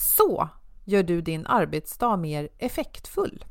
Så 0.00 0.48
gör 0.84 1.02
du 1.02 1.20
din 1.20 1.46
arbetsdag 1.46 2.16
mer 2.16 2.48
effektfull. 2.58 3.44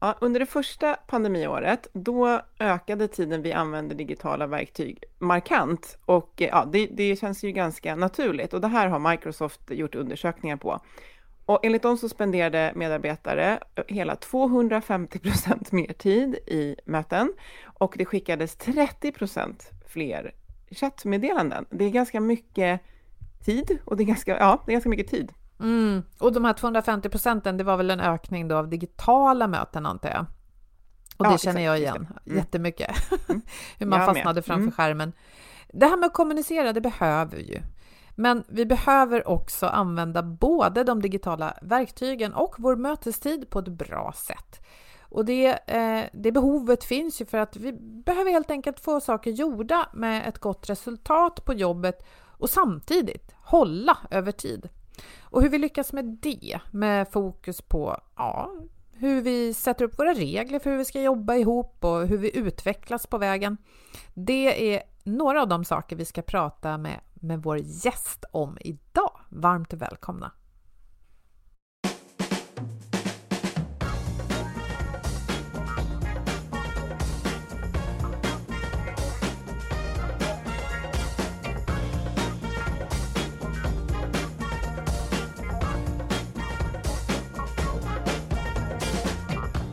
Ja, 0.00 0.14
under 0.20 0.40
det 0.40 0.46
första 0.46 0.94
pandemiåret, 0.94 1.86
då 1.92 2.40
ökade 2.58 3.08
tiden 3.08 3.42
vi 3.42 3.52
använder 3.52 3.96
digitala 3.96 4.46
verktyg 4.46 5.04
markant 5.18 5.98
och 6.04 6.42
eh, 6.42 6.48
ja, 6.48 6.68
det, 6.72 6.86
det 6.86 7.16
känns 7.16 7.44
ju 7.44 7.52
ganska 7.52 7.96
naturligt 7.96 8.54
och 8.54 8.60
det 8.60 8.68
här 8.68 8.88
har 8.88 9.10
Microsoft 9.10 9.60
gjort 9.70 9.94
undersökningar 9.94 10.56
på. 10.56 10.80
Och 11.46 11.64
enligt 11.64 11.82
dem 11.82 11.96
så 11.96 12.08
spenderade 12.08 12.72
medarbetare 12.74 13.58
eh, 13.74 13.84
hela 13.88 14.16
250 14.16 15.18
procent 15.18 15.72
mer 15.72 15.92
tid 15.92 16.34
i 16.34 16.76
möten 16.84 17.32
och 17.64 17.94
det 17.98 18.04
skickades 18.04 18.56
30 18.56 19.12
procent 19.12 19.70
fler 19.88 20.34
chattmeddelanden. 20.70 21.66
Det 21.70 21.84
är 21.84 21.90
ganska 21.90 22.20
mycket 22.20 22.80
tid 23.44 23.78
och 23.84 23.96
det 23.96 24.02
är 24.02 24.04
ganska, 24.04 24.38
ja, 24.38 24.62
det 24.66 24.70
är 24.70 24.74
ganska 24.74 24.88
mycket 24.88 25.08
tid. 25.08 25.32
Mm. 25.60 26.02
Och 26.18 26.32
de 26.32 26.44
här 26.44 26.52
250 26.52 27.08
procenten, 27.08 27.56
det 27.56 27.64
var 27.64 27.76
väl 27.76 27.90
en 27.90 28.00
ökning 28.00 28.48
då 28.48 28.56
av 28.56 28.68
digitala 28.68 29.48
möten 29.48 29.86
antar 29.86 30.10
jag? 30.10 30.26
Och 31.16 31.24
det 31.24 31.30
ja, 31.30 31.38
känner 31.38 31.60
jag 31.60 31.78
igen 31.78 32.08
mm. 32.24 32.38
jättemycket. 32.38 33.12
Mm. 33.28 33.42
Hur 33.78 33.86
man 33.86 33.98
jag 33.98 34.08
fastnade 34.08 34.34
med. 34.34 34.44
framför 34.44 34.62
mm. 34.62 34.72
skärmen. 34.72 35.12
Det 35.72 35.86
här 35.86 35.96
med 35.96 36.06
att 36.06 36.12
kommunicera, 36.12 36.72
det 36.72 36.80
behöver 36.80 37.36
vi 37.36 37.52
ju. 37.52 37.60
Men 38.14 38.44
vi 38.48 38.66
behöver 38.66 39.28
också 39.28 39.66
använda 39.66 40.22
både 40.22 40.84
de 40.84 41.02
digitala 41.02 41.58
verktygen 41.62 42.34
och 42.34 42.54
vår 42.58 42.76
mötestid 42.76 43.50
på 43.50 43.58
ett 43.58 43.68
bra 43.68 44.12
sätt. 44.16 44.60
Och 45.00 45.24
det, 45.24 45.46
eh, 45.66 46.04
det 46.12 46.32
behovet 46.32 46.84
finns 46.84 47.20
ju 47.20 47.26
för 47.26 47.38
att 47.38 47.56
vi 47.56 47.72
behöver 48.04 48.30
helt 48.30 48.50
enkelt 48.50 48.80
få 48.80 49.00
saker 49.00 49.30
gjorda 49.30 49.88
med 49.92 50.28
ett 50.28 50.38
gott 50.38 50.70
resultat 50.70 51.44
på 51.44 51.54
jobbet 51.54 52.06
och 52.38 52.50
samtidigt 52.50 53.34
hålla 53.36 53.98
över 54.10 54.32
tid. 54.32 54.68
Och 55.22 55.42
hur 55.42 55.48
vi 55.48 55.58
lyckas 55.58 55.92
med 55.92 56.04
det, 56.04 56.60
med 56.70 57.08
fokus 57.08 57.62
på 57.62 58.00
ja, 58.16 58.50
hur 58.92 59.20
vi 59.20 59.54
sätter 59.54 59.84
upp 59.84 59.98
våra 59.98 60.14
regler 60.14 60.58
för 60.58 60.70
hur 60.70 60.78
vi 60.78 60.84
ska 60.84 61.02
jobba 61.02 61.34
ihop 61.34 61.84
och 61.84 62.06
hur 62.06 62.18
vi 62.18 62.36
utvecklas 62.36 63.06
på 63.06 63.18
vägen. 63.18 63.56
Det 64.14 64.74
är 64.74 64.82
några 65.04 65.42
av 65.42 65.48
de 65.48 65.64
saker 65.64 65.96
vi 65.96 66.04
ska 66.04 66.22
prata 66.22 66.78
med, 66.78 67.00
med 67.14 67.42
vår 67.42 67.58
gäst 67.58 68.24
om 68.32 68.58
idag. 68.60 69.20
Varmt 69.28 69.72
välkomna! 69.72 70.32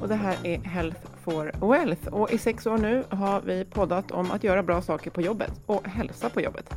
Det 0.07 0.15
här 0.15 0.37
är 0.43 0.57
Health 0.57 0.99
for 1.23 1.71
Wealth 1.71 2.07
och 2.07 2.31
i 2.31 2.37
sex 2.37 2.67
år 2.67 2.77
nu 2.77 3.03
har 3.09 3.41
vi 3.41 3.65
poddat 3.65 4.11
om 4.11 4.31
att 4.31 4.43
göra 4.43 4.63
bra 4.63 4.81
saker 4.81 5.11
på 5.11 5.21
jobbet 5.21 5.61
och 5.65 5.87
hälsa 5.87 6.29
på 6.29 6.41
jobbet. 6.41 6.73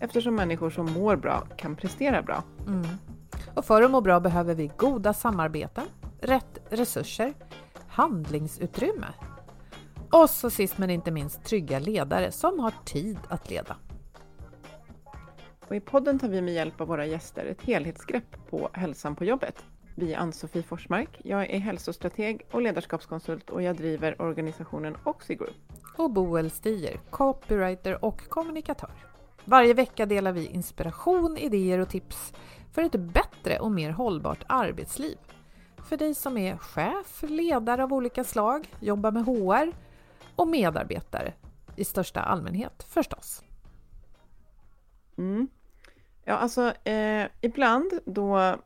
Eftersom 0.00 0.34
människor 0.34 0.70
som 0.70 0.92
mår 0.92 1.16
bra 1.16 1.46
kan 1.56 1.76
prestera 1.76 2.22
bra. 2.22 2.42
Mm. 2.66 2.86
Och 3.54 3.64
för 3.64 3.82
att 3.82 3.90
må 3.90 4.00
bra 4.00 4.20
behöver 4.20 4.54
vi 4.54 4.70
goda 4.76 5.12
samarbeten, 5.12 5.84
rätt 6.20 6.58
resurser, 6.70 7.32
handlingsutrymme 7.88 9.06
och 10.10 10.30
så 10.30 10.50
sist 10.50 10.78
men 10.78 10.90
inte 10.90 11.10
minst 11.10 11.44
trygga 11.44 11.78
ledare 11.78 12.32
som 12.32 12.60
har 12.60 12.72
tid 12.84 13.18
att 13.28 13.50
leda. 13.50 13.76
Och 15.68 15.76
I 15.76 15.80
podden 15.80 16.18
tar 16.18 16.28
vi 16.28 16.42
med 16.42 16.54
hjälp 16.54 16.80
av 16.80 16.86
våra 16.86 17.06
gäster 17.06 17.46
ett 17.46 17.62
helhetsgrepp 17.62 18.50
på 18.50 18.70
hälsan 18.72 19.16
på 19.16 19.24
jobbet 19.24 19.64
vi 19.94 20.12
är 20.12 20.18
Ann-Sofie 20.18 20.62
Forsmark. 20.62 21.20
Jag 21.24 21.50
är 21.50 21.58
hälsostrateg 21.58 22.46
och 22.50 22.62
ledarskapskonsult 22.62 23.50
och 23.50 23.62
jag 23.62 23.76
driver 23.76 24.22
organisationen 24.22 24.96
Oxigroup. 25.04 25.56
Och 25.96 26.10
Boel 26.10 26.50
Stier, 26.50 27.00
copywriter 27.10 28.04
och 28.04 28.28
kommunikatör. 28.28 28.90
Varje 29.44 29.74
vecka 29.74 30.06
delar 30.06 30.32
vi 30.32 30.46
inspiration, 30.46 31.36
idéer 31.36 31.78
och 31.78 31.88
tips 31.88 32.32
för 32.72 32.82
ett 32.82 32.92
bättre 32.92 33.58
och 33.58 33.72
mer 33.72 33.90
hållbart 33.90 34.44
arbetsliv. 34.46 35.18
För 35.88 35.96
dig 35.96 36.14
som 36.14 36.36
är 36.36 36.56
chef, 36.56 37.22
ledare 37.28 37.84
av 37.84 37.92
olika 37.92 38.24
slag, 38.24 38.68
jobbar 38.80 39.10
med 39.10 39.24
HR 39.24 39.72
och 40.36 40.48
medarbetare 40.48 41.32
i 41.76 41.84
största 41.84 42.20
allmänhet 42.20 42.82
förstås. 42.82 43.42
Mm. 45.18 45.48
Ja, 46.24 46.34
alltså 46.34 46.72
eh, 46.84 47.26
ibland 47.40 47.92
då 48.04 48.56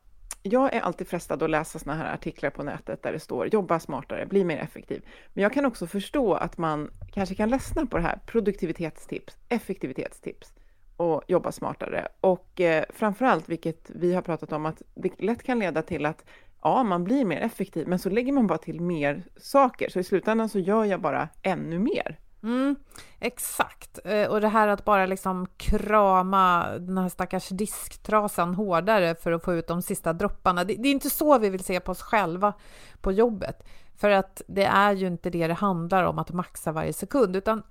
jag 0.46 0.74
är 0.74 0.80
alltid 0.80 1.08
frestad 1.08 1.42
att 1.42 1.50
läsa 1.50 1.78
såna 1.78 1.94
här 1.94 2.14
artiklar 2.14 2.50
på 2.50 2.62
nätet 2.62 3.02
där 3.02 3.12
det 3.12 3.20
står 3.20 3.46
jobba 3.46 3.80
smartare, 3.80 4.26
bli 4.26 4.44
mer 4.44 4.58
effektiv. 4.58 5.02
Men 5.32 5.42
jag 5.42 5.52
kan 5.52 5.64
också 5.64 5.86
förstå 5.86 6.34
att 6.34 6.58
man 6.58 6.90
kanske 7.12 7.34
kan 7.34 7.50
ledsna 7.50 7.86
på 7.86 7.96
det 7.96 8.02
här 8.02 8.18
produktivitetstips, 8.26 9.36
effektivitetstips 9.48 10.52
och 10.96 11.22
jobba 11.28 11.52
smartare. 11.52 12.08
Och 12.20 12.60
eh, 12.60 12.84
framförallt, 12.88 13.48
vilket 13.48 13.90
vi 13.90 14.14
har 14.14 14.22
pratat 14.22 14.52
om, 14.52 14.66
att 14.66 14.82
det 14.94 15.20
lätt 15.20 15.42
kan 15.42 15.58
leda 15.58 15.82
till 15.82 16.06
att 16.06 16.24
ja, 16.62 16.82
man 16.82 17.04
blir 17.04 17.24
mer 17.24 17.40
effektiv, 17.40 17.88
men 17.88 17.98
så 17.98 18.10
lägger 18.10 18.32
man 18.32 18.46
bara 18.46 18.58
till 18.58 18.80
mer 18.80 19.22
saker. 19.36 19.88
Så 19.88 20.00
i 20.00 20.04
slutändan 20.04 20.48
så 20.48 20.58
gör 20.58 20.84
jag 20.84 21.00
bara 21.00 21.28
ännu 21.42 21.78
mer. 21.78 22.18
Mm, 22.44 22.76
exakt. 23.20 23.98
Eh, 24.04 24.30
och 24.30 24.40
det 24.40 24.48
här 24.48 24.68
att 24.68 24.84
bara 24.84 25.06
liksom 25.06 25.46
krama 25.56 26.66
den 26.78 26.98
här 26.98 27.08
stackars 27.08 27.48
disktrasan 27.48 28.54
hårdare 28.54 29.14
för 29.14 29.32
att 29.32 29.44
få 29.44 29.54
ut 29.54 29.66
de 29.66 29.82
sista 29.82 30.12
dropparna. 30.12 30.64
Det, 30.64 30.74
det, 30.74 30.88
är 30.88 30.92
inte 30.92 31.10
så 31.10 31.38
vi 31.38 31.50
vill 31.50 31.64
se 31.64 31.80
på 31.80 31.92
oss 31.92 32.02
själva 32.02 32.52
på 33.00 33.12
jobbet. 33.12 33.66
För 33.96 34.10
att 34.10 34.42
det 34.46 34.64
är 34.64 34.92
ju 34.92 35.06
inte 35.06 35.30
det 35.30 35.46
det 35.46 35.54
handlar 35.54 36.04
om, 36.04 36.18
att 36.18 36.32
maxa 36.32 36.72
varje 36.72 36.92
sekund, 36.92 37.36
utan 37.36 37.62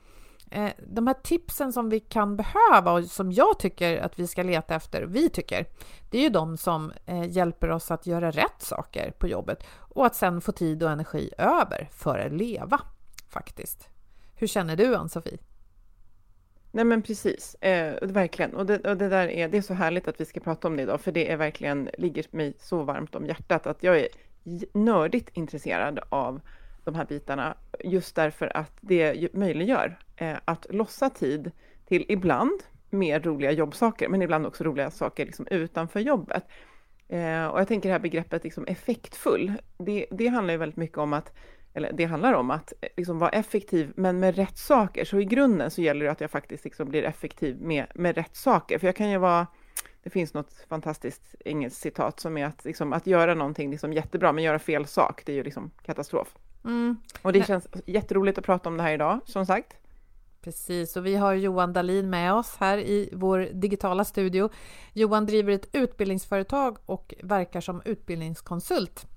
eh, 0.52 0.70
de 0.88 1.08
här 1.08 1.16
tipsen 1.24 1.74
som 1.74 1.90
vi 1.90 2.00
kan 2.00 2.38
behöva 2.38 2.92
och 2.92 3.04
som 3.04 3.32
jag 3.32 3.60
tycker 3.60 3.98
att 3.98 4.20
vi 4.20 4.28
ska 4.28 4.44
leta 4.44 4.76
efter, 4.76 5.04
vi 5.04 5.30
tycker, 5.30 5.66
det 6.10 6.18
är 6.18 6.22
ju 6.22 6.30
de 6.30 6.58
som 6.58 6.94
eh, 7.06 7.30
hjälper 7.30 7.72
oss 7.72 7.92
att 7.92 8.08
göra 8.08 8.32
rätt 8.32 8.62
saker 8.62 9.12
på 9.12 9.28
jobbet 9.28 9.64
och 9.78 10.06
att 10.06 10.16
sen 10.16 10.42
få 10.42 10.52
tid 10.52 10.84
och 10.84 10.92
energi 10.92 11.32
över 11.38 11.90
för 11.92 12.20
att 12.20 12.34
leva 12.34 12.82
faktiskt. 13.30 13.93
Hur 14.36 14.48
känner 14.48 14.76
du 14.76 14.96
Ann-Sofie? 14.96 15.38
Nej 16.72 16.86
men 16.86 17.02
precis, 17.02 17.56
eh, 17.56 17.96
verkligen. 18.02 18.56
Och 18.56 18.66
det, 18.66 18.90
och 18.90 18.98
det, 18.98 19.10
där 19.10 19.28
är, 19.28 19.48
det 19.48 19.58
är 19.58 19.62
så 19.62 19.74
härligt 19.74 20.08
att 20.08 20.22
vi 20.22 20.26
ska 20.26 20.40
prata 20.40 20.68
om 20.68 20.76
det 20.76 20.84
idag, 20.84 21.02
för 21.02 21.12
det 21.12 21.32
är 21.32 21.38
verkligen, 21.38 21.90
ligger 21.98 22.26
mig 22.32 22.54
så 22.60 22.84
varmt 22.84 23.16
om 23.16 23.26
hjärtat 23.26 23.68
att 23.68 23.84
jag 23.84 24.00
är 24.00 24.08
nördigt 24.74 25.30
intresserad 25.34 26.00
av 26.10 26.42
de 26.84 26.96
här 26.96 27.06
bitarna, 27.06 27.58
just 27.84 28.16
därför 28.16 28.58
att 28.58 28.72
det 28.82 29.34
möjliggör 29.34 30.00
eh, 30.16 30.38
att 30.46 30.68
lossa 30.70 31.10
tid 31.10 31.52
till 31.86 32.06
ibland 32.10 32.64
mer 32.90 33.20
roliga 33.20 33.52
jobbsaker, 33.52 34.10
men 34.10 34.22
ibland 34.22 34.46
också 34.46 34.64
roliga 34.64 34.92
saker 34.92 35.26
liksom 35.26 35.48
utanför 35.48 36.00
jobbet. 36.00 36.44
Eh, 37.08 37.46
och 37.46 37.60
jag 37.60 37.68
tänker 37.68 37.90
det 37.90 37.94
här 37.94 38.00
begreppet 38.00 38.44
liksom 38.44 38.66
effektfull, 38.66 39.54
det, 39.78 40.06
det 40.12 40.28
handlar 40.28 40.54
ju 40.54 40.58
väldigt 40.58 40.78
mycket 40.78 40.98
om 40.98 41.14
att 41.14 41.34
eller 41.74 41.92
det 41.94 42.06
handlar 42.06 42.34
om 42.34 42.52
att 42.52 42.74
eh, 42.82 42.90
liksom 42.98 43.20
vara 43.20 43.30
effektiv, 43.30 43.94
men 43.96 44.20
med 44.20 44.36
rätt 44.36 44.58
saker. 44.58 45.06
Så 45.06 45.20
i 45.20 45.26
grunden 45.26 45.72
så 45.72 45.82
gäller 45.82 46.06
det 46.06 46.12
att 46.12 46.22
jag 46.22 46.32
faktiskt 46.32 46.64
liksom 46.64 46.90
blir 46.90 47.04
effektiv 47.04 47.62
med, 47.62 47.86
med 47.96 48.16
rätt 48.16 48.36
saker. 48.36 48.80
För 48.80 48.88
jag 48.88 48.96
kan 48.96 49.10
ju 49.10 49.18
vara, 49.18 49.48
det 50.04 50.10
finns 50.10 50.34
något 50.34 50.54
fantastiskt 50.70 51.36
engelskt 51.46 51.82
citat 51.82 52.20
som 52.20 52.38
är 52.38 52.46
att, 52.46 52.66
liksom, 52.66 52.94
att 52.94 53.08
göra 53.08 53.34
någonting 53.34 53.72
liksom 53.72 53.94
jättebra, 53.94 54.32
men 54.32 54.44
göra 54.44 54.60
fel 54.60 54.86
sak, 54.86 55.24
det 55.26 55.32
är 55.32 55.36
ju 55.36 55.44
liksom 55.44 55.72
katastrof. 55.86 56.36
Mm. 56.66 56.98
Och 57.22 57.34
det 57.34 57.40
Nej. 57.40 57.48
känns 57.48 57.68
jätteroligt 57.86 58.38
att 58.38 58.46
prata 58.46 58.70
om 58.70 58.78
det 58.78 58.84
här 58.84 58.94
idag, 58.94 59.20
som 59.26 59.46
sagt. 59.46 59.78
Precis, 60.42 60.98
och 60.98 61.06
vi 61.06 61.16
har 61.16 61.34
Johan 61.34 61.74
Dalin 61.74 62.10
med 62.10 62.34
oss 62.34 62.56
här 62.60 62.78
i 62.78 63.10
vår 63.14 63.50
digitala 63.54 64.06
studio. 64.06 64.50
Johan 64.94 65.26
driver 65.26 65.54
ett 65.54 65.70
utbildningsföretag 65.72 66.78
och 66.86 67.14
verkar 67.24 67.62
som 67.62 67.82
utbildningskonsult 67.86 69.08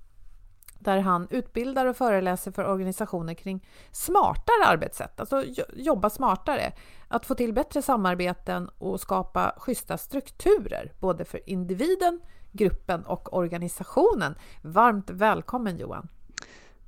där 0.79 0.99
han 0.99 1.27
utbildar 1.29 1.85
och 1.85 1.97
föreläser 1.97 2.51
för 2.51 2.65
organisationer 2.65 3.33
kring 3.33 3.67
smartare 3.91 4.65
arbetssätt, 4.65 5.19
alltså 5.19 5.43
jobba 5.73 6.09
smartare, 6.09 6.71
att 7.07 7.25
få 7.25 7.35
till 7.35 7.53
bättre 7.53 7.81
samarbeten 7.81 8.69
och 8.77 8.99
skapa 8.99 9.55
schyssta 9.57 9.97
strukturer, 9.97 10.91
både 10.99 11.25
för 11.25 11.49
individen, 11.49 12.19
gruppen 12.51 13.05
och 13.05 13.37
organisationen. 13.37 14.35
Varmt 14.61 15.09
välkommen 15.09 15.77
Johan! 15.77 16.07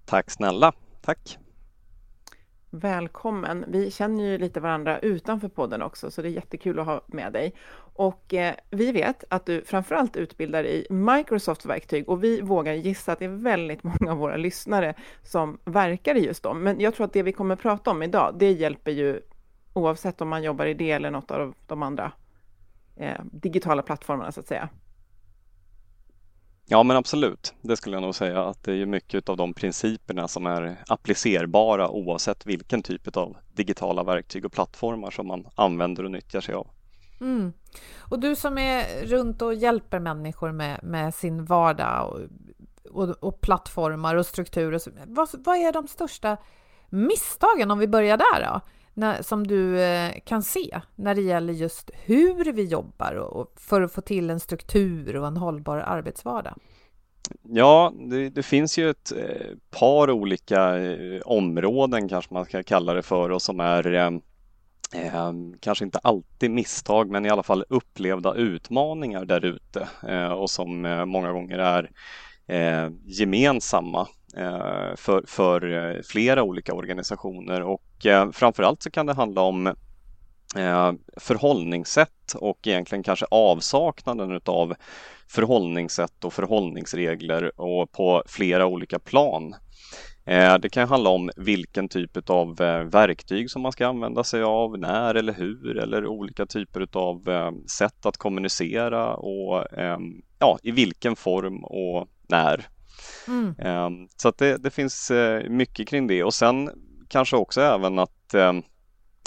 Tack 0.05 0.31
snälla! 0.31 0.73
Tack! 1.01 1.37
Välkommen! 2.71 3.65
Vi 3.67 3.91
känner 3.91 4.23
ju 4.23 4.37
lite 4.37 4.59
varandra 4.59 4.99
utanför 4.99 5.47
podden 5.47 5.81
också, 5.81 6.11
så 6.11 6.21
det 6.21 6.27
är 6.27 6.31
jättekul 6.31 6.79
att 6.79 6.85
ha 6.85 7.01
med 7.07 7.33
dig. 7.33 7.55
Och 7.99 8.33
eh, 8.33 8.55
vi 8.69 8.91
vet 8.91 9.23
att 9.29 9.45
du 9.45 9.63
framförallt 9.65 10.17
utbildar 10.17 10.63
i 10.63 10.87
Microsofts 10.89 11.65
verktyg 11.65 12.09
och 12.09 12.23
vi 12.23 12.41
vågar 12.41 12.73
gissa 12.73 13.11
att 13.11 13.19
det 13.19 13.25
är 13.25 13.29
väldigt 13.29 13.83
många 13.83 14.11
av 14.11 14.17
våra 14.17 14.37
lyssnare 14.37 14.93
som 15.23 15.59
verkar 15.65 16.15
i 16.15 16.25
just 16.25 16.43
dem. 16.43 16.63
Men 16.63 16.79
jag 16.79 16.95
tror 16.95 17.05
att 17.05 17.13
det 17.13 17.23
vi 17.23 17.31
kommer 17.31 17.55
prata 17.55 17.91
om 17.91 18.03
idag, 18.03 18.35
det 18.39 18.51
hjälper 18.51 18.91
ju 18.91 19.21
oavsett 19.73 20.21
om 20.21 20.29
man 20.29 20.43
jobbar 20.43 20.65
i 20.65 20.73
det 20.73 20.91
eller 20.91 21.11
något 21.11 21.31
av 21.31 21.55
de 21.67 21.83
andra 21.83 22.11
eh, 22.95 23.21
digitala 23.23 23.81
plattformarna 23.81 24.31
så 24.31 24.39
att 24.39 24.47
säga. 24.47 24.69
Ja 26.65 26.83
men 26.83 26.97
absolut, 26.97 27.53
det 27.61 27.77
skulle 27.77 27.95
jag 27.95 28.03
nog 28.03 28.15
säga 28.15 28.43
att 28.43 28.63
det 28.63 28.73
är 28.73 28.85
mycket 28.85 29.29
av 29.29 29.37
de 29.37 29.53
principerna 29.53 30.27
som 30.27 30.45
är 30.45 30.75
applicerbara 30.87 31.89
oavsett 31.89 32.45
vilken 32.45 32.83
typ 32.83 33.17
av 33.17 33.37
digitala 33.53 34.03
verktyg 34.03 34.45
och 34.45 34.51
plattformar 34.51 35.11
som 35.11 35.27
man 35.27 35.47
använder 35.55 36.03
och 36.03 36.11
nyttjar 36.11 36.41
sig 36.41 36.55
av. 36.55 36.67
Mm. 37.21 37.53
Och 37.97 38.19
du 38.19 38.35
som 38.35 38.57
är 38.57 39.05
runt 39.05 39.41
och 39.41 39.53
hjälper 39.53 39.99
människor 39.99 40.51
med, 40.51 40.79
med 40.83 41.15
sin 41.15 41.45
vardag 41.45 42.09
och, 42.09 42.21
och, 42.91 43.09
och 43.09 43.41
plattformar 43.41 44.15
och 44.15 44.25
strukturer. 44.25 44.81
Vad, 45.05 45.29
vad 45.33 45.57
är 45.57 45.73
de 45.73 45.87
största 45.87 46.37
misstagen, 46.89 47.71
om 47.71 47.79
vi 47.79 47.87
börjar 47.87 48.17
där 48.17 48.43
då, 48.45 48.61
när, 48.93 49.21
som 49.21 49.47
du 49.47 49.81
eh, 49.81 50.11
kan 50.25 50.43
se 50.43 50.81
när 50.95 51.15
det 51.15 51.21
gäller 51.21 51.53
just 51.53 51.91
hur 51.93 52.53
vi 52.53 52.65
jobbar 52.65 53.13
och, 53.13 53.41
och 53.41 53.53
för 53.59 53.81
att 53.81 53.91
få 53.91 54.01
till 54.01 54.29
en 54.29 54.39
struktur 54.39 55.15
och 55.15 55.27
en 55.27 55.37
hållbar 55.37 55.77
arbetsvardag? 55.77 56.53
Ja, 57.43 57.93
det, 58.09 58.29
det, 58.29 58.43
finns 58.43 58.77
ju 58.77 58.89
ett 58.89 59.11
eh, 59.11 59.57
par 59.69 60.11
olika 60.11 60.77
eh, 60.77 61.21
områden 61.25 62.09
kanske 62.09 62.33
man 62.33 62.45
ska 62.45 62.63
kalla 62.63 62.93
det 62.93 63.01
för 63.01 63.29
och 63.29 63.41
som 63.41 63.59
är 63.59 63.83
eh, 64.93 65.31
kanske 65.59 65.85
inte 65.85 65.99
alltid 65.99 66.51
misstag, 66.51 67.09
men 67.09 67.25
i 67.25 67.29
alla 67.29 67.43
fall 67.43 67.65
upplevda 67.69 68.33
utmaningar 68.33 69.25
där 69.25 69.45
ute 69.45 69.87
eh, 70.07 70.31
och 70.31 70.49
som 70.49 70.85
eh, 70.85 71.05
många 71.05 71.31
gånger 71.31 71.57
är 71.57 71.91
eh, 72.47 72.91
gemensamma 73.05 74.07
eh, 74.37 74.95
för, 74.95 75.23
för 75.27 75.73
eh, 75.95 76.01
flera 76.01 76.43
olika 76.43 76.73
organisationer 76.73 77.61
och 77.61 78.05
eh, 78.05 78.31
framförallt 78.31 78.83
så 78.83 78.91
kan 78.91 79.05
det 79.05 79.13
handla 79.13 79.41
om 79.41 79.67
eh, 80.57 80.91
förhållningssätt 81.17 82.33
och 82.35 82.67
egentligen 82.67 83.03
kanske 83.03 83.25
avsaknaden 83.31 84.31
utav 84.31 84.75
förhållningssätt 85.27 86.25
och 86.25 86.33
förhållningsregler 86.33 87.61
och 87.61 87.91
på 87.91 88.23
flera 88.27 88.65
olika 88.65 88.99
plan. 88.99 89.55
Eh, 90.29 90.57
det 90.57 90.69
kan 90.69 90.87
handla 90.87 91.09
om 91.09 91.29
vilken 91.35 91.89
typ 91.89 92.29
av 92.29 92.61
eh, 92.61 92.83
verktyg 92.83 93.51
som 93.51 93.61
man 93.61 93.71
ska 93.71 93.87
använda 93.87 94.23
sig 94.23 94.43
av, 94.43 94.79
när 94.79 95.15
eller 95.15 95.33
hur 95.33 95.77
eller 95.77 96.05
olika 96.07 96.45
typer 96.45 96.87
av 96.93 97.29
eh, 97.29 97.51
sätt 97.67 98.05
att 98.05 98.17
kommunicera 98.17 99.15
och 99.15 99.73
ehm, 99.73 100.21
ja, 100.39 100.57
i 100.63 100.71
vilken 100.71 101.15
form 101.15 101.63
och 101.63 102.07
när. 102.27 102.67
Mm. 103.27 103.55
Ehm, 103.59 104.07
så 104.15 104.31
det, 104.37 104.57
det, 104.57 104.69
finns 104.69 105.11
mycket 105.49 105.87
kring 105.87 106.07
det 106.07 106.23
och 106.23 106.33
sen 106.33 106.69
kanske 107.07 107.35
också 107.35 107.61
även 107.61 107.99
att 107.99 108.33
ehm, 108.33 108.63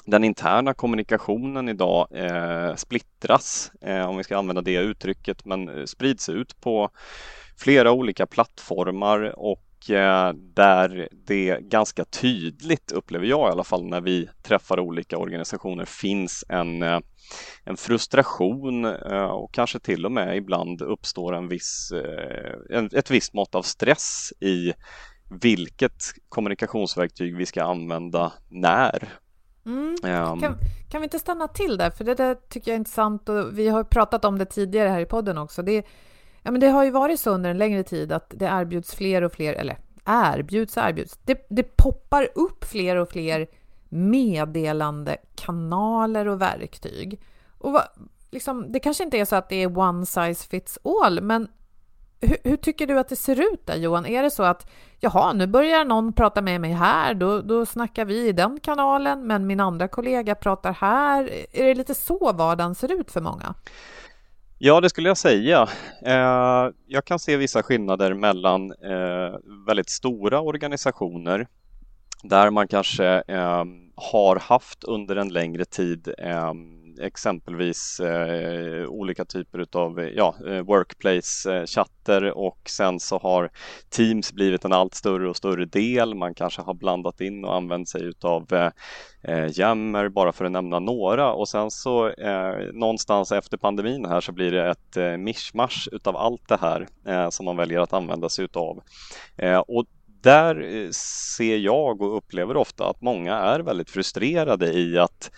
den 0.04 0.24
interna 0.24 0.74
kommunikationen 0.74 1.68
idag 1.68 2.08
eh, 2.10 2.74
splittras, 2.74 3.72
eh, 3.80 4.08
om 4.08 4.16
vi 4.16 4.24
ska 4.24 4.38
använda 4.38 4.62
det 4.62 4.76
uttrycket, 4.76 5.44
men 5.44 5.86
sprids 5.86 6.28
ut 6.28 6.60
på 6.60 6.90
flera 7.58 7.92
olika 7.92 8.26
plattformar 8.26 9.38
och 9.38 9.71
där 10.34 11.08
det 11.12 11.58
ganska 11.60 12.04
tydligt, 12.04 12.92
upplever 12.92 13.26
jag 13.26 13.48
i 13.48 13.52
alla 13.52 13.64
fall, 13.64 13.84
när 13.84 14.00
vi 14.00 14.28
träffar 14.42 14.80
olika 14.80 15.18
organisationer 15.18 15.84
finns 15.84 16.44
en, 16.48 16.82
eh, 16.82 17.00
en 17.64 17.76
frustration 17.76 18.84
eh, 18.84 19.24
och 19.24 19.52
kanske 19.54 19.78
till 19.78 20.06
och 20.06 20.12
med 20.12 20.36
ibland 20.36 20.82
uppstår 20.82 21.34
en 21.34 21.48
viss, 21.48 21.92
ett 22.92 23.10
visst 23.10 23.34
mått 23.34 23.54
av 23.54 23.62
stress 23.62 24.32
i 24.40 24.72
vilket 25.40 26.02
kommunikationsverktyg 26.28 27.36
vi 27.36 27.46
ska 27.46 27.62
använda 27.64 28.32
när. 28.48 29.08
Mm. 29.66 29.96
Um, 30.02 30.40
kan, 30.40 30.56
kan, 30.90 31.00
vi 31.00 31.04
inte 31.04 31.18
stanna 31.18 31.48
till 31.48 31.76
där? 31.76 31.90
För 31.90 32.04
det 32.04 32.14
där 32.14 32.34
tycker 32.34 32.70
jag 32.70 32.74
är 32.74 32.78
intressant 32.78 33.28
och 33.28 33.58
vi 33.58 33.68
har 33.68 33.84
pratat 33.84 34.24
om 34.24 34.38
det 34.38 34.44
tidigare 34.44 34.88
här 34.88 35.00
i 35.00 35.06
podden 35.06 35.38
också. 35.38 35.62
Det, 35.62 35.86
Ja, 36.42 36.50
men 36.50 36.60
det 36.60 36.68
har 36.68 36.84
ju 36.84 36.90
varit 36.90 37.20
så 37.20 37.30
under 37.30 37.50
en 37.50 37.58
längre 37.58 37.82
tid 37.82 38.12
att 38.12 38.32
det 38.36 38.44
erbjuds 38.44 38.94
fler 38.94 39.22
och 39.22 39.32
fler, 39.32 39.54
eller 39.54 39.78
erbjuds 40.04 40.76
och 40.76 40.82
erbjuds. 40.82 41.18
Det, 41.22 41.46
det 41.50 41.76
poppar 41.76 42.28
upp 42.34 42.64
fler 42.64 42.96
och 42.96 43.08
fler 43.08 43.46
meddelandekanaler 43.88 46.28
och 46.28 46.40
verktyg. 46.40 47.20
Och 47.58 47.72
vad, 47.72 47.82
liksom, 48.30 48.72
det 48.72 48.80
kanske 48.80 49.04
inte 49.04 49.18
är 49.18 49.24
så 49.24 49.36
att 49.36 49.48
det 49.48 49.62
är 49.62 49.78
one 49.78 50.06
size 50.06 50.48
fits 50.48 50.78
all, 50.84 51.20
men 51.20 51.48
hur, 52.20 52.36
hur, 52.44 52.56
tycker 52.56 52.86
du 52.86 52.98
att 52.98 53.08
det 53.08 53.16
ser 53.16 53.52
ut 53.52 53.66
där 53.66 53.76
Johan? 53.76 54.06
Är 54.06 54.22
det 54.22 54.30
så 54.30 54.42
att 54.42 54.70
jaha, 55.00 55.32
nu 55.32 55.46
börjar 55.46 55.84
någon 55.84 56.12
prata 56.12 56.42
med 56.42 56.60
mig 56.60 56.72
här, 56.72 57.14
då, 57.14 57.40
då 57.40 57.66
snackar 57.66 58.04
vi 58.04 58.28
i 58.28 58.32
den 58.32 58.60
kanalen, 58.60 59.26
men 59.26 59.46
min 59.46 59.60
andra 59.60 59.88
kollega 59.88 60.34
pratar 60.34 60.72
här. 60.72 61.30
Är 61.52 61.64
det 61.64 61.74
lite 61.74 61.94
så 61.94 62.32
vardagen 62.32 62.74
ser 62.74 63.00
ut 63.00 63.10
för 63.10 63.20
många? 63.20 63.54
Ja, 64.64 64.80
det 64.80 64.90
skulle 64.90 65.08
jag 65.08 65.18
säga. 65.18 65.68
Eh, 66.02 66.70
jag 66.86 67.04
kan 67.04 67.18
se 67.18 67.36
vissa 67.36 67.62
skillnader 67.62 68.14
mellan 68.14 68.72
eh, 68.72 69.38
väldigt 69.66 69.90
stora 69.90 70.40
organisationer 70.40 71.46
där 72.22 72.50
man 72.50 72.68
kanske 72.68 73.06
eh, 73.28 73.64
har 73.96 74.36
haft 74.36 74.84
under 74.84 75.16
en 75.16 75.28
längre 75.28 75.64
tid 75.64 76.14
ehm, 76.18 76.81
exempelvis 77.00 78.00
eh, 78.00 78.86
olika 78.86 79.24
typer 79.24 79.66
av 79.72 80.00
eh, 80.00 80.08
ja, 80.08 80.34
eh, 80.46 80.62
workplace-chatter 80.62 82.30
och 82.38 82.58
sen 82.68 83.00
så 83.00 83.18
har 83.18 83.50
Teams 83.90 84.32
blivit 84.32 84.64
en 84.64 84.72
allt 84.72 84.94
större 84.94 85.28
och 85.28 85.36
större 85.36 85.64
del. 85.64 86.14
Man 86.14 86.34
kanske 86.34 86.62
har 86.62 86.74
blandat 86.74 87.20
in 87.20 87.44
och 87.44 87.56
använt 87.56 87.88
sig 87.88 88.02
utav 88.02 88.46
eh, 88.52 88.70
eh 89.22 89.58
Jammer 89.58 90.08
bara 90.08 90.32
för 90.32 90.44
att 90.44 90.52
nämna 90.52 90.78
några 90.78 91.32
och 91.32 91.48
sen 91.48 91.70
så 91.70 92.08
eh, 92.08 92.72
någonstans 92.72 93.32
efter 93.32 93.56
pandemin 93.56 94.04
här 94.04 94.20
så 94.20 94.32
blir 94.32 94.50
det 94.50 94.70
ett 94.70 94.96
eh, 94.96 95.16
mischmasch 95.16 95.88
utav 95.92 96.16
allt 96.16 96.48
det 96.48 96.58
här 96.60 96.86
eh, 97.06 97.28
som 97.28 97.44
man 97.44 97.56
väljer 97.56 97.80
att 97.80 97.92
använda 97.92 98.28
sig 98.28 98.44
utav. 98.44 98.82
Eh, 99.36 99.58
och 99.58 99.84
där 100.22 100.88
ser 101.32 101.56
jag 101.56 102.02
och 102.02 102.16
upplever 102.16 102.56
ofta 102.56 102.90
att 102.90 103.00
många 103.00 103.36
är 103.36 103.60
väldigt 103.60 103.90
frustrerade 103.90 104.72
i 104.72 104.98
att 104.98 105.30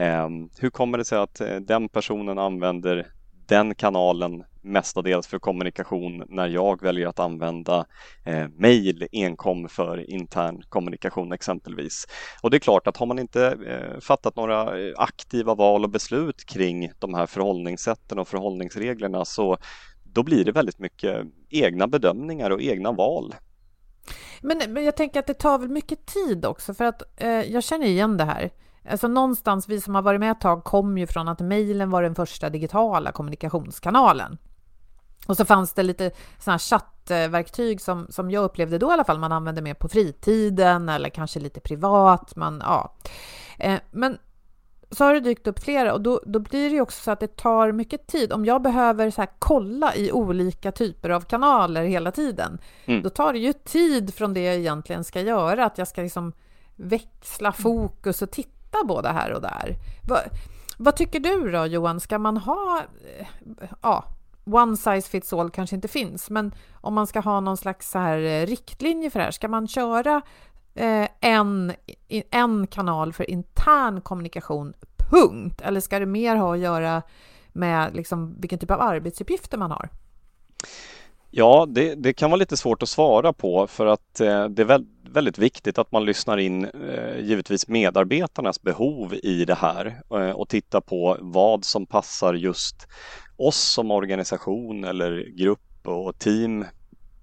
Ehm, 0.00 0.50
hur 0.58 0.70
kommer 0.70 0.98
det 0.98 1.04
sig 1.04 1.18
att 1.18 1.40
eh, 1.40 1.56
den 1.56 1.88
personen 1.88 2.38
använder 2.38 3.06
den 3.48 3.74
kanalen 3.74 4.44
mestadels 4.62 5.26
för 5.26 5.38
kommunikation 5.38 6.24
när 6.28 6.48
jag 6.48 6.82
väljer 6.82 7.06
att 7.06 7.18
använda 7.18 7.86
eh, 8.24 8.48
mail 8.48 9.08
enkom 9.12 9.68
för 9.68 10.10
intern 10.10 10.62
kommunikation 10.68 11.32
exempelvis. 11.32 12.06
Och 12.42 12.50
det 12.50 12.56
är 12.56 12.58
klart 12.58 12.86
att 12.86 12.96
har 12.96 13.06
man 13.06 13.18
inte 13.18 13.46
eh, 13.66 14.00
fattat 14.00 14.36
några 14.36 14.80
eh, 14.80 14.92
aktiva 14.96 15.54
val 15.54 15.84
och 15.84 15.90
beslut 15.90 16.44
kring 16.44 16.92
de 16.98 17.14
här 17.14 17.26
förhållningssätten 17.26 18.18
och 18.18 18.28
förhållningsreglerna 18.28 19.24
så 19.24 19.58
då 20.04 20.22
blir 20.22 20.44
det 20.44 20.52
väldigt 20.52 20.78
mycket 20.78 21.26
egna 21.50 21.86
bedömningar 21.86 22.50
och 22.50 22.62
egna 22.62 22.92
val. 22.92 23.34
Men, 24.40 24.58
men 24.68 24.84
jag 24.84 24.96
tänker 24.96 25.20
att 25.20 25.26
det 25.26 25.34
tar 25.34 25.58
väl 25.58 25.68
mycket 25.68 26.06
tid 26.06 26.46
också 26.46 26.74
för 26.74 26.84
att 26.84 27.02
eh, 27.16 27.28
jag 27.28 27.64
känner 27.64 27.86
igen 27.86 28.16
det 28.16 28.24
här. 28.24 28.50
Alltså 28.90 29.08
någonstans, 29.08 29.68
vi 29.68 29.80
som 29.80 29.94
har 29.94 30.02
varit 30.02 30.20
med 30.20 30.30
ett 30.30 30.40
tag 30.40 30.64
kom 30.64 30.98
ju 30.98 31.06
från 31.06 31.28
att 31.28 31.40
mejlen 31.40 31.90
var 31.90 32.02
den 32.02 32.14
första 32.14 32.50
digitala 32.50 33.12
kommunikationskanalen. 33.12 34.38
Och 35.26 35.36
så 35.36 35.44
fanns 35.44 35.72
det 35.74 35.82
lite 35.82 36.10
sådana 36.38 36.58
chattverktyg 36.58 37.80
som, 37.80 38.06
som 38.10 38.30
jag 38.30 38.44
upplevde 38.44 38.78
då 38.78 38.90
i 38.90 38.92
alla 38.92 39.04
fall, 39.04 39.18
man 39.18 39.32
använde 39.32 39.62
mer 39.62 39.74
på 39.74 39.88
fritiden 39.88 40.88
eller 40.88 41.08
kanske 41.08 41.40
lite 41.40 41.60
privat. 41.60 42.36
Man, 42.36 42.62
ja. 42.64 42.94
Eh, 43.58 43.80
men 43.90 44.18
så 44.90 45.04
har 45.04 45.14
det 45.14 45.20
dykt 45.20 45.46
upp 45.46 45.58
flera 45.58 45.94
och 45.94 46.00
då, 46.00 46.20
då 46.26 46.38
blir 46.38 46.70
det 46.70 46.74
ju 46.74 46.80
också 46.80 47.02
så 47.02 47.10
att 47.10 47.20
det 47.20 47.36
tar 47.36 47.72
mycket 47.72 48.06
tid. 48.06 48.32
Om 48.32 48.44
jag 48.44 48.62
behöver 48.62 49.10
så 49.10 49.26
kolla 49.38 49.94
i 49.94 50.12
olika 50.12 50.72
typer 50.72 51.10
av 51.10 51.20
kanaler 51.20 51.84
hela 51.84 52.12
tiden, 52.12 52.58
mm. 52.84 53.02
då 53.02 53.10
tar 53.10 53.32
det 53.32 53.38
ju 53.38 53.52
tid 53.52 54.14
från 54.14 54.34
det 54.34 54.42
jag 54.42 54.54
egentligen 54.54 55.04
ska 55.04 55.20
göra, 55.20 55.64
att 55.64 55.78
jag 55.78 55.88
ska 55.88 56.02
liksom 56.02 56.32
växla 56.76 57.52
fokus 57.52 58.22
och 58.22 58.30
titta 58.30 58.57
både 58.84 59.08
här 59.08 59.32
och 59.32 59.42
där. 59.42 59.76
Va, 60.08 60.20
vad 60.78 60.96
tycker 60.96 61.20
du 61.20 61.50
då 61.50 61.66
Johan, 61.66 62.00
ska 62.00 62.18
man 62.18 62.36
ha, 62.36 62.82
eh, 63.18 63.68
ja, 63.82 64.04
one 64.44 64.76
size 64.76 65.10
fits 65.10 65.32
all 65.32 65.50
kanske 65.50 65.76
inte 65.76 65.88
finns, 65.88 66.30
men 66.30 66.54
om 66.80 66.94
man 66.94 67.06
ska 67.06 67.20
ha 67.20 67.40
någon 67.40 67.56
slags 67.56 67.90
så 67.90 67.98
här 67.98 68.18
eh, 68.18 68.46
riktlinje 68.46 69.10
för 69.10 69.18
det 69.18 69.24
här, 69.24 69.30
ska 69.30 69.48
man 69.48 69.68
köra 69.68 70.22
eh, 70.74 71.08
en, 71.20 71.72
en 72.30 72.66
kanal 72.66 73.12
för 73.12 73.30
intern 73.30 74.00
kommunikation, 74.00 74.74
punkt? 75.10 75.60
Eller 75.60 75.80
ska 75.80 75.98
det 75.98 76.06
mer 76.06 76.36
ha 76.36 76.54
att 76.54 76.60
göra 76.60 77.02
med 77.52 77.94
liksom 77.94 78.36
vilken 78.40 78.58
typ 78.58 78.70
av 78.70 78.80
arbetsuppgifter 78.80 79.58
man 79.58 79.70
har? 79.70 79.88
Ja, 81.30 81.66
det, 81.68 81.94
det, 81.94 82.12
kan 82.12 82.30
vara 82.30 82.38
lite 82.38 82.56
svårt 82.56 82.82
att 82.82 82.88
svara 82.88 83.32
på 83.32 83.66
för 83.66 83.86
att 83.86 84.20
eh, 84.20 84.44
det 84.44 84.62
är 84.62 84.66
väldigt 85.12 85.38
viktigt 85.38 85.78
att 85.78 85.92
man 85.92 86.04
lyssnar 86.04 86.38
in 86.38 86.64
eh, 86.64 87.18
givetvis 87.20 87.68
medarbetarnas 87.68 88.62
behov 88.62 89.14
i 89.14 89.44
det 89.44 89.54
här 89.54 90.02
eh, 90.10 90.30
och 90.30 90.48
tittar 90.48 90.80
på 90.80 91.16
vad 91.20 91.64
som 91.64 91.86
passar 91.86 92.34
just 92.34 92.86
oss 93.36 93.72
som 93.72 93.90
organisation 93.90 94.84
eller 94.84 95.36
grupp 95.36 95.60
och 95.84 96.18
team 96.18 96.64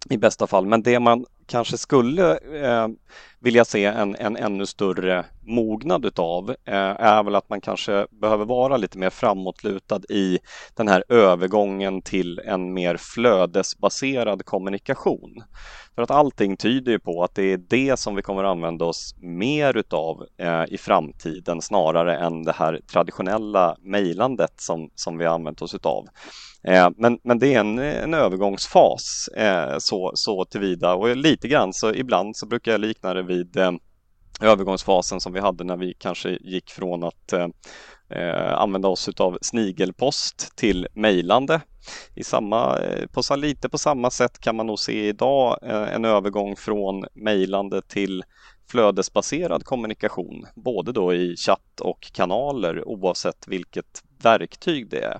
i 0.10 0.18
bästa 0.18 0.48
fall. 0.48 0.66
Men 0.66 0.84
det 0.84 1.00
man 1.00 1.26
kanske 1.48 1.78
skulle 1.78 2.38
eh, 2.38 2.88
vilja 3.46 3.66
se 3.66 3.86
en, 3.86 4.16
en 4.16 4.38
ännu 4.38 4.66
större 4.66 5.26
mognad 5.42 6.06
utav 6.06 6.50
eh, 6.50 6.76
är 6.76 7.24
väl 7.24 7.36
att 7.36 7.50
man 7.50 7.62
kanske 7.62 8.08
behöver 8.22 8.46
vara 8.46 8.78
lite 8.78 8.98
mer 8.98 9.10
framåtlutad 9.10 10.02
i 10.10 10.40
den 10.76 10.88
här 10.88 11.04
övergången 11.10 12.02
till 12.02 12.40
en 12.40 12.74
mer 12.74 12.98
flödesbaserad 12.98 14.46
kommunikation. 14.46 15.44
För 15.96 16.02
att 16.02 16.12
allting 16.12 16.58
tyder 16.58 16.92
ju 16.92 17.00
på 17.00 17.24
att 17.24 17.36
det 17.36 17.44
är 17.44 17.58
det 17.58 18.00
som 18.00 18.16
vi 18.16 18.22
kommer 18.22 18.44
att 18.44 18.52
använda 18.52 18.86
oss 18.86 19.16
mer 19.18 19.78
utav 19.78 20.26
eh, 20.38 20.64
i 20.68 20.78
framtiden 20.78 21.62
snarare 21.62 22.18
än 22.18 22.44
det 22.44 22.56
här 22.56 22.82
traditionella 22.92 23.76
mejlandet 23.80 24.62
som, 24.62 24.90
som 24.96 25.18
vi 25.18 25.26
har 25.26 25.36
använt 25.36 25.62
oss 25.62 25.76
utav. 25.76 26.08
Eh, 26.68 26.90
men, 26.98 27.20
men 27.24 27.40
det 27.40 27.54
är 27.54 27.60
en, 27.60 27.80
en 27.80 28.14
övergångsfas 28.14 29.30
eh, 29.38 29.78
så, 29.78 30.12
så 30.16 30.46
tillvida 30.46 30.94
och 30.94 31.16
lite 31.16 31.48
grann 31.48 31.74
så 31.74 31.94
ibland 31.94 32.38
så 32.38 32.46
brukar 32.46 32.72
jag 32.72 32.82
likna 32.82 33.14
det 33.14 33.24
vid 33.24 33.35
eh, 33.42 33.72
övergångsfasen 34.42 35.20
som 35.20 35.34
vi 35.34 35.40
hade 35.40 35.64
när 35.64 35.78
vi 35.78 35.94
kanske 35.94 36.38
gick 36.42 36.72
från 36.72 37.04
att 37.04 37.34
eh, 37.34 38.54
använda 38.54 38.88
oss 38.88 39.10
av 39.18 39.38
snigelpost 39.42 40.56
till 40.56 40.88
mejlande. 40.94 41.62
I 42.16 42.24
samma, 42.24 42.80
på, 43.12 43.36
lite 43.36 43.70
på 43.70 43.78
samma 43.78 44.12
sätt 44.12 44.40
kan 44.40 44.56
man 44.56 44.68
nog 44.68 44.80
se 44.80 45.08
idag 45.08 45.60
eh, 45.62 45.96
en 45.96 46.06
övergång 46.06 46.56
från 46.56 47.06
mejlande 47.14 47.82
till 47.82 48.24
flödesbaserad 48.68 49.66
kommunikation, 49.66 50.46
både 50.56 50.92
då 50.92 51.14
i 51.14 51.36
chatt 51.38 51.80
och 51.82 52.12
kanaler 52.14 52.88
oavsett 52.88 53.48
vilket 53.48 54.04
verktyg 54.22 54.90
det 54.90 55.04
är. 55.04 55.20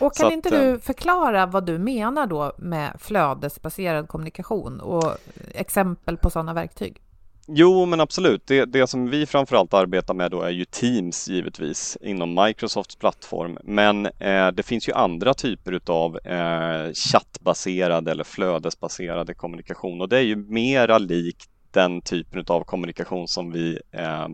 Och 0.00 0.14
kan 0.14 0.26
att, 0.26 0.32
inte 0.32 0.50
du 0.50 0.70
eh, 0.70 0.78
förklara 0.78 1.46
vad 1.46 1.66
du 1.66 1.78
menar 1.78 2.26
då 2.26 2.52
med 2.58 2.96
flödesbaserad 2.98 4.08
kommunikation 4.08 4.80
och 4.80 5.16
exempel 5.54 6.16
på 6.16 6.30
sådana 6.30 6.54
verktyg? 6.54 7.02
Jo, 7.50 7.86
men 7.86 8.00
absolut. 8.00 8.46
Det, 8.46 8.64
det 8.64 8.86
som 8.86 9.10
vi 9.10 9.26
framförallt 9.26 9.74
arbetar 9.74 10.14
med 10.14 10.30
då 10.30 10.42
är 10.42 10.50
ju 10.50 10.64
Teams 10.64 11.28
givetvis 11.28 11.98
inom 12.00 12.44
Microsofts 12.44 12.96
plattform. 12.96 13.58
Men 13.64 14.06
eh, 14.06 14.48
det 14.48 14.62
finns 14.62 14.88
ju 14.88 14.92
andra 14.92 15.34
typer 15.34 15.80
av 15.86 16.18
eh, 16.24 16.92
chattbaserad 16.92 18.08
eller 18.08 18.24
flödesbaserade 18.24 19.34
kommunikation 19.34 20.00
och 20.00 20.08
det 20.08 20.16
är 20.18 20.22
ju 20.22 20.36
mera 20.36 20.98
likt 20.98 21.50
den 21.70 22.00
typen 22.02 22.44
av 22.48 22.64
kommunikation 22.64 23.28
som 23.28 23.52
vi, 23.52 23.78
eh, 23.92 24.28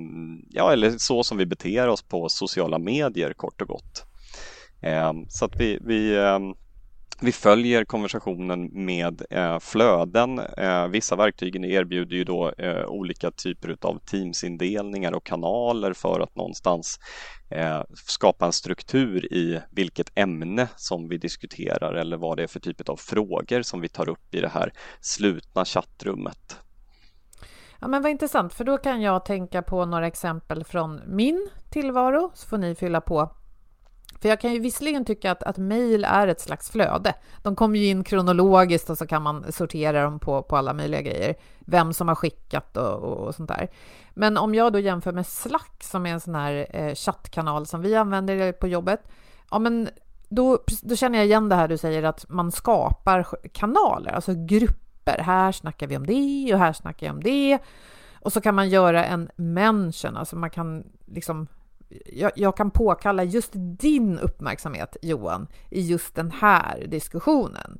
ja 0.51 0.73
eller 0.73 0.91
så 0.99 1.25
som 1.25 1.39
vi 1.39 1.47
beter 1.47 1.89
oss 1.89 2.03
på 2.03 2.29
sociala 2.29 2.79
medier 2.79 3.33
kort 3.33 3.63
och 3.63 3.69
gott. 3.69 4.07
Ehm, 4.83 5.27
så 5.29 5.45
att 5.45 5.61
vi, 5.61 5.79
vi, 5.81 6.17
ehm, 6.17 6.55
vi 7.21 7.33
följer 7.33 7.85
konversationen 7.85 8.85
med 8.85 9.23
eh, 9.31 9.59
flöden. 9.59 10.39
Eh, 10.39 10.87
vissa 10.87 11.17
verktygen 11.17 11.65
erbjuder 11.65 12.17
ju 12.17 12.25
då 12.25 12.53
eh, 12.59 12.87
olika 12.87 13.31
typer 13.31 13.77
av 13.81 13.99
teamsindelningar 13.99 15.13
och 15.13 15.25
kanaler 15.25 15.93
för 15.93 16.21
att 16.21 16.37
någonstans 16.37 16.99
eh, 17.51 17.83
skapa 17.95 18.47
en 18.47 18.53
struktur 18.53 19.33
i 19.33 19.61
vilket 19.71 20.11
ämne 20.15 20.69
som 20.77 21.09
vi 21.09 21.19
diskuterar 21.19 21.95
eller 21.95 22.17
vad 22.17 22.37
det 22.37 22.43
är 22.43 22.47
för 22.47 22.61
typ 22.61 22.89
av 22.89 22.97
frågor 22.97 23.63
som 23.63 23.81
vi 23.81 23.89
tar 23.89 24.09
upp 24.09 24.35
i 24.35 24.41
det 24.41 24.49
här 24.49 24.73
slutna 25.01 25.65
chattrummet. 25.65 26.57
Ja, 27.81 27.89
men 27.89 28.03
vad 28.03 28.11
intressant, 28.11 28.55
för 28.55 28.65
då 28.65 28.79
kan 28.79 29.03
jag 29.03 29.25
tänka 29.25 29.63
på 29.63 29.85
några 29.85 30.07
exempel 30.07 30.65
från 30.65 31.01
min 31.07 31.49
tillvaro, 31.71 32.31
så 32.35 32.49
får 32.49 32.59
ni 32.59 32.75
fylla 32.75 33.01
på 33.01 33.37
för 34.21 34.29
jag 34.29 34.41
kan 34.41 34.53
ju 34.53 34.59
visserligen 34.59 35.05
tycka 35.05 35.33
att, 35.33 35.43
att 35.43 35.59
mejl 35.59 36.05
är 36.05 36.29
ett 36.29 36.41
slags 36.41 36.71
flöde. 36.71 37.15
De 37.43 37.57
kommer 37.57 37.79
ju 37.79 37.87
in 37.87 38.05
kronologiskt 38.05 38.91
och 38.91 38.99
så 38.99 39.07
kan 39.07 39.23
man 39.23 39.53
sortera 39.53 40.03
dem 40.03 40.19
på, 40.19 40.43
på 40.43 40.57
alla 40.57 40.73
möjliga 40.73 41.03
grejer. 41.03 41.35
Vem 41.59 41.93
som 41.93 42.09
har 42.09 42.15
skickat 42.15 42.77
och, 42.77 42.93
och, 42.93 43.27
och 43.27 43.35
sånt 43.35 43.49
där. 43.49 43.69
Men 44.15 44.37
om 44.37 44.55
jag 44.55 44.73
då 44.73 44.79
jämför 44.79 45.13
med 45.13 45.27
Slack 45.27 45.83
som 45.83 46.07
är 46.07 46.13
en 46.13 46.21
sån 46.21 46.35
här 46.35 46.67
eh, 46.71 46.95
chattkanal 46.95 47.67
som 47.67 47.81
vi 47.81 47.95
använder 47.95 48.53
på 48.53 48.69
jobbet. 48.69 49.01
Ja, 49.51 49.59
men 49.59 49.89
då, 50.29 50.59
då 50.83 50.97
känner 50.97 51.19
jag 51.19 51.27
igen 51.27 51.49
det 51.49 51.55
här 51.55 51.69
du 51.69 51.79
säger 51.79 52.03
att 52.03 52.29
man 52.29 52.53
skapar 52.53 53.27
kanaler, 53.53 54.13
alltså 54.13 54.35
grupper. 54.35 55.19
Här 55.19 55.53
snackar 55.53 55.87
vi 55.87 55.97
om 55.97 56.07
det 56.07 56.55
och 56.55 56.59
här 56.59 56.73
snackar 56.73 57.07
jag 57.07 57.15
om 57.15 57.23
det. 57.23 57.59
Och 58.21 58.33
så 58.33 58.41
kan 58.41 58.55
man 58.55 58.69
göra 58.69 59.05
en 59.05 59.31
mention, 59.37 60.17
alltså 60.17 60.37
man 60.37 60.51
kan 60.51 60.85
liksom 61.07 61.47
jag, 62.07 62.33
jag, 62.35 62.57
kan 62.57 62.71
påkalla 62.71 63.25
just 63.25 63.53
din 63.55 64.19
uppmärksamhet, 64.19 64.97
Johan, 65.03 65.47
i 65.71 65.81
just 65.81 66.15
den 66.15 66.31
här 66.31 66.87
diskussionen. 66.89 67.79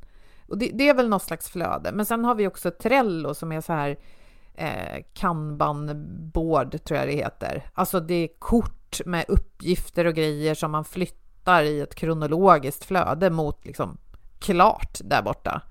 Och 0.49 0.59
det, 0.59 0.71
det 0.75 0.89
är 0.89 0.95
väl 0.95 1.09
något 1.09 1.23
slags 1.23 1.49
flöde. 1.49 1.93
Men 1.93 2.07
sen 2.07 2.25
har 2.25 2.35
vi 2.35 2.47
också 2.47 2.71
Trello 2.71 3.35
som 3.35 3.53
är 3.53 3.61
så 3.61 3.73
här 3.73 3.97
eh, 4.55 5.05
kanban-board, 5.15 6.85
tror 6.85 6.99
jag 6.99 7.09
det 7.09 7.15
heter. 7.15 7.71
Alltså 7.75 8.01
det 8.01 8.15
är 8.15 8.29
kort 8.39 9.01
med 9.07 9.25
uppgifter 9.29 10.05
och 10.05 10.15
grejer 10.15 10.55
som 10.55 10.71
man 10.71 10.85
flyttar 10.85 11.63
i 11.63 11.81
ett 11.81 11.95
kronologiskt 11.95 12.85
flöde 12.85 13.31
mot 13.31 13.65
liksom 13.65 13.99
klart 14.39 14.99
där 15.05 15.23
borta. 15.23 15.63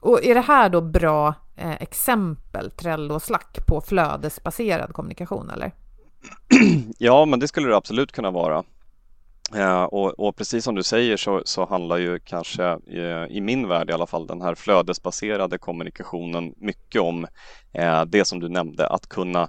Och 0.00 0.24
är 0.24 0.34
det 0.34 0.40
här 0.40 0.68
då 0.68 0.80
bra 0.80 1.34
eh, 1.56 1.82
exempel, 1.82 2.70
Trello 2.70 3.14
och 3.14 3.22
Slack, 3.22 3.66
på 3.66 3.80
flödesbaserad 3.80 4.92
kommunikation, 4.92 5.50
eller? 5.50 5.72
Ja, 6.98 7.24
men 7.24 7.40
det 7.40 7.48
skulle 7.48 7.68
det 7.68 7.76
absolut 7.76 8.12
kunna 8.12 8.30
vara. 8.30 8.64
Eh, 9.54 9.82
och, 9.82 10.20
och, 10.20 10.36
precis 10.36 10.64
som 10.64 10.74
du 10.74 10.82
säger 10.82 11.16
så, 11.16 11.42
så 11.44 11.66
handlar 11.66 11.96
ju 11.96 12.18
kanske 12.18 12.64
eh, 12.86 13.26
i 13.30 13.40
min 13.40 13.68
värld 13.68 13.90
i 13.90 13.92
alla 13.92 14.06
fall 14.06 14.26
den 14.26 14.42
här 14.42 14.54
flödesbaserade 14.54 15.58
kommunikationen 15.58 16.54
mycket 16.56 17.00
om 17.00 17.26
eh, 17.72 18.04
det 18.04 18.24
som 18.24 18.40
du 18.40 18.48
nämnde, 18.48 18.86
att 18.86 19.08
kunna 19.08 19.48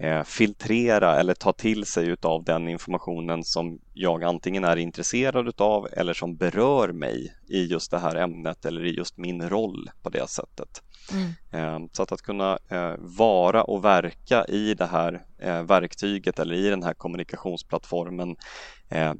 eh, 0.00 0.22
filtrera 0.22 1.20
eller 1.20 1.34
ta 1.34 1.52
till 1.52 1.86
sig 1.86 2.08
utav 2.08 2.44
den 2.44 2.68
informationen 2.68 3.44
som 3.44 3.78
jag 3.92 4.24
antingen 4.24 4.64
är 4.64 4.76
intresserad 4.76 5.48
utav 5.48 5.88
eller 5.92 6.14
som 6.14 6.36
berör 6.36 6.92
mig 6.92 7.34
i 7.48 7.64
just 7.64 7.90
det 7.90 7.98
här 7.98 8.16
ämnet 8.16 8.64
eller 8.64 8.84
i 8.84 8.90
just 8.90 9.16
min 9.16 9.48
roll 9.48 9.90
på 10.02 10.10
det 10.10 10.28
sättet. 10.28 10.82
Mm. 11.12 11.32
Eh, 11.52 11.88
så 11.92 12.02
att, 12.02 12.12
att 12.12 12.22
kunna 12.22 12.58
eh, 12.68 12.94
vara 12.98 13.64
och 13.64 13.84
verka 13.84 14.44
i 14.44 14.74
det 14.74 14.86
här 14.86 15.24
eh, 15.38 15.62
verktyget 15.62 16.38
eller 16.38 16.54
i 16.54 16.68
den 16.68 16.82
här 16.82 16.94
kommunikationsplattformen 16.94 18.36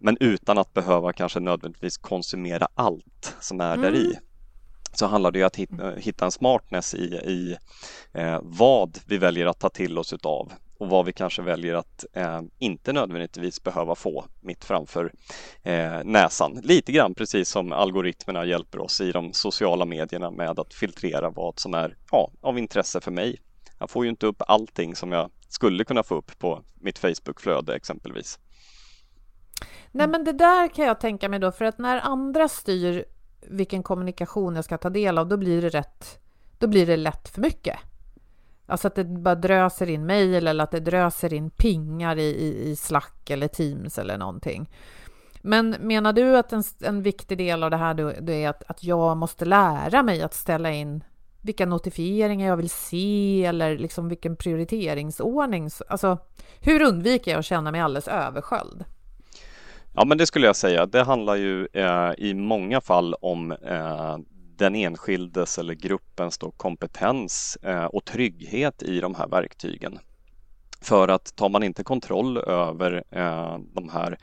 men 0.00 0.16
utan 0.20 0.58
att 0.58 0.72
behöva 0.72 1.12
kanske 1.12 1.40
nödvändigtvis 1.40 1.98
konsumera 1.98 2.68
allt 2.74 3.36
som 3.40 3.60
är 3.60 3.74
mm. 3.74 3.80
där 3.82 3.98
i 3.98 4.18
så 4.92 5.06
handlar 5.06 5.30
det 5.30 5.42
om 5.42 5.46
att 5.46 5.56
hitta, 5.56 5.90
hitta 5.90 6.24
en 6.24 6.30
smartness 6.30 6.94
i, 6.94 7.04
i 7.04 7.56
vad 8.42 8.98
vi 9.06 9.18
väljer 9.18 9.46
att 9.46 9.58
ta 9.58 9.68
till 9.68 9.98
oss 9.98 10.12
utav 10.12 10.52
och 10.80 10.88
vad 10.88 11.04
vi 11.04 11.12
kanske 11.12 11.42
väljer 11.42 11.74
att 11.74 12.04
eh, 12.12 12.40
inte 12.58 12.92
nödvändigtvis 12.92 13.62
behöva 13.62 13.94
få 13.94 14.24
mitt 14.40 14.64
framför 14.64 15.12
eh, 15.62 16.04
näsan. 16.04 16.60
Lite 16.62 16.92
grann 16.92 17.14
precis 17.14 17.48
som 17.48 17.72
algoritmerna 17.72 18.44
hjälper 18.44 18.78
oss 18.78 19.00
i 19.00 19.12
de 19.12 19.32
sociala 19.32 19.84
medierna 19.84 20.30
med 20.30 20.58
att 20.58 20.74
filtrera 20.74 21.30
vad 21.30 21.58
som 21.58 21.74
är 21.74 21.96
ja, 22.10 22.30
av 22.40 22.58
intresse 22.58 23.00
för 23.00 23.10
mig. 23.10 23.40
Jag 23.78 23.90
får 23.90 24.04
ju 24.04 24.10
inte 24.10 24.26
upp 24.26 24.42
allting 24.48 24.96
som 24.96 25.12
jag 25.12 25.30
skulle 25.48 25.84
kunna 25.84 26.02
få 26.02 26.14
upp 26.14 26.38
på 26.38 26.62
mitt 26.74 26.98
Facebookflöde 26.98 27.74
exempelvis. 27.74 28.38
Nej, 29.92 30.08
men 30.08 30.24
det 30.24 30.32
där 30.32 30.68
kan 30.68 30.84
jag 30.84 31.00
tänka 31.00 31.28
mig 31.28 31.38
då, 31.38 31.52
för 31.52 31.64
att 31.64 31.78
när 31.78 32.00
andra 32.00 32.48
styr 32.48 33.04
vilken 33.40 33.82
kommunikation 33.82 34.56
jag 34.56 34.64
ska 34.64 34.78
ta 34.78 34.90
del 34.90 35.18
av, 35.18 35.28
då 35.28 35.36
blir 35.36 35.62
det 35.62 35.68
rätt, 35.68 36.20
då 36.58 36.66
blir 36.66 36.86
det 36.86 36.96
lätt 36.96 37.28
för 37.28 37.40
mycket. 37.40 37.78
Alltså 38.70 38.88
att 38.88 38.94
det 38.94 39.04
bara 39.04 39.34
dröser 39.34 39.88
in 39.88 40.06
mejl 40.06 40.46
eller 40.46 40.64
att 40.64 40.70
det 40.70 40.80
dröser 40.80 41.34
in 41.34 41.50
pingar 41.50 42.16
i, 42.16 42.22
i, 42.22 42.70
i 42.70 42.76
Slack 42.76 43.30
eller 43.30 43.48
Teams 43.48 43.98
eller 43.98 44.18
någonting. 44.18 44.70
Men 45.42 45.70
menar 45.70 46.12
du 46.12 46.36
att 46.36 46.52
en, 46.52 46.62
en 46.80 47.02
viktig 47.02 47.38
del 47.38 47.62
av 47.62 47.70
det 47.70 47.76
här 47.76 47.94
då, 47.94 48.12
det 48.20 48.44
är 48.44 48.48
att, 48.48 48.62
att 48.70 48.84
jag 48.84 49.16
måste 49.16 49.44
lära 49.44 50.02
mig 50.02 50.22
att 50.22 50.34
ställa 50.34 50.72
in 50.72 51.04
vilka 51.42 51.66
notifieringar 51.66 52.48
jag 52.48 52.56
vill 52.56 52.70
se 52.70 53.44
eller 53.44 53.78
liksom 53.78 54.08
vilken 54.08 54.36
prioriteringsordning? 54.36 55.70
Alltså, 55.88 56.18
hur 56.60 56.82
undviker 56.82 57.30
jag 57.30 57.38
att 57.38 57.44
känna 57.44 57.70
mig 57.70 57.80
alldeles 57.80 58.08
översköljd? 58.08 58.84
Ja, 59.94 60.04
men 60.04 60.18
det 60.18 60.26
skulle 60.26 60.46
jag 60.46 60.56
säga. 60.56 60.86
Det 60.86 61.02
handlar 61.02 61.36
ju 61.36 61.68
eh, 61.72 62.12
i 62.18 62.34
många 62.34 62.80
fall 62.80 63.14
om 63.14 63.52
eh, 63.52 64.18
den 64.60 64.74
enskildes 64.74 65.58
eller 65.58 65.74
gruppens 65.74 66.38
då 66.38 66.50
kompetens 66.50 67.58
eh, 67.62 67.84
och 67.84 68.04
trygghet 68.04 68.82
i 68.82 69.00
de 69.00 69.14
här 69.14 69.28
verktygen. 69.28 69.98
För 70.80 71.08
att 71.08 71.36
tar 71.36 71.48
man 71.48 71.62
inte 71.62 71.84
kontroll 71.84 72.38
över 72.38 73.04
eh, 73.10 73.58
de 73.74 73.88
här 73.88 74.18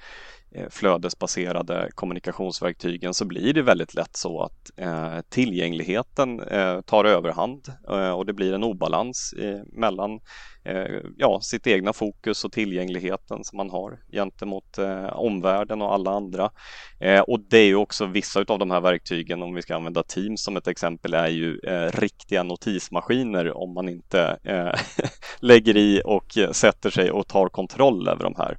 eh, 0.52 0.70
flödesbaserade 0.70 1.90
kommunikationsverktygen 1.96 3.14
så 3.14 3.26
blir 3.26 3.54
det 3.54 3.62
väldigt 3.62 3.94
lätt 3.94 4.16
så 4.16 4.42
att 4.42 4.72
eh, 4.76 5.20
tillgängligheten 5.30 6.40
eh, 6.40 6.82
tar 6.82 7.06
överhand 7.06 7.68
eh, 7.90 8.12
och 8.12 8.26
det 8.26 8.34
blir 8.34 8.54
en 8.54 8.64
obalans 8.64 9.34
mellan 9.74 10.20
Eh, 10.68 11.02
ja, 11.18 11.40
sitt 11.42 11.68
egna 11.68 11.94
fokus 11.94 12.46
och 12.46 12.52
tillgängligheten 12.52 13.44
som 13.44 13.58
man 13.58 13.70
har 13.70 14.00
gentemot 14.12 14.78
eh, 14.78 15.20
omvärlden 15.20 15.82
och 15.82 15.94
alla 15.94 16.12
andra. 16.12 16.50
Eh, 17.00 17.22
och 17.22 17.40
det 17.40 17.58
är 17.58 17.66
ju 17.66 17.76
också 17.76 18.06
vissa 18.06 18.46
av 18.48 18.60
de 18.60 18.72
här 18.72 18.82
verktygen, 18.82 19.44
om 19.44 19.54
vi 19.54 19.62
ska 19.62 19.76
använda 19.76 20.04
Teams 20.04 20.44
som 20.44 20.58
ett 20.58 20.68
exempel, 20.68 21.14
är 21.14 21.28
ju 21.28 21.60
eh, 21.60 21.92
riktiga 22.00 22.44
notismaskiner 22.44 23.58
om 23.58 23.74
man 23.74 23.90
inte 23.90 24.38
eh, 24.44 24.74
lägger 25.40 25.78
i 25.78 26.02
och 26.06 26.38
sätter 26.52 26.90
sig 26.90 27.12
och 27.12 27.28
tar 27.28 27.50
kontroll 27.50 28.08
över 28.08 28.24
de 28.24 28.36
här. 28.38 28.58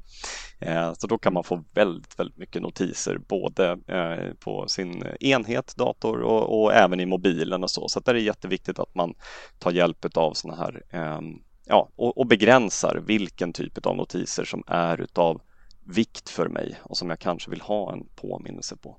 Eh, 0.61 0.93
så 0.95 1.07
då 1.07 1.19
kan 1.19 1.33
man 1.33 1.45
få 1.45 1.65
väldigt, 1.75 2.19
väldigt 2.19 2.37
mycket 2.39 2.63
notiser 2.63 3.19
både 3.19 3.79
eh, 3.87 4.35
på 4.35 4.69
sin 4.69 5.05
enhet, 5.21 5.75
dator 5.77 6.21
och, 6.21 6.63
och 6.63 6.75
även 6.75 7.01
i 7.01 7.07
mobilen 7.07 7.63
och 7.63 7.71
så. 7.71 7.89
Så 7.89 8.01
det 8.01 8.11
är 8.11 8.15
jätteviktigt 8.15 8.79
att 8.79 8.95
man 8.95 9.15
tar 9.59 9.71
hjälp 9.71 10.17
av 10.17 10.33
sådana 10.33 10.63
här 10.63 10.83
ehm, 10.91 11.39
ja, 11.69 11.89
och, 11.97 12.19
och, 12.19 12.27
begränsar 12.27 13.03
vilken 13.07 13.53
typ 13.53 13.87
av 13.87 13.97
notiser 13.97 14.45
som 14.45 14.65
är 14.67 15.01
utav 15.01 15.41
vikt 15.85 16.29
för 16.29 16.49
mig 16.49 16.79
och 16.83 16.97
som 16.97 17.11
jag 17.11 17.19
kanske 17.19 17.51
vill 17.51 17.61
ha 17.61 17.93
en 17.93 18.07
påminnelse 18.17 18.77
på. 18.77 18.97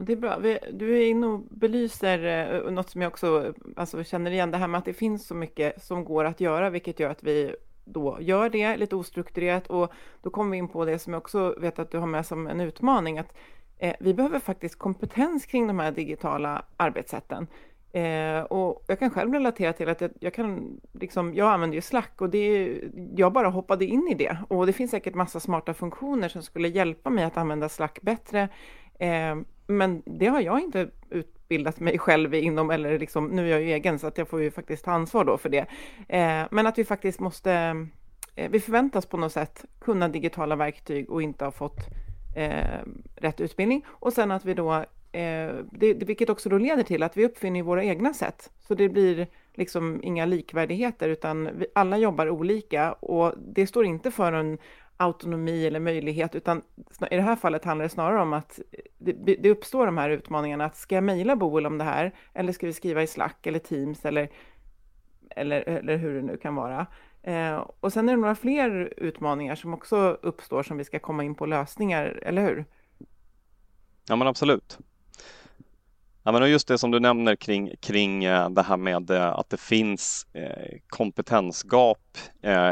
Det 0.00 0.12
är 0.12 0.16
bra. 0.16 0.38
Du 0.72 0.98
är 0.98 1.10
inne 1.10 1.26
och 1.26 1.40
belyser 1.40 2.24
eh, 2.64 2.70
något 2.70 2.90
som 2.90 3.02
jag 3.02 3.10
också 3.10 3.54
alltså, 3.76 4.04
känner 4.04 4.30
igen, 4.30 4.50
det 4.50 4.56
här 4.56 4.68
med 4.68 4.78
att 4.78 4.84
det 4.84 4.92
finns 4.92 5.26
så 5.26 5.34
mycket 5.34 5.82
som 5.82 6.04
går 6.04 6.24
att 6.24 6.40
göra, 6.40 6.70
vilket 6.70 7.00
gör 7.00 7.10
att 7.10 7.22
vi 7.22 7.54
då 7.84 8.18
gör 8.20 8.50
det 8.50 8.76
lite 8.76 8.96
ostrukturerat 8.96 9.66
och 9.66 9.92
då 10.22 10.30
kommer 10.30 10.50
vi 10.50 10.56
in 10.56 10.68
på 10.68 10.84
det 10.84 10.98
som 10.98 11.12
jag 11.12 11.20
också 11.20 11.54
vet 11.58 11.78
att 11.78 11.90
du 11.90 11.98
har 11.98 12.06
med 12.06 12.26
som 12.26 12.46
en 12.46 12.60
utmaning, 12.60 13.18
att 13.18 13.34
eh, 13.78 13.94
vi 14.00 14.14
behöver 14.14 14.38
faktiskt 14.38 14.78
kompetens 14.78 15.46
kring 15.46 15.66
de 15.66 15.78
här 15.78 15.92
digitala 15.92 16.64
arbetssätten. 16.76 17.46
Eh, 17.92 18.40
och 18.40 18.84
jag 18.86 18.98
kan 18.98 19.10
själv 19.10 19.32
relatera 19.32 19.72
till 19.72 19.88
att 19.88 20.00
jag, 20.00 20.10
jag, 20.20 20.34
kan, 20.34 20.80
liksom, 20.92 21.34
jag 21.34 21.52
använder 21.52 21.74
ju 21.74 21.80
Slack 21.80 22.20
och 22.20 22.30
det, 22.30 22.78
jag 23.16 23.32
bara 23.32 23.48
hoppade 23.48 23.84
in 23.84 24.08
i 24.10 24.14
det. 24.14 24.38
Och 24.48 24.66
det 24.66 24.72
finns 24.72 24.90
säkert 24.90 25.14
massa 25.14 25.40
smarta 25.40 25.74
funktioner 25.74 26.28
som 26.28 26.42
skulle 26.42 26.68
hjälpa 26.68 27.10
mig 27.10 27.24
att 27.24 27.36
använda 27.36 27.68
Slack 27.68 27.98
bättre. 28.02 28.48
Eh, 28.98 29.36
men 29.66 30.02
det 30.06 30.26
har 30.26 30.40
jag 30.40 30.60
inte 30.60 30.90
utbildat 31.10 31.80
mig 31.80 31.98
själv 31.98 32.34
inom, 32.34 32.70
eller 32.70 32.98
liksom, 32.98 33.26
nu 33.26 33.46
är 33.46 33.50
jag 33.50 33.62
ju 33.62 33.72
egen 33.72 33.98
så 33.98 34.06
att 34.06 34.18
jag 34.18 34.28
får 34.28 34.42
ju 34.42 34.50
faktiskt 34.50 34.84
ta 34.84 34.92
ansvar 34.92 35.24
då 35.24 35.38
för 35.38 35.48
det. 35.48 35.66
Eh, 36.08 36.46
men 36.50 36.66
att 36.66 36.78
vi 36.78 36.84
faktiskt 36.84 37.20
måste, 37.20 37.52
eh, 38.34 38.50
vi 38.50 38.60
förväntas 38.60 39.06
på 39.06 39.16
något 39.16 39.32
sätt 39.32 39.64
kunna 39.80 40.08
digitala 40.08 40.56
verktyg 40.56 41.10
och 41.10 41.22
inte 41.22 41.44
ha 41.44 41.52
fått 41.52 41.78
eh, 42.36 42.80
rätt 43.16 43.40
utbildning. 43.40 43.84
Och 43.88 44.12
sen 44.12 44.30
att 44.30 44.44
vi 44.44 44.54
då 44.54 44.84
Eh, 45.12 45.54
det, 45.72 45.94
vilket 45.94 46.30
också 46.30 46.48
då 46.48 46.58
leder 46.58 46.82
till 46.82 47.02
att 47.02 47.16
vi 47.16 47.24
uppfinner 47.26 47.62
våra 47.62 47.84
egna 47.84 48.14
sätt. 48.14 48.50
Så 48.58 48.74
det 48.74 48.88
blir 48.88 49.26
liksom 49.54 50.00
inga 50.02 50.26
likvärdigheter, 50.26 51.08
utan 51.08 51.58
vi, 51.58 51.66
alla 51.74 51.98
jobbar 51.98 52.28
olika 52.28 52.92
och 52.92 53.34
det 53.38 53.66
står 53.66 53.84
inte 53.84 54.10
för 54.10 54.32
en 54.32 54.58
autonomi 54.96 55.66
eller 55.66 55.80
möjlighet, 55.80 56.34
utan 56.34 56.62
i 57.10 57.16
det 57.16 57.22
här 57.22 57.36
fallet 57.36 57.64
handlar 57.64 57.82
det 57.82 57.88
snarare 57.88 58.22
om 58.22 58.32
att 58.32 58.60
det, 58.98 59.12
det 59.12 59.50
uppstår 59.50 59.86
de 59.86 59.98
här 59.98 60.10
utmaningarna, 60.10 60.64
att 60.64 60.76
ska 60.76 60.94
jag 60.94 61.04
mejla 61.04 61.36
Boel 61.36 61.66
om 61.66 61.78
det 61.78 61.84
här, 61.84 62.14
eller 62.34 62.52
ska 62.52 62.66
vi 62.66 62.72
skriva 62.72 63.02
i 63.02 63.06
Slack 63.06 63.46
eller 63.46 63.58
Teams 63.58 64.04
eller, 64.04 64.28
eller, 65.30 65.60
eller 65.68 65.96
hur 65.96 66.14
det 66.14 66.22
nu 66.22 66.36
kan 66.36 66.54
vara. 66.54 66.86
Eh, 67.22 67.56
och 67.80 67.92
sen 67.92 68.08
är 68.08 68.12
det 68.12 68.20
några 68.20 68.34
fler 68.34 68.94
utmaningar 68.96 69.54
som 69.54 69.74
också 69.74 70.18
uppstår 70.22 70.62
som 70.62 70.78
vi 70.78 70.84
ska 70.84 70.98
komma 70.98 71.24
in 71.24 71.34
på 71.34 71.46
lösningar, 71.46 72.20
eller 72.22 72.42
hur? 72.42 72.64
Ja 74.08 74.16
men 74.16 74.28
absolut. 74.28 74.78
Ja, 76.28 76.32
men 76.32 76.50
just 76.50 76.68
det 76.68 76.78
som 76.78 76.90
du 76.90 77.00
nämner 77.00 77.36
kring, 77.36 77.70
kring 77.80 78.24
eh, 78.24 78.50
det 78.50 78.62
här 78.62 78.76
med 78.76 79.10
eh, 79.10 79.26
att 79.26 79.50
det 79.50 79.60
finns 79.60 80.26
eh, 80.32 80.78
kompetensgap 80.88 82.18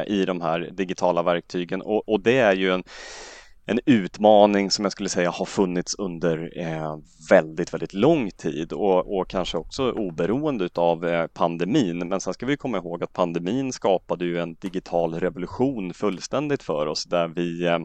i 0.07 0.25
de 0.25 0.41
här 0.41 0.71
digitala 0.73 1.23
verktygen 1.23 1.83
och, 1.83 2.09
och 2.09 2.21
det 2.21 2.39
är 2.39 2.55
ju 2.55 2.73
en, 2.73 2.85
en 3.67 3.81
utmaning 3.87 4.71
som 4.71 4.85
jag 4.85 4.93
skulle 4.93 5.09
säga 5.09 5.31
har 5.31 5.45
funnits 5.45 5.95
under 5.95 6.51
väldigt, 7.31 7.75
väldigt 7.75 7.93
lång 7.93 8.31
tid 8.31 8.73
och, 8.73 9.19
och 9.19 9.29
kanske 9.29 9.59
också 9.59 9.93
oberoende 9.93 10.69
av 10.75 11.27
pandemin. 11.27 12.09
Men 12.09 12.21
sen 12.21 12.35
ska 12.35 12.47
vi 12.47 12.57
komma 12.57 12.77
ihåg 12.77 13.03
att 13.03 13.13
pandemin 13.13 13.73
skapade 13.73 14.25
ju 14.25 14.39
en 14.39 14.55
digital 14.55 15.15
revolution 15.15 15.95
fullständigt 15.95 16.63
för 16.63 16.87
oss 16.87 17.05
där 17.05 17.29
vi 17.29 17.79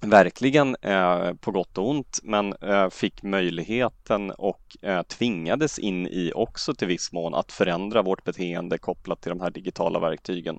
verkligen 0.00 0.76
eh, 0.82 1.34
på 1.34 1.50
gott 1.50 1.78
och 1.78 1.88
ont, 1.88 2.18
men 2.22 2.52
eh, 2.52 2.88
fick 2.88 3.22
möjligheten 3.22 4.30
och 4.30 4.76
eh, 4.82 5.02
tvingades 5.02 5.78
in 5.78 6.06
i 6.06 6.32
också 6.34 6.74
till 6.74 6.88
viss 6.88 7.12
mån 7.12 7.34
att 7.34 7.52
förändra 7.52 8.02
vårt 8.02 8.24
beteende 8.24 8.78
kopplat 8.78 9.20
till 9.20 9.30
de 9.30 9.40
här 9.40 9.50
digitala 9.50 9.98
verktygen. 9.98 10.58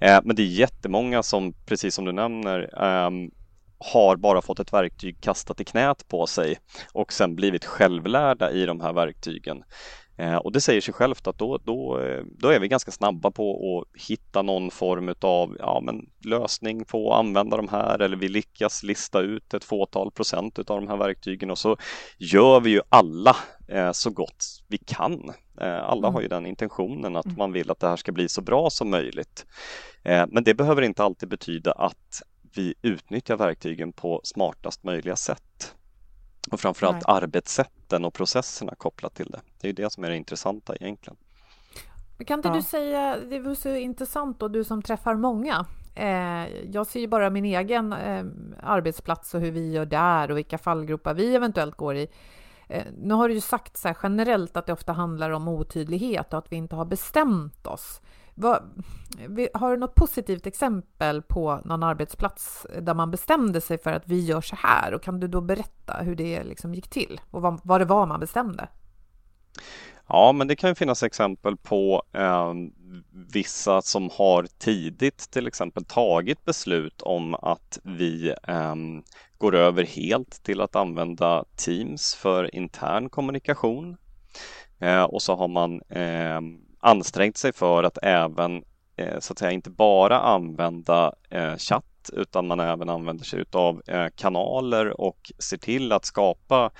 Eh, 0.00 0.20
men 0.24 0.36
det 0.36 0.42
är 0.42 0.46
jättemånga 0.46 1.22
som, 1.22 1.54
precis 1.66 1.94
som 1.94 2.04
du 2.04 2.12
nämner, 2.12 2.82
ehm, 2.82 3.30
har 3.78 4.16
bara 4.16 4.42
fått 4.42 4.60
ett 4.60 4.72
verktyg 4.72 5.20
kastat 5.20 5.60
i 5.60 5.64
knät 5.64 6.08
på 6.08 6.26
sig 6.26 6.58
och 6.92 7.12
sen 7.12 7.34
blivit 7.36 7.64
självlärda 7.64 8.50
i 8.50 8.66
de 8.66 8.80
här 8.80 8.92
verktygen. 8.92 9.62
Eh, 10.18 10.36
och 10.36 10.52
det 10.52 10.60
säger 10.60 10.80
sig 10.80 10.94
självt 10.94 11.26
att 11.26 11.38
då, 11.38 11.58
då, 11.64 12.00
eh, 12.00 12.24
då 12.38 12.48
är 12.48 12.60
vi 12.60 12.68
ganska 12.68 12.90
snabba 12.90 13.30
på 13.30 13.78
att 13.78 14.00
hitta 14.00 14.42
någon 14.42 14.70
form 14.70 15.14
av 15.20 15.56
ja, 15.58 15.80
men 15.84 16.06
lösning 16.24 16.84
på 16.84 17.12
att 17.12 17.18
använda 17.18 17.56
de 17.56 17.68
här 17.68 17.98
eller 17.98 18.16
vi 18.16 18.28
lyckas 18.28 18.82
lista 18.82 19.20
ut 19.20 19.54
ett 19.54 19.64
fåtal 19.64 20.10
procent 20.10 20.58
av 20.58 20.64
de 20.64 20.88
här 20.88 20.96
verktygen 20.96 21.50
och 21.50 21.58
så 21.58 21.76
gör 22.18 22.60
vi 22.60 22.70
ju 22.70 22.80
alla 22.88 23.36
eh, 23.68 23.92
så 23.92 24.10
gott 24.10 24.44
vi 24.68 24.78
kan. 24.78 25.32
Alla 25.60 26.08
mm. 26.08 26.14
har 26.14 26.20
ju 26.20 26.28
den 26.28 26.46
intentionen 26.46 27.16
att 27.16 27.24
mm. 27.24 27.38
man 27.38 27.52
vill 27.52 27.70
att 27.70 27.80
det 27.80 27.88
här 27.88 27.96
ska 27.96 28.12
bli 28.12 28.28
så 28.28 28.42
bra 28.42 28.70
som 28.70 28.90
möjligt. 28.90 29.46
Men 30.04 30.44
det 30.44 30.54
behöver 30.54 30.82
inte 30.82 31.04
alltid 31.04 31.28
betyda 31.28 31.72
att 31.72 32.22
vi 32.54 32.74
utnyttjar 32.82 33.36
verktygen 33.36 33.92
på 33.92 34.20
smartast 34.24 34.84
möjliga 34.84 35.16
sätt. 35.16 35.74
Och 36.52 36.60
framförallt 36.60 37.06
Nej. 37.08 37.16
arbetssätten 37.16 38.04
och 38.04 38.14
processerna 38.14 38.74
kopplat 38.74 39.14
till 39.14 39.30
det. 39.30 39.40
Det 39.60 39.66
är 39.66 39.68
ju 39.68 39.72
det 39.84 39.92
som 39.92 40.04
är 40.04 40.10
det 40.10 40.16
intressanta 40.16 40.76
egentligen. 40.76 41.16
Kan 42.26 42.38
inte 42.38 42.48
ja. 42.48 42.54
du 42.54 42.62
säga, 42.62 43.16
det 43.30 43.38
var 43.38 43.54
så 43.54 43.74
intressant 43.74 44.40
då, 44.40 44.48
du 44.48 44.64
som 44.64 44.82
träffar 44.82 45.14
många. 45.14 45.66
Eh, 45.94 46.48
jag 46.70 46.86
ser 46.86 47.00
ju 47.00 47.06
bara 47.06 47.30
min 47.30 47.44
egen 47.44 47.92
eh, 47.92 48.24
arbetsplats 48.62 49.34
och 49.34 49.40
hur 49.40 49.50
vi 49.50 49.72
gör 49.72 49.86
där 49.86 50.30
och 50.30 50.36
vilka 50.36 50.58
fallgropar 50.58 51.14
vi 51.14 51.34
eventuellt 51.34 51.76
går 51.76 51.96
i. 51.96 52.08
Eh, 52.68 52.84
nu 52.98 53.14
har 53.14 53.28
du 53.28 53.34
ju 53.34 53.40
sagt 53.40 53.76
så 53.76 53.94
generellt 54.02 54.56
att 54.56 54.66
det 54.66 54.72
ofta 54.72 54.92
handlar 54.92 55.30
om 55.30 55.48
otydlighet 55.48 56.32
och 56.32 56.38
att 56.38 56.52
vi 56.52 56.56
inte 56.56 56.76
har 56.76 56.84
bestämt 56.84 57.66
oss. 57.66 58.00
Vad, 58.40 58.62
har 59.54 59.70
du 59.70 59.76
något 59.76 59.94
positivt 59.94 60.46
exempel 60.46 61.22
på 61.22 61.60
någon 61.64 61.82
arbetsplats 61.82 62.66
där 62.80 62.94
man 62.94 63.10
bestämde 63.10 63.60
sig 63.60 63.78
för 63.78 63.92
att 63.92 64.08
vi 64.08 64.20
gör 64.20 64.40
så 64.40 64.56
här? 64.56 64.94
Och 64.94 65.02
kan 65.02 65.20
du 65.20 65.28
då 65.28 65.40
berätta 65.40 65.92
hur 66.00 66.16
det 66.16 66.44
liksom 66.44 66.74
gick 66.74 66.88
till 66.88 67.20
och 67.30 67.42
vad, 67.42 67.60
vad 67.62 67.80
det 67.80 67.84
var 67.84 68.06
man 68.06 68.20
bestämde? 68.20 68.68
Ja, 70.08 70.32
men 70.32 70.48
det 70.48 70.56
kan 70.56 70.70
ju 70.70 70.74
finnas 70.74 71.02
exempel 71.02 71.56
på 71.56 72.02
eh, 72.12 72.54
vissa 73.32 73.82
som 73.82 74.10
har 74.12 74.46
tidigt 74.58 75.30
till 75.30 75.46
exempel 75.46 75.84
tagit 75.84 76.44
beslut 76.44 77.02
om 77.02 77.34
att 77.34 77.78
vi 77.82 78.34
eh, 78.48 78.74
går 79.38 79.54
över 79.54 79.84
helt 79.84 80.42
till 80.42 80.60
att 80.60 80.76
använda 80.76 81.44
Teams 81.56 82.14
för 82.14 82.54
intern 82.54 83.10
kommunikation. 83.10 83.96
Eh, 84.78 85.02
och 85.02 85.22
så 85.22 85.36
har 85.36 85.48
man 85.48 85.82
eh, 85.82 86.40
ansträngt 86.80 87.36
sig 87.36 87.52
för 87.52 87.82
att 87.82 87.98
även 88.02 88.64
eh, 88.96 89.18
så 89.18 89.32
att 89.32 89.38
säga 89.38 89.50
inte 89.50 89.70
bara 89.70 90.20
använda 90.20 91.12
eh, 91.30 91.56
chatt 91.56 91.84
utan 92.12 92.46
man 92.46 92.60
även 92.60 92.88
använder 92.88 93.24
sig 93.24 93.44
av 93.52 93.82
eh, 93.86 94.06
kanaler 94.16 95.00
och 95.00 95.32
ser 95.38 95.56
till 95.56 95.92
att 95.92 96.04
skapa 96.04 96.70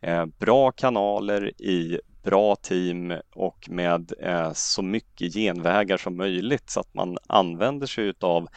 eh, 0.00 0.26
bra 0.26 0.72
kanaler 0.72 1.62
i 1.62 2.00
bra 2.22 2.56
team 2.56 3.14
och 3.34 3.68
med 3.70 4.12
eh, 4.20 4.52
så 4.52 4.82
mycket 4.82 5.34
genvägar 5.34 5.96
som 5.96 6.16
möjligt 6.16 6.70
så 6.70 6.80
att 6.80 6.94
man 6.94 7.18
använder 7.26 7.86
sig 7.86 8.12
av 8.20 8.48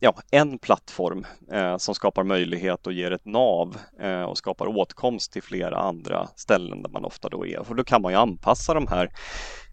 ja, 0.00 0.14
en 0.30 0.58
plattform 0.58 1.26
eh, 1.52 1.76
som 1.76 1.94
skapar 1.94 2.24
möjlighet 2.24 2.86
och 2.86 2.92
ger 2.92 3.10
ett 3.10 3.24
nav 3.24 3.76
eh, 4.00 4.22
och 4.22 4.38
skapar 4.38 4.66
åtkomst 4.66 5.32
till 5.32 5.42
flera 5.42 5.78
andra 5.78 6.26
ställen 6.36 6.82
där 6.82 6.90
man 6.90 7.04
ofta 7.04 7.28
då 7.28 7.46
är. 7.46 7.64
För 7.64 7.74
då 7.74 7.84
kan 7.84 8.02
man 8.02 8.12
ju 8.12 8.18
anpassa 8.18 8.74
de 8.74 8.86
här 8.86 9.10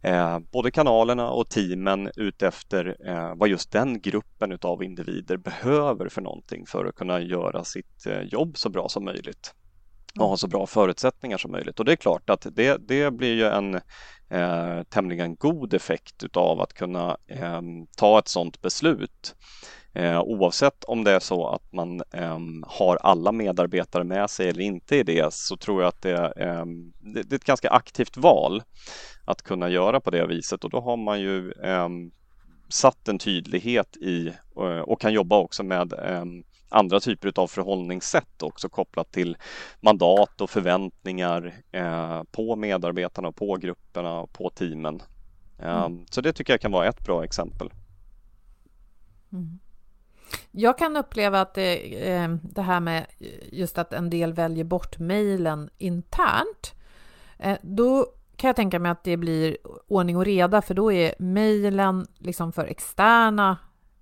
eh, 0.04 0.40
både 0.40 0.72
kanalerna 0.72 1.30
och 1.30 1.50
teamen 1.50 2.12
utefter 2.16 2.98
eh, 3.06 3.36
vad 3.36 3.50
just 3.50 3.72
den 3.72 4.02
gruppen 4.02 4.52
utav 4.52 4.84
individer 4.84 5.38
behöver 5.38 6.10
för 6.10 6.22
någonting 6.22 6.66
för 6.66 6.86
att 6.86 6.96
kunna 6.96 7.22
göra 7.22 7.64
sitt 7.64 8.06
eh, 8.06 8.22
jobb 8.22 8.58
så 8.58 8.70
bra 8.70 8.90
som 8.90 9.06
möjligt 9.06 9.54
och 10.20 10.30
ha 10.30 10.38
så 10.38 10.48
bra 10.48 10.68
förutsättningar 10.68 11.38
som 11.38 11.52
möjligt. 11.52 11.80
Och 11.80 11.86
det 11.86 11.92
är 11.92 11.96
klart 11.96 12.30
att 12.30 12.48
det, 12.52 12.88
det 12.88 13.12
blir 13.12 13.36
ju 13.36 13.46
en 13.46 13.76
eh, 14.30 14.84
tämligen 14.90 15.36
god 15.36 15.74
effekt 15.74 16.24
utav 16.24 16.62
att 16.62 16.74
kunna 16.74 17.18
eh, 17.28 17.62
ta 17.98 18.20
ett 18.20 18.28
sådant 18.28 18.62
beslut. 18.62 19.36
Eh, 19.98 20.22
oavsett 20.22 20.84
om 20.84 21.04
det 21.04 21.12
är 21.12 21.20
så 21.20 21.48
att 21.48 21.74
man 21.74 22.02
eh, 22.12 22.40
har 22.68 22.96
alla 22.96 23.32
medarbetare 23.32 24.04
med 24.04 24.30
sig 24.30 24.50
eller 24.50 24.62
inte 24.62 24.96
i 24.96 25.04
det 25.04 25.34
så 25.34 25.58
tror 25.58 25.82
jag 25.82 25.90
att 25.90 26.02
det, 26.02 26.34
eh, 26.38 26.66
det, 27.00 27.24
det, 27.24 27.34
är 27.34 27.36
ett 27.36 27.44
ganska 27.44 27.70
aktivt 27.70 28.18
val 28.18 28.64
att 29.26 29.42
kunna 29.42 29.70
göra 29.70 30.00
på 30.00 30.10
det 30.10 30.28
viset 30.28 30.64
och 30.64 30.70
då 30.70 30.82
har 30.82 30.98
man 30.98 31.22
ju 31.22 31.52
ehm, 31.52 32.12
satt 32.70 33.08
en 33.08 33.20
tydlighet 33.20 33.98
i 33.98 34.28
eh, 34.58 34.80
och 34.80 35.02
kan 35.02 35.14
jobba 35.14 35.38
också 35.38 35.64
med 35.64 35.94
ehm, 35.94 36.44
andra 36.70 37.00
typer 37.00 37.34
av 37.36 37.48
förhållningssätt 37.48 38.44
också 38.44 38.70
kopplat 38.70 39.12
till 39.12 39.38
mandat 39.82 40.42
och 40.42 40.50
förväntningar 40.50 41.62
eh, 41.72 42.24
på 42.32 42.56
medarbetarna, 42.56 43.32
på 43.32 43.56
grupperna 43.56 44.20
och 44.20 44.34
på 44.34 44.50
teamen. 44.50 45.02
Mm. 45.60 45.84
Ehm, 45.84 46.06
så 46.10 46.22
det 46.22 46.34
tycker 46.34 46.54
jag 46.54 46.62
kan 46.62 46.72
vara 46.72 46.88
ett 46.88 47.04
bra 47.04 47.24
exempel. 47.24 47.70
Mm. 49.32 49.60
Jag 50.52 50.78
kan 50.78 50.98
uppleva 50.98 51.42
att 51.42 51.54
det, 51.54 52.08
eh, 52.10 52.30
det, 52.42 52.62
här 52.62 52.80
med 52.80 53.06
just 53.52 53.78
att 53.78 53.94
en 53.94 54.10
del 54.10 54.34
väljer 54.34 54.64
bort 54.64 55.00
mejlen 55.00 55.70
internt, 55.78 56.74
eh, 57.40 57.58
då 57.62 58.06
kan 58.36 58.48
jag 58.48 58.56
tänka 58.56 58.80
mig 58.80 58.92
att 58.92 59.04
det 59.04 59.18
blir 59.18 59.58
ordning 59.88 60.18
och 60.18 60.26
reda, 60.26 60.62
för 60.62 60.74
då 60.74 60.92
är 60.92 61.14
mejlen 61.20 62.08
liksom 62.18 62.52
för 62.52 62.66
externa 62.66 63.58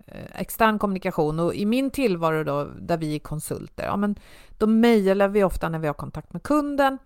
eh, 0.07 0.41
extern 0.41 0.79
kommunikation 0.79 1.39
och 1.39 1.55
i 1.55 1.65
min 1.65 1.91
tillvaro 1.91 2.43
då, 2.43 2.67
där 2.79 2.97
vi 2.97 3.15
är 3.15 3.19
konsulter, 3.19 3.83
ja 3.85 3.97
men 3.97 4.15
då 4.57 4.67
mejlar 4.67 5.27
vi 5.27 5.43
ofta 5.43 5.69
när 5.69 5.79
vi 5.79 5.87
har 5.87 5.93
kontakt 5.93 6.33
med 6.33 6.43
kunden. 6.43 6.97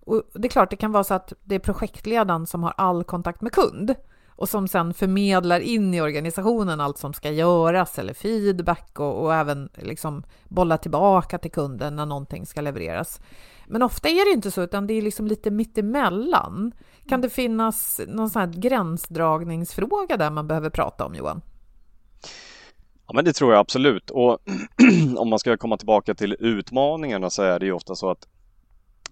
Och 0.00 0.22
det 0.34 0.48
är 0.48 0.50
klart, 0.50 0.70
det 0.70 0.76
kan 0.76 0.92
vara 0.92 1.04
så 1.04 1.14
att 1.14 1.32
det 1.44 1.54
är 1.54 1.58
projektledaren 1.58 2.46
som 2.46 2.62
har 2.62 2.74
all 2.76 3.04
kontakt 3.04 3.40
med 3.40 3.52
kund 3.52 3.94
och 4.40 4.48
som 4.48 4.68
sen 4.68 4.94
förmedlar 4.94 5.60
in 5.60 5.94
i 5.94 6.00
organisationen 6.00 6.80
allt 6.80 6.98
som 6.98 7.12
ska 7.12 7.30
göras 7.30 7.98
eller 7.98 8.14
feedback 8.14 9.00
och, 9.00 9.24
och 9.24 9.34
även 9.34 9.68
liksom 9.74 10.22
bolla 10.48 10.78
tillbaka 10.78 11.38
till 11.38 11.50
kunden 11.50 11.96
när 11.96 12.06
någonting 12.06 12.46
ska 12.46 12.60
levereras. 12.60 13.20
Men 13.66 13.82
ofta 13.82 14.08
är 14.08 14.30
det 14.30 14.34
inte 14.34 14.50
så, 14.50 14.62
utan 14.62 14.86
det 14.86 14.94
är 14.94 15.02
liksom 15.02 15.26
lite 15.26 15.50
mittemellan. 15.50 16.72
Kan 17.08 17.20
det 17.20 17.30
finnas 17.30 18.00
någon 18.08 18.30
sån 18.30 18.40
här 18.40 18.48
gränsdragningsfråga 18.48 20.16
där 20.16 20.30
man 20.30 20.48
behöver 20.48 20.70
prata 20.70 21.06
om, 21.06 21.14
Johan? 21.14 21.40
Ja, 23.06 23.14
men 23.14 23.24
det 23.24 23.32
tror 23.32 23.52
jag 23.52 23.60
absolut. 23.60 24.10
Och 24.10 24.38
om 25.16 25.28
man 25.28 25.38
ska 25.38 25.56
komma 25.56 25.76
tillbaka 25.76 26.14
till 26.14 26.36
utmaningarna 26.40 27.30
så 27.30 27.42
är 27.42 27.58
det 27.58 27.66
ju 27.66 27.72
ofta 27.72 27.94
så 27.94 28.10
att 28.10 28.26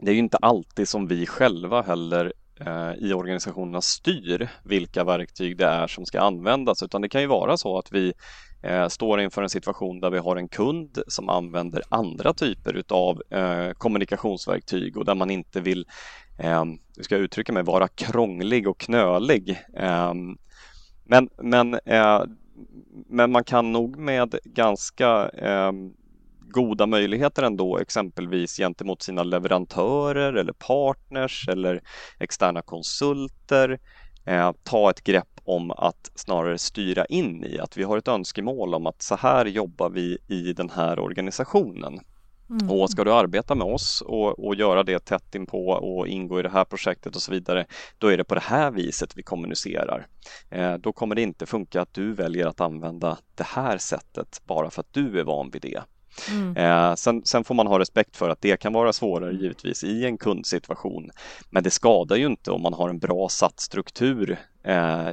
det 0.00 0.10
är 0.10 0.14
ju 0.14 0.20
inte 0.20 0.36
alltid 0.36 0.88
som 0.88 1.06
vi 1.06 1.26
själva 1.26 1.82
heller 1.82 2.32
Eh, 2.61 2.92
i 2.99 3.12
organisationerna 3.12 3.81
styr 3.81 4.49
vilka 4.62 5.05
verktyg 5.05 5.57
det 5.57 5.66
är 5.66 5.87
som 5.87 6.07
ska 6.07 6.21
användas 6.21 6.83
utan 6.83 7.03
det 7.03 7.09
kan 7.09 7.21
ju 7.21 7.27
vara 7.27 7.57
så 7.57 7.79
att 7.79 7.92
vi 7.92 8.12
eh, 8.62 8.88
står 8.88 9.21
inför 9.21 9.42
en 9.42 9.49
situation 9.49 10.01
där 10.01 10.11
vi 10.11 10.18
har 10.18 10.37
en 10.37 10.49
kund 10.49 10.99
som 11.07 11.29
använder 11.29 11.83
andra 11.88 12.35
typer 12.35 12.75
utav 12.75 13.23
eh, 13.31 13.71
kommunikationsverktyg 13.71 14.97
och 14.97 15.05
där 15.05 15.14
man 15.14 15.31
inte 15.31 15.61
vill, 15.61 15.87
hur 16.97 17.03
ska 17.03 17.14
jag 17.14 17.25
uttrycka 17.25 17.53
mig, 17.53 17.62
vara 17.62 17.88
krånglig 17.88 18.68
och 18.68 18.79
knölig. 18.79 19.59
men, 21.05 21.29
men, 21.42 21.79
men 23.09 23.33
man 23.33 23.44
kan 23.44 23.73
nog 23.73 23.99
med 23.99 24.35
ganska 24.44 25.31
goda 26.50 26.87
möjligheter 26.87 27.42
ändå 27.42 27.78
exempelvis 27.78 28.56
gentemot 28.56 29.02
sina 29.02 29.22
leverantörer 29.22 30.32
eller 30.32 30.52
partners 30.52 31.48
eller 31.48 31.82
externa 32.18 32.62
konsulter 32.62 33.78
eh, 34.26 34.52
ta 34.62 34.90
ett 34.90 35.04
grepp 35.04 35.40
om 35.44 35.70
att 35.70 36.11
snarare 36.14 36.58
styra 36.58 37.04
in 37.04 37.44
i 37.44 37.58
att 37.58 37.76
vi 37.76 37.82
har 37.82 37.98
ett 37.98 38.08
önskemål 38.08 38.74
om 38.74 38.87
att 38.87 39.02
så 39.02 39.16
här 39.16 39.46
jobbar 39.46 39.90
vi 39.90 40.18
i 40.28 40.52
den 40.52 40.70
här 40.70 40.98
organisationen. 40.98 42.00
Mm. 42.50 42.70
Och 42.70 42.90
ska 42.90 43.04
du 43.04 43.12
arbeta 43.12 43.54
med 43.54 43.66
oss 43.66 44.02
och, 44.06 44.46
och 44.46 44.54
göra 44.54 44.82
det 44.82 45.04
tätt 45.04 45.34
inpå 45.34 45.68
och 45.68 46.08
ingå 46.08 46.40
i 46.40 46.42
det 46.42 46.48
här 46.48 46.64
projektet 46.64 47.16
och 47.16 47.22
så 47.22 47.32
vidare, 47.32 47.66
då 47.98 48.06
är 48.06 48.16
det 48.16 48.24
på 48.24 48.34
det 48.34 48.40
här 48.40 48.70
viset 48.70 49.16
vi 49.16 49.22
kommunicerar. 49.22 50.06
Eh, 50.50 50.74
då 50.74 50.92
kommer 50.92 51.14
det 51.14 51.22
inte 51.22 51.46
funka 51.46 51.82
att 51.82 51.94
du 51.94 52.12
väljer 52.12 52.46
att 52.46 52.61
använda 52.61 53.18
det 53.34 53.46
här 53.46 53.78
sättet 53.78 54.42
bara 54.44 54.70
för 54.70 54.80
att 54.80 54.92
du 54.92 55.20
är 55.20 55.24
van 55.24 55.50
vid 55.50 55.62
det. 55.62 55.82
Mm. 56.31 56.57
Eh, 56.57 56.94
sen, 56.94 57.23
sen, 57.25 57.44
får 57.44 57.55
man 57.55 57.66
ha 57.66 57.79
respekt 57.79 58.16
för 58.16 58.29
att 58.29 58.40
det 58.40 58.57
kan 58.57 58.73
vara 58.73 58.92
svårare 58.92 59.33
givetvis 59.33 59.85
i 59.85 60.05
en 60.05 60.18
kundsituation. 60.18 61.11
Men 61.51 61.62
det 61.62 61.71
skadar 61.71 62.16
ju 62.16 62.27
inte 62.27 62.51
om 62.51 62.62
man 62.62 62.75
har 62.75 62.88
en 62.88 62.99
bra 62.99 63.29
satt 63.29 63.61
struktur 63.61 64.38
eh, 64.62 65.11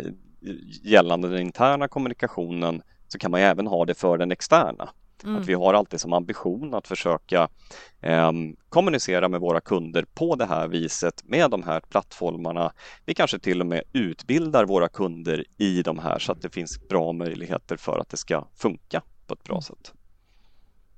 gällande 0.83 1.29
den 1.29 1.41
interna 1.41 1.87
kommunikationen 1.87 2.81
så 3.07 3.19
kan 3.19 3.31
man 3.31 3.39
även 3.39 3.67
ha 3.67 3.85
det 3.85 3.93
för 3.93 4.17
den 4.17 4.31
externa. 4.31 4.89
Mm. 5.23 5.41
Att 5.41 5.47
vi 5.47 5.53
har 5.53 5.73
alltid 5.73 6.01
som 6.01 6.13
ambition 6.13 6.73
att 6.73 6.87
försöka 6.87 7.49
eh, 8.01 8.31
kommunicera 8.69 9.29
med 9.29 9.39
våra 9.39 9.61
kunder 9.61 10.05
på 10.13 10.35
det 10.35 10.45
här 10.45 10.67
viset 10.67 11.23
med 11.23 11.51
de 11.51 11.63
här 11.63 11.79
plattformarna. 11.79 12.71
Vi 13.05 13.13
kanske 13.13 13.39
till 13.39 13.61
och 13.61 13.67
med 13.67 13.83
utbildar 13.93 14.65
våra 14.65 14.89
kunder 14.89 15.43
i 15.57 15.81
de 15.81 15.99
här 15.99 16.19
så 16.19 16.31
att 16.31 16.41
det 16.41 16.49
finns 16.49 16.87
bra 16.87 17.11
möjligheter 17.11 17.77
för 17.77 17.99
att 17.99 18.09
det 18.09 18.17
ska 18.17 18.47
funka 18.55 19.01
på 19.27 19.33
ett 19.33 19.43
bra 19.43 19.61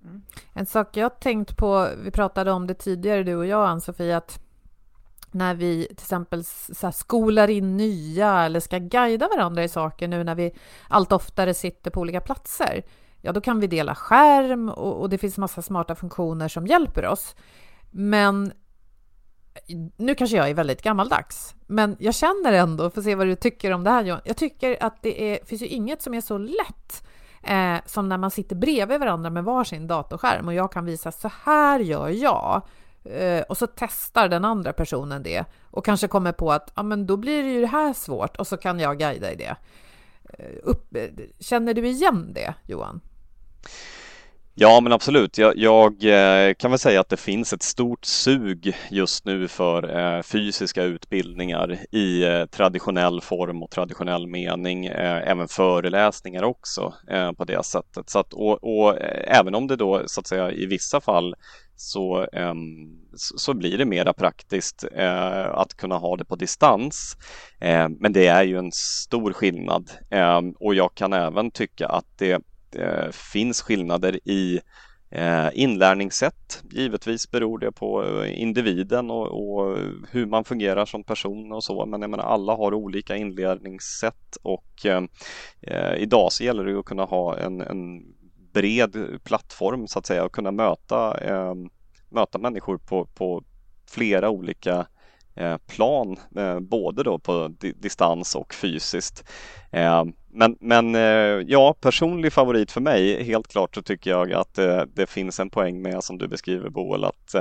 mm. 0.08 0.22
En 0.54 0.66
sak 0.66 0.98
jag 0.98 1.20
tänkt 1.20 1.58
på, 1.58 1.90
vi 2.04 2.12
pratade 2.12 2.52
om 2.52 2.68
det 2.68 2.74
tidigare 2.74 3.24
du 3.24 3.36
och 3.36 3.46
jag 3.46 3.68
Ann-Sofie, 3.68 4.18
att 4.18 4.40
när 5.32 5.56
vi 5.56 5.86
till 5.86 5.94
exempel 5.94 6.44
så 6.44 6.92
skolar 6.92 7.50
in 7.50 7.78
nya 7.78 8.44
eller 8.44 8.60
ska 8.60 8.78
guida 8.78 9.28
varandra 9.28 9.64
i 9.64 9.70
saker 9.70 10.08
nu 10.08 10.24
när 10.24 10.36
vi 10.36 10.52
allt 10.88 11.12
oftare 11.12 11.54
sitter 11.54 11.92
på 11.92 12.02
olika 12.02 12.22
platser, 12.22 12.84
ja 13.22 13.32
då 13.32 13.42
kan 13.42 13.60
vi 13.60 13.68
dela 13.68 13.96
skärm 13.96 14.70
och, 14.70 15.02
och 15.02 15.10
det 15.10 15.18
finns 15.18 15.38
massa 15.38 15.62
smarta 15.62 15.96
funktioner 15.96 16.48
som 16.48 16.68
hjälper 16.68 17.06
oss. 17.06 17.36
Men 17.92 18.54
nu 19.98 20.16
kanske 20.16 20.38
jag 20.38 20.50
är 20.50 20.54
väldigt 20.54 20.82
gammaldags, 20.82 21.56
men 21.68 21.96
jag 22.00 22.16
känner 22.16 22.54
ändå, 22.54 22.90
för 22.90 23.02
att 23.02 23.06
se 23.06 23.16
vad 23.16 23.28
du 23.28 23.36
tycker 23.36 23.72
om 23.72 23.84
det 23.84 23.90
här 23.90 24.04
Johan, 24.04 24.22
jag 24.26 24.38
tycker 24.38 24.84
att 24.84 25.02
det 25.02 25.34
är, 25.34 25.46
finns 25.46 25.62
ju 25.62 25.68
inget 25.68 26.02
som 26.02 26.14
är 26.14 26.22
så 26.22 26.38
lätt 26.38 27.07
eh, 27.44 27.78
som 27.86 28.10
när 28.10 28.18
man 28.18 28.32
sitter 28.32 28.56
bredvid 28.56 29.00
varandra 29.00 29.30
med 29.30 29.44
varsin 29.44 29.88
datorskärm 29.88 30.48
och 30.48 30.54
jag 30.54 30.72
kan 30.72 30.86
visa 30.86 31.12
så 31.12 31.32
här 31.44 31.80
gör 31.80 32.10
jag. 32.10 32.62
eh, 33.04 33.42
och 33.42 33.58
så 33.58 33.68
testar 33.68 34.30
den 34.30 34.46
andra 34.46 34.74
personen 34.74 35.24
det 35.24 35.46
och 35.72 35.86
kanske 35.86 36.08
kommer 36.08 36.32
på 36.32 36.52
att 36.52 36.72
ja, 36.76 36.84
men 36.84 37.08
då 37.08 37.18
blir 37.18 37.44
det 37.44 37.50
ju 37.50 37.62
det 37.62 37.68
här 37.68 37.94
svårt 37.94 38.38
och 38.38 38.48
så 38.48 38.58
kan 38.58 38.80
jag 38.80 39.00
guida 39.00 39.32
i 39.32 39.36
det. 39.36 39.56
Eh, 40.34 40.56
upp, 40.64 40.96
eh, 40.96 41.10
känner 41.40 41.74
du 41.74 41.88
igen 41.88 42.32
det 42.34 42.54
Johan? 42.66 43.02
Ja 44.60 44.80
men 44.82 44.94
absolut. 44.94 45.38
Jag, 45.38 45.58
jag, 45.58 46.04
eh, 46.04 46.54
kan 46.54 46.72
väl 46.72 46.80
säga 46.80 47.00
att 47.00 47.10
det 47.10 47.18
finns 47.18 47.54
ett 47.54 47.64
stort 47.64 48.06
sug 48.06 48.76
just 48.92 49.26
nu 49.26 49.48
för 49.48 49.98
eh, 49.98 50.22
fysiska 50.22 50.84
utbildningar 50.84 51.78
i 51.92 52.24
eh, 52.24 52.46
traditionell 52.46 53.22
form 53.22 53.64
och 53.64 53.72
traditionell 53.72 54.28
mening, 54.28 54.86
eh, 54.86 55.30
även 55.30 55.48
föreläsningar 55.48 56.44
också 56.44 56.94
eh, 57.10 57.32
på 57.32 57.46
det 57.46 57.66
sättet. 57.66 58.10
Så 58.10 58.20
att, 58.20 58.34
och, 58.34 58.64
och 58.64 59.02
eh, 59.02 59.40
även 59.40 59.56
om 59.56 59.68
det 59.68 59.76
då 59.76 60.04
så 60.06 60.20
att 60.20 60.28
säga 60.28 60.52
i 60.52 60.66
vissa 60.66 61.02
fall 61.02 61.36
så, 61.76 62.28
ehm, 62.34 62.58
så 63.16 63.54
blir 63.54 63.78
det 63.78 63.86
mera 63.86 64.14
praktiskt 64.14 64.86
att 65.52 65.74
kunna 65.78 65.98
ha 65.98 66.18
det 66.18 66.26
på 66.26 66.36
distans. 66.36 67.18
men 68.00 68.14
det 68.14 68.28
är 68.28 68.44
ju 68.44 68.58
en 68.58 68.72
stor 68.72 69.34
skillnad 69.34 69.92
ehm, 70.10 70.52
och 70.52 70.76
jag 70.76 70.96
kan 70.96 71.14
även 71.14 71.52
tycka 71.52 71.88
att 71.88 72.06
det 72.18 72.42
eh, 72.78 73.12
finns 73.12 73.62
skillnader 73.62 74.20
i 74.30 74.60
eh, 75.10 75.48
inlärningssätt. 75.54 76.64
Givetvis 76.72 77.32
beror 77.32 77.60
det 77.60 77.72
på 77.72 78.04
eh, 78.04 78.42
individen 78.42 79.12
och, 79.12 79.28
och, 79.28 79.78
hur 80.12 80.26
man 80.26 80.44
fungerar 80.44 80.86
som 80.86 81.04
person 81.04 81.52
och 81.52 81.64
så, 81.64 81.86
men 81.86 82.02
jag 82.02 82.10
menar, 82.10 82.24
alla 82.24 82.56
har 82.56 82.74
olika 82.74 83.16
inlärningssätt 83.16 84.38
och 84.44 84.86
eh, 84.86 85.04
eh, 85.62 85.96
idag 85.96 86.32
så 86.32 86.44
gäller 86.44 86.66
det 86.66 86.80
att 86.80 86.86
kunna 86.86 87.04
ha 87.04 87.38
en, 87.38 87.62
en 87.62 88.04
bred 88.54 89.20
plattform 89.24 89.88
så 89.88 90.00
att 90.00 90.06
säga 90.06 90.26
och 90.26 90.32
kunna 90.32 90.52
möta, 90.52 91.18
eh, 91.18 91.54
möta 92.10 92.38
människor 92.38 92.78
på, 92.78 93.06
på 93.06 93.44
flera 93.90 94.30
olika 94.30 94.80
Eh, 94.80 94.86
Eh, 95.38 95.58
plan, 95.58 96.18
eh, 96.38 96.60
både 96.60 97.04
då 97.04 97.20
på 97.20 97.48
distans 97.76 98.36
och 98.36 98.54
fysiskt. 98.54 99.24
Eh, 99.72 100.04
men, 100.32 100.58
men 100.60 100.94
ja, 101.48 101.76
personlig 101.82 102.34
favorit 102.34 102.72
för 102.72 102.82
mig, 102.82 103.24
helt 103.24 103.48
klart 103.48 103.76
så 103.76 103.82
tycker 103.82 104.12
jag 104.12 104.34
att 104.34 104.54
det 104.96 105.10
finns 105.10 105.40
en 105.40 105.50
poäng 105.50 105.82
med 105.82 106.04
som 106.04 106.18
du 106.18 106.28
beskriver 106.28 106.70
Boel, 106.70 107.04
att 107.04 107.36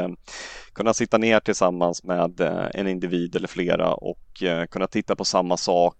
kunna 0.72 0.94
sitta 0.94 1.18
ner 1.18 1.40
tillsammans 1.40 2.04
med 2.04 2.40
en 2.74 2.88
individ 2.88 3.36
eller 3.36 3.48
flera 3.48 3.94
och 3.94 4.42
kunna 4.70 4.86
titta 4.86 5.16
på 5.16 5.24
samma 5.24 5.56
sak, 5.56 5.96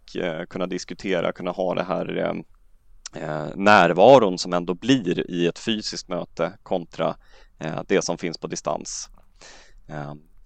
kunna 0.48 0.66
diskutera, 0.66 1.32
kunna 1.32 1.50
ha 1.50 1.74
det 1.74 1.82
här 1.82 2.34
närvaron 3.54 4.38
som 4.38 4.52
ändå 4.52 4.74
blir 4.74 5.30
i 5.30 5.46
ett 5.46 5.58
fysiskt 5.58 6.08
möte 6.08 6.52
kontra 6.62 7.16
det 7.86 8.04
som 8.04 8.18
finns 8.18 8.38
på 8.38 8.46
distans. 8.46 9.10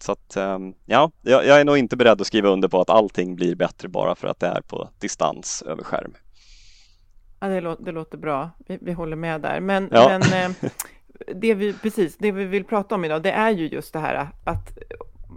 Så 0.02 0.12
att, 0.12 0.36
ehm, 0.36 0.74
ja, 0.86 1.10
jag 1.22 1.60
är 1.60 1.64
nog 1.64 1.78
inte 1.78 1.96
beredd 1.96 2.20
att 2.20 2.26
skriva 2.26 2.48
under 2.48 2.68
på 2.68 2.80
att 2.80 2.90
allting 2.90 3.36
blir 3.36 3.54
bättre 3.54 3.88
bara 3.88 4.14
för 4.14 4.28
att 4.28 4.40
det 4.40 4.46
är 4.46 4.60
på 4.60 4.88
distans 4.98 5.62
över 5.66 5.82
skärm. 5.82 6.14
Ja, 7.40 7.48
det, 7.48 7.60
låter, 7.60 7.84
det 7.84 7.92
låter 7.92 8.18
bra. 8.18 8.50
Vi, 8.66 8.78
vi, 8.80 8.92
håller 8.92 9.16
med 9.16 9.40
där. 9.40 9.60
Men, 9.60 9.88
ja. 9.92 10.20
men 10.30 10.50
eh, 10.50 10.70
det 11.34 11.54
vi, 11.54 11.72
precis, 11.72 12.16
det 12.16 12.32
vi 12.32 12.44
vill 12.44 12.64
prata 12.64 12.94
om 12.94 13.04
idag, 13.04 13.22
det 13.22 13.32
är 13.32 13.50
ju 13.50 13.68
just 13.68 13.92
det 13.92 13.98
här 13.98 14.28
att 14.44 14.78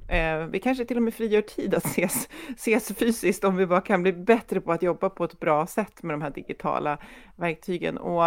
Eh, 0.08 0.38
vi 0.38 0.60
kanske 0.60 0.86
till 0.86 0.98
och 0.98 1.04
med 1.04 1.14
frigör 1.14 1.42
tid 1.42 1.76
att 1.76 1.86
ses, 1.86 2.30
ses 2.56 2.98
fysiskt 2.98 3.44
om 3.44 3.56
vi 3.56 3.66
bara 3.66 3.82
kan 3.82 4.02
bli 4.02 4.14
bättre 4.14 4.62
på 4.62 4.72
att 4.72 4.84
jobba 4.84 5.10
på 5.10 5.24
ett 5.24 5.40
bra 5.40 5.68
sätt 5.68 6.04
med 6.04 6.14
de 6.14 6.22
här 6.22 6.30
digitala 6.30 6.98
verktygen. 7.36 7.98
Och, 7.98 8.26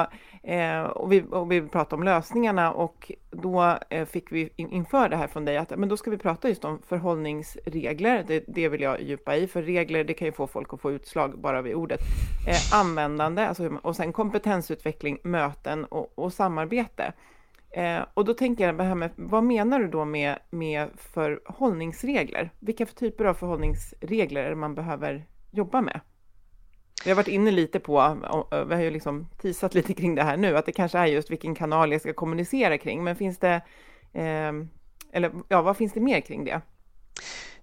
eh, 0.48 0.82
och, 0.82 1.12
vi, 1.12 1.24
och 1.30 1.52
vi 1.52 1.62
pratade 1.62 1.96
om 1.96 2.02
lösningarna 2.02 2.72
och 2.72 3.12
då 3.30 3.78
eh, 3.90 4.06
fick 4.06 4.32
vi 4.32 4.50
in, 4.56 4.70
inför 4.70 5.08
det 5.08 5.16
här 5.16 5.26
från 5.26 5.44
dig 5.44 5.56
att 5.56 5.78
men 5.78 5.88
då 5.88 5.96
ska 5.96 6.10
vi 6.10 6.18
prata 6.18 6.48
just 6.48 6.64
om 6.64 6.82
förhållningsregler. 6.86 8.24
Det, 8.26 8.44
det 8.48 8.68
vill 8.68 8.80
jag 8.80 9.02
djupa 9.02 9.36
i, 9.36 9.46
för 9.46 9.62
regler 9.62 10.04
det 10.04 10.14
kan 10.14 10.26
ju 10.26 10.32
få 10.32 10.46
folk 10.46 10.74
att 10.74 10.80
få 10.80 10.92
utslag 10.92 11.38
bara 11.38 11.62
vid 11.62 11.74
ordet. 11.74 12.00
Eh, 12.48 12.80
användande 12.80 13.46
alltså, 13.46 13.78
och 13.82 13.96
sen 13.96 14.12
kompetensutveckling, 14.12 15.18
möten 15.22 15.84
och, 15.84 16.12
och 16.14 16.32
samarbete. 16.32 17.12
Eh, 17.76 18.04
och 18.14 18.24
då 18.24 18.34
tänker 18.34 18.66
jag, 18.66 18.96
med, 18.96 19.10
vad 19.16 19.44
menar 19.44 19.80
du 19.80 19.88
då 19.88 20.04
med, 20.04 20.38
med 20.50 20.88
förhållningsregler? 20.96 22.50
Vilka 22.58 22.86
för 22.86 22.94
typer 22.94 23.24
av 23.24 23.34
förhållningsregler 23.34 24.44
är 24.44 24.50
det 24.50 24.56
man 24.56 24.74
behöver 24.74 25.26
jobba 25.50 25.80
med? 25.80 26.00
Vi 27.04 27.10
har 27.10 27.16
varit 27.16 27.28
inne 27.28 27.50
lite 27.50 27.80
på, 27.80 28.16
vi 28.68 28.74
har 28.74 28.82
ju 28.82 28.90
liksom 28.90 29.28
tisat 29.38 29.74
lite 29.74 29.94
kring 29.94 30.14
det 30.14 30.22
här 30.22 30.36
nu, 30.36 30.56
att 30.56 30.66
det 30.66 30.72
kanske 30.72 30.98
är 30.98 31.06
just 31.06 31.30
vilken 31.30 31.54
kanal 31.54 31.92
jag 31.92 32.00
ska 32.00 32.12
kommunicera 32.12 32.78
kring, 32.78 33.04
men 33.04 33.16
finns 33.16 33.38
det, 33.38 33.54
eh, 34.12 34.52
eller 35.12 35.32
ja, 35.48 35.62
vad 35.62 35.76
finns 35.76 35.92
det 35.92 36.00
mer 36.00 36.20
kring 36.20 36.44
det? 36.44 36.60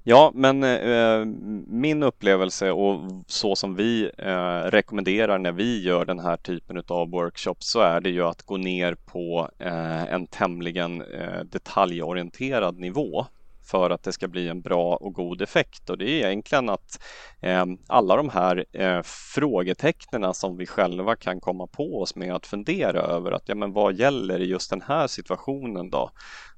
Ja, 0.06 0.32
men 0.36 0.64
eh, 0.64 1.26
min 1.68 2.04
upplevelse 2.04 2.72
och 2.72 3.02
så 3.28 3.56
som 3.56 3.76
vi 3.76 4.12
eh, 4.18 4.58
rekommenderar 4.58 5.38
när 5.38 5.52
vi 5.52 5.84
gör 5.84 6.06
den 6.06 6.20
här 6.20 6.38
typen 6.38 6.84
av 6.88 7.10
workshops 7.10 7.72
så 7.72 7.80
är 7.80 8.02
det 8.02 8.10
ju 8.10 8.24
att 8.24 8.44
gå 8.44 8.58
ner 8.58 8.96
på 8.96 9.50
eh, 9.60 10.14
en 10.14 10.28
tämligen 10.28 11.02
eh, 11.02 11.40
detaljorienterad 11.44 12.80
nivå 12.80 13.26
för 13.66 13.90
att 13.90 14.04
det 14.04 14.12
ska 14.12 14.28
bli 14.28 14.48
en 14.50 14.62
bra 14.62 14.96
och 14.96 15.14
god 15.14 15.42
effekt 15.42 15.90
och 15.90 15.98
det 15.98 16.10
är 16.10 16.28
egentligen 16.28 16.70
att 16.70 17.04
eh, 17.42 17.66
alla 17.88 18.16
de 18.16 18.30
här 18.30 18.66
eh, 18.72 19.02
frågetecknen 19.36 20.34
som 20.34 20.58
vi 20.58 20.66
själva 20.66 21.16
kan 21.16 21.40
komma 21.40 21.68
på 21.68 22.02
oss 22.02 22.16
med 22.16 22.36
att 22.36 22.46
fundera 22.46 23.00
över 23.00 23.32
att 23.32 23.44
ja, 23.46 23.56
men 23.56 23.74
vad 23.74 23.96
gäller 23.96 24.40
i 24.40 24.46
just 24.46 24.70
den 24.70 24.82
här 24.82 25.08
situationen 25.08 25.90
då? 25.90 26.10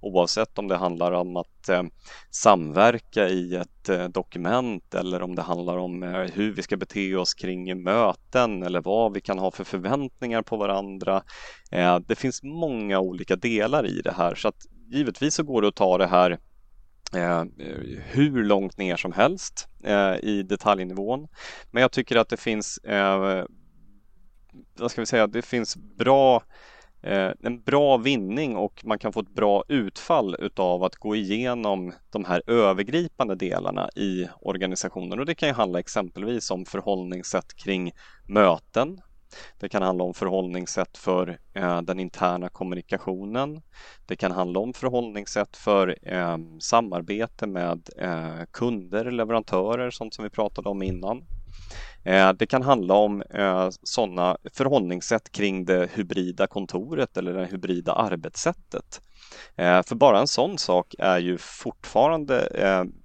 Oavsett 0.02 0.60
om 0.60 0.68
det 0.68 0.78
handlar 0.78 1.12
om 1.12 1.38
att 1.38 1.70
eh, 1.70 1.84
samverka 2.30 3.30
i 3.30 3.56
ett 3.56 3.90
eh, 3.90 4.04
dokument 4.04 4.94
eller 4.94 5.22
om 5.22 5.36
det 5.36 5.42
handlar 5.42 5.78
om 5.78 6.04
eh, 6.04 6.10
hur 6.10 6.52
vi 6.52 6.62
ska 6.62 6.78
bete 6.78 7.16
oss 7.16 7.34
kring 7.34 7.84
möten 7.84 8.64
eller 8.64 8.82
vad 8.82 9.14
vi 9.14 9.22
kan 9.22 9.40
ha 9.40 9.52
för 9.52 9.64
förväntningar 9.64 10.42
på 10.42 10.58
varandra. 10.58 11.24
Eh, 11.72 12.00
det 12.00 12.16
finns 12.16 12.44
många 12.44 13.00
olika 13.00 13.36
delar 13.36 13.86
i 13.86 14.02
det 14.02 14.12
här 14.12 14.36
så 14.36 14.48
att 14.48 14.66
givetvis 14.92 15.36
så 15.36 15.44
går 15.44 15.62
det 15.62 15.68
att 15.68 15.76
ta 15.76 15.98
det 15.98 16.08
här 16.08 16.40
Eh, 17.14 17.44
hur 18.06 18.44
långt 18.44 18.78
ner 18.78 18.96
som 18.96 19.12
helst 19.12 19.68
eh, 19.84 20.16
i 20.16 20.44
detaljnivån. 20.44 21.28
Men 21.72 21.82
jag 21.82 21.92
tycker 21.92 22.16
att 22.16 22.30
det 22.30 22.38
finns, 22.38 22.78
eh, 22.78 23.46
vad 24.80 24.92
ska 24.92 25.02
vi 25.02 25.06
säga, 25.06 25.28
det 25.28 25.42
finns 25.42 25.78
bra 25.78 26.44
eh, 27.04 27.32
en 27.44 27.62
bra 27.62 27.98
vinning 27.98 28.56
och 28.56 28.82
man 28.86 29.00
kan 29.00 29.14
få 29.14 29.20
ett 29.20 29.36
bra 29.36 29.64
utfall 29.68 30.36
utav 30.40 30.84
att 30.84 30.96
gå 30.96 31.16
igenom 31.16 31.94
de 32.10 32.26
här 32.26 32.42
övergripande 32.48 33.36
delarna 33.36 33.90
i 33.96 34.28
organisationen 34.42 35.20
och 35.20 35.26
det 35.26 35.36
kan 35.36 35.50
ju 35.50 35.56
handla 35.56 35.80
exempelvis 35.80 36.52
om 36.52 36.66
förhållningssätt 36.66 37.56
kring 37.56 37.92
möten, 38.28 39.02
det 39.60 39.70
kan 39.70 39.82
handla 39.82 40.04
om 40.04 40.14
förhållningssätt 40.14 40.98
för 40.98 41.40
eh, 41.54 41.82
den 41.82 42.00
interna 42.00 42.50
kommunikationen. 42.50 43.62
Det 44.06 44.16
kan 44.16 44.32
handla 44.32 44.60
om 44.60 44.74
förhållningssätt 44.74 45.58
för 45.58 45.98
eh, 46.02 46.38
samarbete 46.60 47.48
med 47.48 47.90
eh, 47.98 48.46
kunder, 48.52 49.12
leverantörer, 49.12 49.92
sånt 49.92 50.14
som 50.14 50.24
vi 50.24 50.30
pratade 50.30 50.70
om 50.70 50.84
innan. 50.84 51.26
Eh, 52.06 52.34
det 52.34 52.46
kan 52.46 52.62
handla 52.62 52.94
om 52.94 53.22
eh, 53.22 53.70
sådana 53.84 54.38
förhållningssätt 54.54 55.32
kring 55.32 55.66
det 55.66 55.90
hybrida 55.94 56.48
kontoret 56.48 57.18
eller 57.18 57.34
det 57.34 57.46
hybrida 57.46 57.94
arbetssättet. 57.94 59.02
Eh, 59.56 59.84
för 59.84 59.96
bara 59.96 60.20
en 60.20 60.28
sån 60.28 60.58
sak 60.58 60.96
är 61.00 61.20
ju 61.20 61.38
fortfarande 61.38 62.50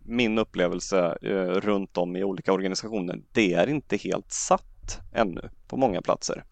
min 0.05 0.39
upplevelse 0.39 1.19
runt 1.61 1.97
om 1.97 2.17
i 2.17 2.25
olika 2.25 2.53
organisationer. 2.53 3.21
Det 3.33 3.55
är 3.55 3.67
inte 3.67 3.97
helt 3.97 4.33
satt 4.33 4.65
ännu 5.13 5.51
på 5.69 5.77
många 5.77 6.03
platser. 6.03 6.45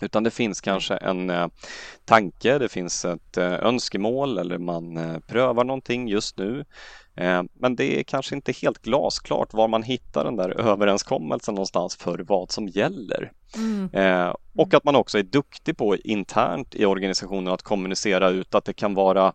Utan 0.00 0.22
det 0.22 0.30
finns 0.30 0.60
kanske 0.60 0.96
en 0.96 1.30
eh, 1.30 1.46
tanke, 2.04 2.58
det 2.58 2.68
finns 2.68 3.04
ett 3.04 3.36
eh, 3.36 3.52
önskemål 3.52 4.38
eller 4.38 4.58
man 4.58 4.96
eh, 4.96 5.18
prövar 5.18 5.64
någonting 5.64 6.08
just 6.08 6.38
nu. 6.38 6.64
Men 7.52 7.76
det 7.76 8.00
är 8.00 8.02
kanske 8.02 8.34
inte 8.34 8.52
helt 8.52 8.82
glasklart 8.82 9.54
var 9.54 9.68
man 9.68 9.82
hittar 9.82 10.24
den 10.24 10.36
där 10.36 10.60
överenskommelsen 10.60 11.54
någonstans 11.54 11.96
för 11.96 12.18
vad 12.18 12.50
som 12.50 12.68
gäller. 12.68 13.32
Mm. 13.56 14.34
Och 14.56 14.74
att 14.74 14.84
man 14.84 14.96
också 14.96 15.18
är 15.18 15.22
duktig 15.22 15.76
på 15.76 15.96
internt 15.96 16.74
i 16.74 16.86
organisationen 16.86 17.52
att 17.52 17.62
kommunicera 17.62 18.28
ut 18.28 18.54
att 18.54 18.64
det 18.64 18.72
kan 18.72 18.94
vara 18.94 19.32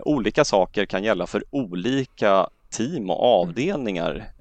olika 0.00 0.44
saker 0.44 0.86
kan 0.86 1.04
gälla 1.04 1.26
för 1.26 1.44
olika 1.50 2.48
team 2.70 3.10
och 3.10 3.22
avdelningar. 3.22 4.32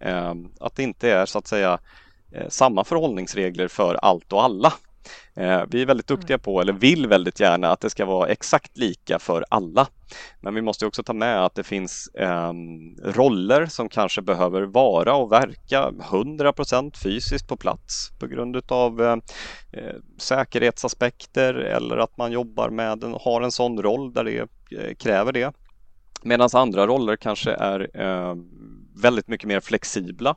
att 0.60 0.76
det 0.76 0.84
inte 0.84 1.12
är 1.12 1.26
så 1.26 1.38
att 1.38 1.48
säga 1.48 1.80
Eh, 2.36 2.50
samma 2.50 2.84
förhållningsregler 2.84 3.68
för 3.68 3.96
allt 3.96 4.34
och 4.34 4.44
alla. 4.44 4.74
Eh, 5.36 5.64
vi 5.70 5.82
är 5.82 5.86
väldigt 5.86 6.08
duktiga 6.08 6.38
på, 6.38 6.62
eller 6.62 6.74
vill 6.74 7.08
väldigt 7.08 7.40
gärna, 7.40 7.70
att 7.70 7.80
det 7.80 7.90
ska 7.90 8.06
vara 8.06 8.30
exakt 8.30 8.78
lika 8.78 9.20
för 9.20 9.46
alla. 9.50 9.88
Men 10.42 10.56
vi 10.56 10.62
måste 10.62 10.86
också 10.86 11.04
ta 11.04 11.14
med 11.14 11.46
att 11.46 11.56
det 11.56 11.64
finns 11.64 12.08
eh, 12.08 12.54
roller 13.04 13.66
som 13.66 13.90
kanske 13.90 14.22
behöver 14.22 14.62
vara 14.62 15.16
och 15.16 15.32
verka 15.32 15.90
100% 15.90 16.98
fysiskt 17.04 17.48
på 17.48 17.58
plats 17.58 18.12
på 18.20 18.28
grund 18.28 18.56
utav 18.56 19.02
eh, 19.02 19.18
eh, 19.72 19.96
säkerhetsaspekter 20.18 21.54
eller 21.54 21.98
att 21.98 22.18
man 22.18 22.32
jobbar 22.32 22.70
med, 22.70 23.04
har 23.04 23.42
en 23.42 23.52
sån 23.52 23.82
roll 23.82 24.14
där 24.14 24.24
det 24.24 24.40
eh, 24.78 24.96
kräver 24.96 25.32
det. 25.32 25.54
Medan 26.24 26.50
andra 26.54 26.88
roller 26.88 27.16
kanske 27.16 27.52
är 27.52 28.02
eh, 28.02 28.36
väldigt 29.02 29.28
mycket 29.28 29.48
mer 29.48 29.60
flexibla. 29.60 30.36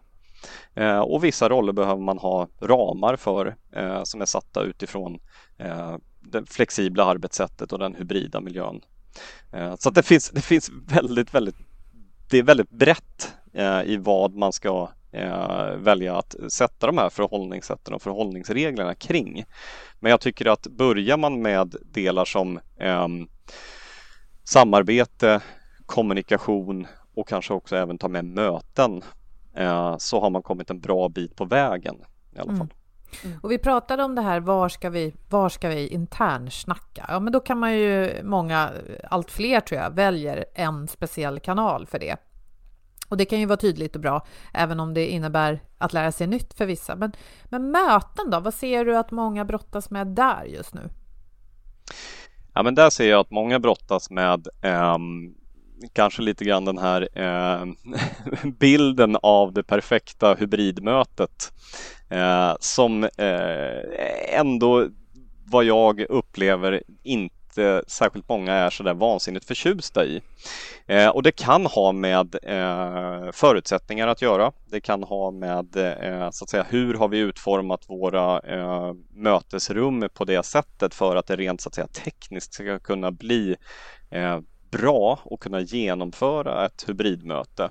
Eh, 0.75 0.99
och 0.99 1.25
vissa 1.25 1.49
roller 1.49 1.73
behöver 1.73 2.03
man 2.03 2.19
ha 2.19 2.49
ramar 2.61 3.17
för 3.17 3.57
eh, 3.73 4.03
som 4.03 4.21
är 4.21 4.27
satta 4.27 4.63
utifrån 4.63 5.19
eh, 5.59 5.97
det 6.21 6.51
flexibla 6.51 7.05
arbetssättet 7.05 7.73
och 7.73 7.79
den 7.79 7.95
hybrida 7.95 8.41
miljön. 8.41 8.81
Eh, 9.53 9.75
så 9.79 9.91
det 9.91 10.03
finns, 10.03 10.31
det 10.31 10.41
finns 10.41 10.71
väldigt, 10.87 11.35
väldigt, 11.35 11.57
det 12.31 12.39
är 12.39 12.43
väldigt 12.43 12.71
brett 12.71 13.35
eh, 13.53 13.83
i 13.83 13.97
vad 13.97 14.35
man 14.35 14.53
ska 14.53 14.89
eh, 15.13 15.77
välja 15.77 16.17
att 16.17 16.37
sätta 16.49 16.87
de 16.87 16.99
här 16.99 17.09
förhållningssätten 17.09 17.95
och 17.95 18.03
förhållningsreglerna 18.03 18.95
kring. 18.95 19.45
Men 20.01 20.11
jag 20.11 20.21
tycker 20.21 20.47
att 20.47 20.67
börjar 20.67 21.17
man 21.17 21.43
med 21.43 21.77
delar 21.93 22.25
som 22.25 22.61
eh, 22.77 23.09
samarbete, 24.45 25.41
kommunikation 25.87 26.87
och 27.15 27.29
kanske 27.29 27.55
också 27.55 27.77
även 27.77 27.99
ta 27.99 28.09
med 28.09 28.25
möten 28.25 29.03
eh, 29.57 29.97
så 29.99 30.21
har 30.21 30.31
man 30.31 30.43
kommit 30.43 30.71
en 30.71 30.81
bra 30.81 31.09
bit 31.09 31.37
på 31.37 31.45
vägen 31.45 31.97
i 32.33 32.39
alla 32.39 32.53
mm. 32.53 32.59
fall. 32.59 32.75
Mm. 33.25 33.39
Och 33.43 33.51
vi 33.51 33.59
pratade 33.59 34.05
om 34.05 34.15
det 34.15 34.23
här, 34.23 34.41
var 34.41 34.69
ska 34.69 34.91
vi, 34.91 35.15
var 35.29 35.49
ska 35.49 35.69
vi 35.69 35.89
internsnacka? 35.89 37.07
Ja, 37.09 37.21
men 37.21 37.33
då 37.33 37.41
kan 37.41 37.59
man 37.59 37.79
ju, 37.79 38.21
många, 38.25 38.71
allt 39.11 39.31
fler 39.31 39.61
tror 39.61 39.81
jag, 39.81 39.91
väljer 39.91 40.45
en 40.55 40.89
speciell 40.89 41.41
kanal 41.41 41.87
för 41.87 41.99
det. 41.99 42.17
Och 43.09 43.17
det 43.17 43.25
kan 43.25 43.41
ju 43.41 43.47
vara 43.47 43.57
tydligt 43.57 43.95
och 43.97 44.03
bra, 44.03 44.27
även 44.55 44.81
om 44.81 44.95
det 44.95 45.07
innebär 45.07 45.63
att 45.79 45.93
lära 45.93 46.13
sig 46.13 46.27
nytt 46.27 46.55
för 46.55 46.67
vissa. 46.67 46.97
Men, 46.97 47.13
men 47.45 47.71
möten 47.71 48.31
då, 48.31 48.41
vad 48.41 48.55
ser 48.55 48.85
du 48.85 48.97
att 48.97 49.11
många 49.11 49.45
brottas 49.45 49.91
med 49.91 50.07
där 50.07 50.45
just 50.45 50.75
nu? 50.75 50.91
Ja, 52.55 52.63
men 52.63 52.75
där 52.75 52.91
ser 52.91 53.11
jag 53.11 53.21
att 53.21 53.31
många 53.31 53.59
brottas 53.59 54.11
med 54.11 54.49
eh, 54.63 54.99
kanske 55.93 56.23
lite 56.23 56.45
grann 56.45 56.65
den 56.65 56.79
här 56.79 57.09
eh, 57.15 57.65
bilden 58.61 59.17
av 59.23 59.53
det 59.53 59.63
perfekta 59.63 60.35
hybridmötet 60.35 61.53
eh, 62.11 62.55
som 62.61 63.05
eh, 63.05 64.39
ändå 64.41 64.89
vad 65.45 65.65
jag 65.65 66.01
upplever 66.01 66.83
inte 67.03 67.83
särskilt 67.87 68.29
många 68.29 68.53
är 68.53 68.71
så 68.71 68.83
där 68.83 68.95
vansinnigt 68.95 69.47
förtjusta 69.47 70.05
i. 70.05 70.23
Eh, 70.87 71.09
och 71.09 71.23
det 71.23 71.33
kan 71.33 71.67
ha 71.67 71.93
med 71.93 72.37
eh, 72.43 73.33
förutsättningar 73.33 74.09
att 74.09 74.23
göra. 74.23 74.53
Det 74.71 74.81
kan 74.81 75.03
ha 75.03 75.31
med 75.31 75.77
eh, 75.77 76.31
så 76.31 76.45
att 76.45 76.51
säga 76.51 76.67
hur 76.69 76.95
har 76.95 77.09
vi 77.09 77.19
utformat 77.19 77.89
våra 77.89 78.41
eh, 78.41 78.93
mötesrum 79.15 80.09
på 80.15 80.25
det 80.25 80.43
sättet 80.43 80.95
för 80.95 81.17
att 81.17 81.27
det 81.27 81.37
rent 81.37 81.61
så 81.61 81.69
att 81.69 81.75
säga 81.75 81.87
tekniskt 81.87 82.55
ska 82.55 82.79
kunna 82.79 83.11
bli 83.11 83.57
eh, 84.11 84.39
bra 84.71 85.19
att 85.31 85.41
kunna 85.41 85.61
genomföra 85.61 86.67
ett 86.67 86.89
hybridmöte. 86.89 87.71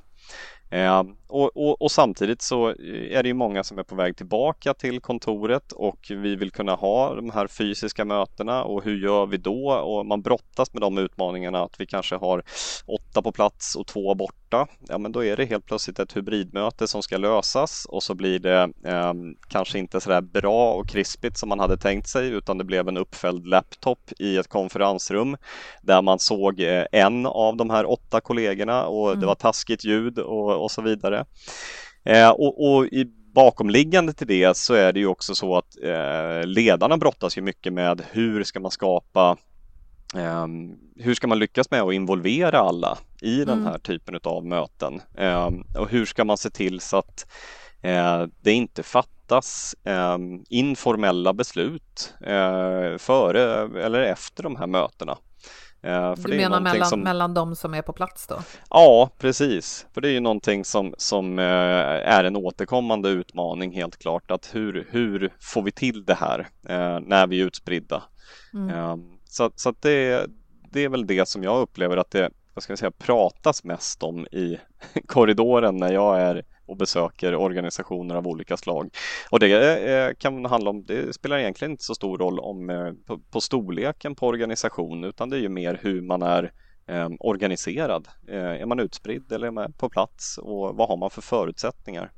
Eh, 0.70 1.04
och, 1.28 1.58
och, 1.58 1.82
och, 1.82 1.92
samtidigt 1.92 2.42
så 2.42 2.68
är 3.10 3.24
det 3.24 3.28
ju 3.28 3.34
många 3.34 3.64
som 3.64 3.80
är 3.80 3.84
på 3.84 3.96
väg 3.96 4.18
tillbaka 4.18 4.74
till 4.74 5.02
kontoret 5.02 5.72
och 5.72 6.00
vi 6.10 6.36
vill 6.36 6.52
kunna 6.52 6.76
ha 6.76 7.16
de 7.16 7.30
här 7.30 7.48
fysiska 7.48 8.06
mötena 8.06 8.64
och 8.64 8.84
hur 8.84 9.04
gör 9.04 9.26
vi 9.26 9.38
då? 9.38 9.72
Och 9.72 10.06
man 10.06 10.22
brottas 10.22 10.74
med 10.74 10.82
de 10.82 10.98
utmaningarna 10.98 11.64
att 11.64 11.80
vi 11.80 11.86
kanske 11.86 12.16
har 12.16 12.44
åtta 12.86 13.22
på 13.22 13.32
plats 13.32 13.76
och 13.76 13.88
två 13.88 14.16
borta. 14.16 14.68
Ja, 14.88 14.98
men 14.98 15.12
då 15.12 15.24
är 15.24 15.38
det 15.38 15.46
helt 15.46 15.66
plötsligt 15.66 16.00
ett 16.00 16.18
hybridmöte 16.18 16.88
som 16.88 17.02
ska 17.02 17.18
lösas 17.18 17.86
och 17.90 18.04
så 18.04 18.16
blir 18.16 18.40
det 18.40 18.70
eh, 18.86 19.14
kanske 19.48 19.80
inte 19.80 20.02
så 20.02 20.10
där 20.10 20.22
bra 20.22 20.74
och 20.74 20.90
krispigt 20.90 21.38
som 21.38 21.50
man 21.50 21.60
hade 21.60 21.78
tänkt 21.78 22.08
sig 22.08 22.30
utan 22.30 22.58
det 22.58 22.64
blev 22.64 22.88
en 22.88 22.98
uppfälld 22.98 23.48
laptop 23.48 24.00
i 24.20 24.38
ett 24.38 24.48
konferensrum 24.48 25.38
där 25.82 26.02
man 26.02 26.20
såg 26.20 26.60
eh, 26.60 26.86
en 26.92 27.26
av 27.26 27.58
de 27.58 27.70
här 27.70 27.92
åtta 27.92 28.22
kollegorna 28.22 28.86
och 28.86 29.08
mm. 29.08 29.20
det 29.20 29.26
var 29.26 29.36
taskigt 29.36 29.86
ljud 29.86 30.20
och, 30.20 30.64
och 30.64 30.72
så 30.72 30.82
vidare. 30.82 31.15
Eh, 32.04 32.30
och, 32.30 32.76
och 32.76 32.86
i 32.86 33.06
bakomliggande 33.36 34.14
till 34.14 34.28
det 34.28 34.58
så 34.58 34.74
är 34.74 34.94
det 34.94 35.00
ju 35.00 35.08
också 35.08 35.36
så 35.36 35.58
att 35.58 35.84
eh, 35.84 36.48
ledarna 36.48 36.98
brottas 36.98 37.38
ju 37.38 37.42
mycket 37.42 37.74
med 37.74 38.02
hur 38.12 38.44
ska 38.44 38.60
man 38.60 38.72
skapa 38.72 39.38
Um, 40.16 40.78
hur 40.96 41.14
ska 41.14 41.28
man 41.28 41.40
lyckas 41.40 41.72
med 41.72 41.82
att 41.82 41.94
involvera 41.94 42.60
alla 42.60 42.98
i 43.22 43.36
mm. 43.36 43.48
den 43.48 43.68
här 43.68 43.78
typen 43.78 44.20
av 44.24 44.46
möten? 44.46 45.02
Um, 45.18 45.66
och 45.78 45.90
hur 45.90 46.06
ska 46.06 46.26
man 46.26 46.38
se 46.38 46.50
till 46.50 46.80
så 46.80 46.98
att 46.98 47.28
uh, 47.86 48.28
det 48.42 48.52
inte 48.52 48.84
fattas 48.84 49.76
um, 49.84 50.46
informella 50.50 51.34
beslut 51.34 52.14
uh, 52.22 52.98
före 52.98 53.44
eller 53.84 54.02
efter 54.02 54.44
de 54.44 54.56
här 54.56 54.68
mötena? 54.68 55.18
Eh, 55.86 56.16
för 56.16 56.30
du 56.30 56.38
menar 56.38 56.62
mellan, 56.62 56.88
som... 56.88 57.02
mellan 57.02 57.34
de 57.34 57.56
som 57.56 57.74
är 57.74 57.82
på 57.82 57.94
plats 57.94 58.28
då? 58.28 58.36
Ja, 58.70 59.10
precis. 59.18 59.88
För 59.94 60.02
det 60.02 60.10
är 60.10 60.12
ju 60.12 60.20
någonting 60.20 60.66
som, 60.66 60.96
som 60.98 61.40
eh, 61.40 61.46
är 61.46 62.24
en 62.24 62.36
återkommande 62.36 63.10
utmaning 63.10 63.72
helt 63.72 63.98
klart. 63.98 64.32
Att 64.32 64.50
hur, 64.54 64.88
hur 64.90 65.34
får 65.40 65.62
vi 65.62 65.72
till 65.72 66.06
det 66.06 66.14
här 66.14 66.40
eh, 66.70 67.00
när 67.00 67.28
vi 67.28 67.42
är 67.42 67.46
utspridda? 67.46 68.04
Mm. 68.54 69.00
Så, 69.26 69.52
så 69.56 69.74
det, 69.80 70.26
det 70.72 70.84
är 70.84 70.90
väl 70.90 71.08
det 71.08 71.28
som 71.28 71.44
jag 71.44 71.62
upplever 71.62 71.98
att 71.98 72.12
det 72.12 72.30
vad 72.54 72.64
ska 72.64 72.72
jag 72.72 72.80
säga, 72.80 72.92
pratas 72.92 73.64
mest 73.64 74.04
om 74.04 74.28
i 74.28 74.60
korridoren 75.06 75.78
när 75.78 75.94
jag 75.94 76.22
är 76.22 76.46
och 76.66 76.78
besöker 76.78 77.36
organisationer 77.36 78.16
av 78.16 78.28
olika 78.28 78.58
slag. 78.58 78.90
Och 79.30 79.40
det 79.40 79.80
eh, 79.90 80.14
kan 80.18 80.46
handla 80.46 80.70
om, 80.70 80.86
det 80.86 81.16
spelar 81.16 81.38
egentligen 81.38 81.72
inte 81.72 81.84
så 81.84 81.96
stor 81.96 82.18
roll 82.18 82.40
om 82.40 82.70
eh, 82.70 82.92
på, 83.06 83.20
på 83.32 83.42
storleken 83.42 84.16
på 84.16 84.28
organisation 84.28 85.04
utan 85.04 85.30
det 85.30 85.38
är 85.38 85.42
ju 85.42 85.50
mer 85.50 85.80
hur 85.82 86.02
man 86.02 86.22
är 86.22 86.52
eh, 86.88 87.10
organiserad. 87.20 88.08
Eh, 88.28 88.62
är 88.62 88.66
man 88.66 88.80
utspridd 88.80 89.32
eller 89.32 89.48
är 89.48 89.52
man 89.52 89.74
på 89.74 89.90
plats 89.90 90.38
och 90.38 90.76
vad 90.76 90.88
har 90.88 90.98
man 90.98 91.10
för 91.10 91.22
förutsättningar? 91.22 92.12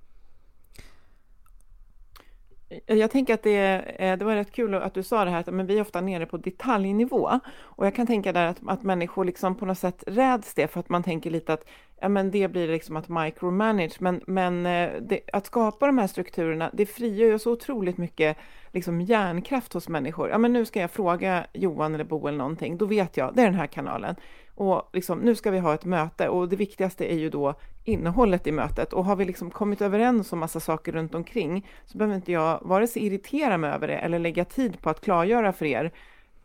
Eh, 2.69 2.95
jag 2.95 3.11
tänker 3.11 3.33
att 3.33 3.43
det, 3.43 3.95
det 3.99 4.25
var 4.25 4.35
rätt 4.35 4.51
kul 4.51 4.75
att 4.75 4.93
du 4.93 5.03
sa 5.03 5.25
det 5.25 5.31
här 5.31 5.39
att 5.39 5.53
men 5.53 5.65
vi 5.65 5.77
är 5.77 5.81
ofta 5.81 6.01
nere 6.01 6.25
på 6.25 6.37
detaljnivå. 6.37 7.39
Och 7.59 7.85
jag 7.85 7.95
kan 7.95 8.07
tänka 8.07 8.33
där 8.33 8.45
att, 8.45 8.57
att 8.67 8.83
människor 8.83 9.25
liksom 9.25 9.55
på 9.55 9.65
något 9.65 9.77
sätt 9.77 10.03
räds 10.07 10.53
det 10.53 10.67
för 10.67 10.79
att 10.79 10.89
man 10.89 11.03
tänker 11.03 11.31
lite 11.31 11.53
att 11.53 11.63
ja, 12.01 12.09
men 12.09 12.31
det 12.31 12.47
blir 12.47 12.67
liksom 12.67 12.95
att 12.95 13.09
micromanage. 13.09 13.95
Men, 13.99 14.21
men 14.27 14.65
eh, 14.65 14.89
det, 15.01 15.19
att 15.33 15.45
skapa 15.45 15.85
de 15.87 15.97
här 15.97 16.07
strukturerna, 16.07 16.69
det 16.73 16.85
frigör 16.85 17.27
ju 17.27 17.39
så 17.39 17.51
otroligt 17.51 17.97
mycket 17.97 18.37
liksom 18.71 19.01
hjärnkraft 19.01 19.73
hos 19.73 19.89
människor. 19.89 20.29
Ja, 20.29 20.37
men 20.37 20.53
nu 20.53 20.65
ska 20.65 20.79
jag 20.79 20.91
fråga 20.91 21.45
Johan 21.53 21.93
eller 21.93 22.03
Bo 22.03 22.27
eller 22.27 22.37
någonting, 22.37 22.77
då 22.77 22.85
vet 22.85 23.17
jag, 23.17 23.35
det 23.35 23.41
är 23.41 23.45
den 23.45 23.55
här 23.55 23.67
kanalen. 23.67 24.15
Och 24.55 24.89
liksom, 24.93 25.19
nu 25.19 25.35
ska 25.35 25.51
vi 25.51 25.59
ha 25.59 25.73
ett 25.73 25.85
möte 25.85 26.29
och 26.29 26.49
det 26.49 26.55
viktigaste 26.55 27.13
är 27.13 27.17
ju 27.17 27.29
då 27.29 27.53
innehållet 27.83 28.47
i 28.47 28.51
mötet. 28.51 28.93
Och 28.93 29.05
har 29.05 29.15
vi 29.15 29.25
liksom 29.25 29.51
kommit 29.51 29.81
överens 29.81 30.33
om 30.33 30.39
massa 30.39 30.59
saker 30.59 30.91
runt 30.91 31.15
omkring 31.15 31.67
så 31.85 31.97
behöver 31.97 32.15
inte 32.15 32.31
jag 32.31 32.59
vare 32.61 32.87
sig 32.87 33.05
irritera 33.05 33.57
mig 33.57 33.71
över 33.71 33.87
det 33.87 33.97
eller 33.97 34.19
lägga 34.19 34.45
tid 34.45 34.81
på 34.81 34.89
att 34.89 35.01
klargöra 35.01 35.53
för 35.53 35.65
er 35.65 35.91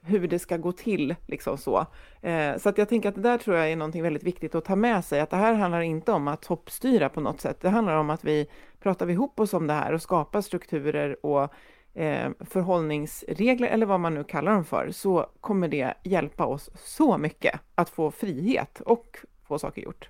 hur 0.05 0.29
det 0.29 0.39
ska 0.39 0.57
gå 0.57 0.73
till. 0.73 1.15
Liksom 1.27 1.59
så 1.59 1.87
eh, 2.23 2.57
så 2.57 2.69
att 2.69 2.79
jag 2.79 2.89
tänker 2.89 3.09
att 3.09 3.15
det 3.15 3.21
där 3.21 3.39
tror 3.39 3.57
jag 3.57 3.71
är 3.71 3.77
någonting 3.77 4.03
väldigt 4.03 4.23
viktigt 4.23 4.55
att 4.55 4.65
ta 4.65 4.77
med 4.77 5.05
sig, 5.05 5.21
att 5.21 5.31
det 5.31 5.37
här 5.37 5.55
handlar 5.55 5.81
inte 5.81 6.13
om 6.13 6.29
att 6.29 6.43
toppstyra 6.43 7.09
på 7.09 7.21
något 7.21 7.41
sätt. 7.41 7.61
Det 7.61 7.69
handlar 7.69 7.97
om 7.97 8.11
att 8.11 8.25
vi 8.25 8.47
pratar 8.81 9.11
ihop 9.11 9.41
oss 9.41 9.55
om 9.55 9.67
det 9.67 9.75
här 9.75 9.93
och 9.93 10.03
skapar 10.03 10.41
strukturer 10.41 11.27
och 11.27 11.53
eh, 11.95 12.31
förhållningsregler 12.41 13.69
eller 13.69 13.87
vad 13.87 14.01
man 14.01 14.15
nu 14.15 14.25
kallar 14.25 14.53
dem 14.53 14.65
för, 14.65 14.91
så 14.91 15.27
kommer 15.41 15.69
det 15.69 15.95
hjälpa 16.05 16.47
oss 16.47 16.71
så 16.75 17.19
mycket 17.19 17.61
att 17.75 17.89
få 17.89 18.11
frihet 18.11 18.81
och 18.81 19.19
få 19.49 19.59
saker 19.59 19.83
gjort. 19.83 20.09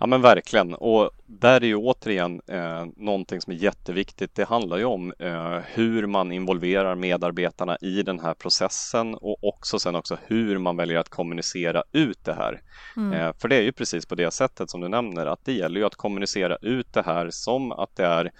Ja 0.00 0.06
men 0.06 0.22
verkligen 0.22 0.74
och 0.74 1.10
där 1.26 1.60
är 1.60 1.66
ju 1.66 1.76
återigen 1.76 2.40
eh, 2.46 2.86
någonting 2.96 3.40
som 3.40 3.52
är 3.52 3.56
jätteviktigt. 3.56 4.34
Det 4.34 4.44
handlar 4.44 4.78
ju 4.78 4.84
om 4.84 5.12
eh, 5.18 5.58
hur 5.66 6.06
man 6.06 6.32
involverar 6.32 6.94
medarbetarna 6.94 7.76
i 7.80 8.02
den 8.02 8.20
här 8.20 8.34
processen 8.34 9.14
och 9.14 9.44
också 9.44 9.78
sen 9.78 9.94
också 9.94 10.18
hur 10.26 10.58
man 10.58 10.76
väljer 10.76 10.98
att 10.98 11.08
kommunicera 11.08 11.82
ut 11.92 12.24
det 12.24 12.34
här. 12.34 12.60
Mm. 12.96 13.12
Eh, 13.12 13.32
för 13.40 13.48
det 13.48 13.56
är 13.56 13.62
ju 13.62 13.72
precis 13.72 14.06
på 14.06 14.14
det 14.14 14.30
sättet 14.30 14.70
som 14.70 14.80
du 14.80 14.88
nämner 14.88 15.26
att 15.26 15.44
det 15.44 15.52
gäller 15.52 15.80
ju 15.80 15.86
att 15.86 15.94
kommunicera 15.94 16.56
ut 16.56 16.92
det 16.92 17.02
här 17.02 17.30
som 17.30 17.72
att 17.72 17.96
det 17.96 18.04
är 18.04 18.32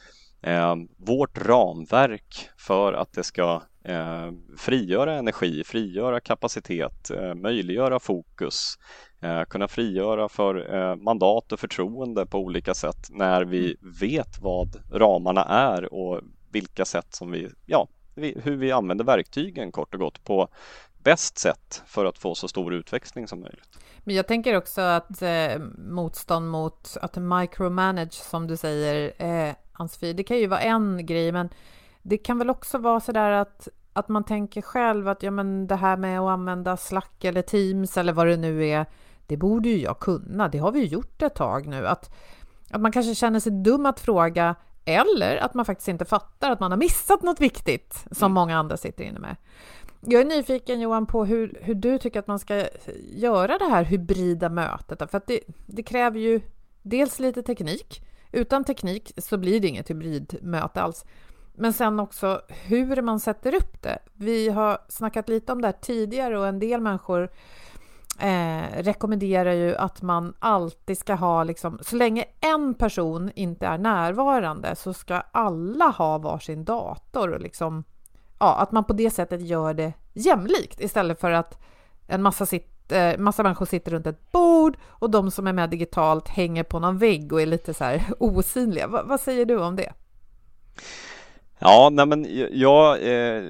eh, 0.42 0.76
vårt 0.96 1.38
ramverk 1.38 2.48
för 2.58 2.92
att 2.92 3.12
det 3.12 3.24
ska 3.24 3.62
eh, 3.84 4.30
frigöra 4.58 5.14
energi, 5.14 5.64
frigöra 5.64 6.20
kapacitet, 6.20 7.10
eh, 7.10 7.34
möjliggöra 7.34 7.98
fokus, 7.98 8.78
eh, 9.20 9.42
kunna 9.42 9.68
frigöra 9.68 10.28
för 10.28 10.74
eh, 10.74 10.96
mandat 10.96 11.52
och 11.52 11.60
förtroende 11.60 12.26
på 12.26 12.38
olika 12.38 12.74
sätt 12.74 13.08
när 13.10 13.44
vi 13.44 13.76
vet 14.00 14.38
vad 14.40 14.76
ramarna 14.92 15.44
är 15.44 15.94
och 15.94 16.20
vilka 16.50 16.84
sätt 16.84 17.14
som 17.14 17.30
vi, 17.30 17.48
ja, 17.66 17.88
hur 18.14 18.56
vi 18.56 18.72
använder 18.72 19.04
verktygen 19.04 19.72
kort 19.72 19.94
och 19.94 20.00
gott 20.00 20.24
på 20.24 20.48
bäst 21.02 21.38
sätt 21.38 21.82
för 21.86 22.04
att 22.04 22.18
få 22.18 22.34
så 22.34 22.48
stor 22.48 22.74
utväxling 22.74 23.28
som 23.28 23.40
möjligt. 23.40 23.78
Men 23.98 24.14
jag 24.14 24.26
tänker 24.26 24.56
också 24.56 24.80
att 24.80 25.22
eh, 25.22 25.58
motstånd 25.78 26.50
mot 26.50 26.96
att 27.02 27.16
micromanage, 27.16 28.12
som 28.12 28.46
du 28.46 28.56
säger, 28.56 29.12
eh, 29.18 29.54
Ansfi, 29.72 30.12
det 30.12 30.24
kan 30.24 30.38
ju 30.38 30.46
vara 30.46 30.60
en 30.60 31.06
grej, 31.06 31.32
men 31.32 31.48
det 32.02 32.18
kan 32.18 32.38
väl 32.38 32.50
också 32.50 32.78
vara 32.78 33.00
så 33.00 33.12
där 33.12 33.30
att, 33.30 33.68
att 33.92 34.08
man 34.08 34.24
tänker 34.24 34.62
själv 34.62 35.08
att 35.08 35.22
ja, 35.22 35.30
men 35.30 35.66
det 35.66 35.76
här 35.76 35.96
med 35.96 36.20
att 36.20 36.30
använda 36.30 36.76
Slack 36.76 37.24
eller 37.24 37.42
Teams 37.42 37.96
eller 37.96 38.12
vad 38.12 38.26
det 38.26 38.36
nu 38.36 38.66
är, 38.66 38.86
det 39.28 39.36
borde 39.36 39.68
ju 39.68 39.80
jag 39.80 39.98
kunna, 39.98 40.48
det 40.48 40.58
har 40.58 40.72
vi 40.72 40.80
ju 40.80 40.86
gjort 40.86 41.22
ett 41.22 41.34
tag 41.34 41.66
nu. 41.66 41.86
Att, 41.86 42.14
att 42.70 42.80
man 42.80 42.92
kanske 42.92 43.14
känner 43.14 43.40
sig 43.40 43.52
dum 43.52 43.86
att 43.86 44.00
fråga 44.00 44.54
eller 44.84 45.36
att 45.36 45.54
man 45.54 45.64
faktiskt 45.64 45.88
inte 45.88 46.04
fattar 46.04 46.50
att 46.50 46.60
man 46.60 46.70
har 46.70 46.78
missat 46.78 47.22
något 47.22 47.40
viktigt 47.40 48.04
som 48.10 48.26
mm. 48.26 48.34
många 48.34 48.58
andra 48.58 48.76
sitter 48.76 49.04
inne 49.04 49.18
med. 49.18 49.36
Jag 50.00 50.20
är 50.20 50.24
nyfiken 50.24 50.80
Johan 50.80 51.06
på 51.06 51.24
hur, 51.24 51.58
hur 51.62 51.74
du 51.74 51.98
tycker 51.98 52.18
att 52.18 52.26
man 52.26 52.38
ska 52.38 52.64
göra 53.12 53.58
det 53.58 53.64
här 53.64 53.84
hybrida 53.84 54.48
mötet. 54.48 55.10
För 55.10 55.18
att 55.18 55.26
det, 55.26 55.40
det 55.66 55.82
kräver 55.82 56.20
ju 56.20 56.40
dels 56.82 57.18
lite 57.18 57.42
teknik. 57.42 58.02
Utan 58.32 58.64
teknik 58.64 59.12
så 59.16 59.36
blir 59.36 59.60
det 59.60 59.68
inget 59.68 59.90
hybridmöte 59.90 60.82
alls. 60.82 61.04
Men 61.54 61.72
sen 61.72 62.00
också 62.00 62.40
hur 62.48 63.02
man 63.02 63.20
sätter 63.20 63.54
upp 63.54 63.82
det. 63.82 63.98
Vi 64.14 64.48
har 64.48 64.78
snackat 64.88 65.28
lite 65.28 65.52
om 65.52 65.62
det 65.62 65.68
här 65.68 65.76
tidigare 65.80 66.38
och 66.38 66.46
en 66.46 66.58
del 66.58 66.80
människor 66.80 67.30
eh, 68.18 68.82
rekommenderar 68.82 69.52
ju 69.52 69.76
att 69.76 70.02
man 70.02 70.34
alltid 70.38 70.98
ska 70.98 71.14
ha, 71.14 71.44
liksom, 71.44 71.78
så 71.82 71.96
länge 71.96 72.24
en 72.40 72.74
person 72.74 73.30
inte 73.34 73.66
är 73.66 73.78
närvarande 73.78 74.76
så 74.76 74.94
ska 74.94 75.22
alla 75.32 75.88
ha 75.88 76.18
varsin 76.18 76.64
dator 76.64 77.32
och 77.32 77.40
liksom, 77.40 77.84
ja, 78.38 78.56
att 78.56 78.72
man 78.72 78.84
på 78.84 78.92
det 78.92 79.10
sättet 79.10 79.40
gör 79.40 79.74
det 79.74 79.92
jämlikt 80.12 80.80
istället 80.80 81.20
för 81.20 81.30
att 81.30 81.58
en 82.06 82.22
massa, 82.22 82.46
sitt, 82.46 82.92
eh, 82.92 83.18
massa 83.18 83.42
människor 83.42 83.66
sitter 83.66 83.90
runt 83.90 84.06
ett 84.06 84.32
bord 84.32 84.76
och 84.86 85.10
de 85.10 85.30
som 85.30 85.46
är 85.46 85.52
med 85.52 85.70
digitalt 85.70 86.28
hänger 86.28 86.62
på 86.62 86.78
någon 86.78 86.98
vägg 86.98 87.32
och 87.32 87.42
är 87.42 87.46
lite 87.46 87.74
så 87.74 87.84
här 87.84 88.02
osynliga. 88.18 88.86
Va, 88.86 89.02
vad 89.04 89.20
säger 89.20 89.44
du 89.44 89.58
om 89.58 89.76
det? 89.76 89.92
Ja, 91.58 91.88
nej 91.92 92.06
men 92.06 92.26
jag 92.52 93.02
eh, 93.02 93.42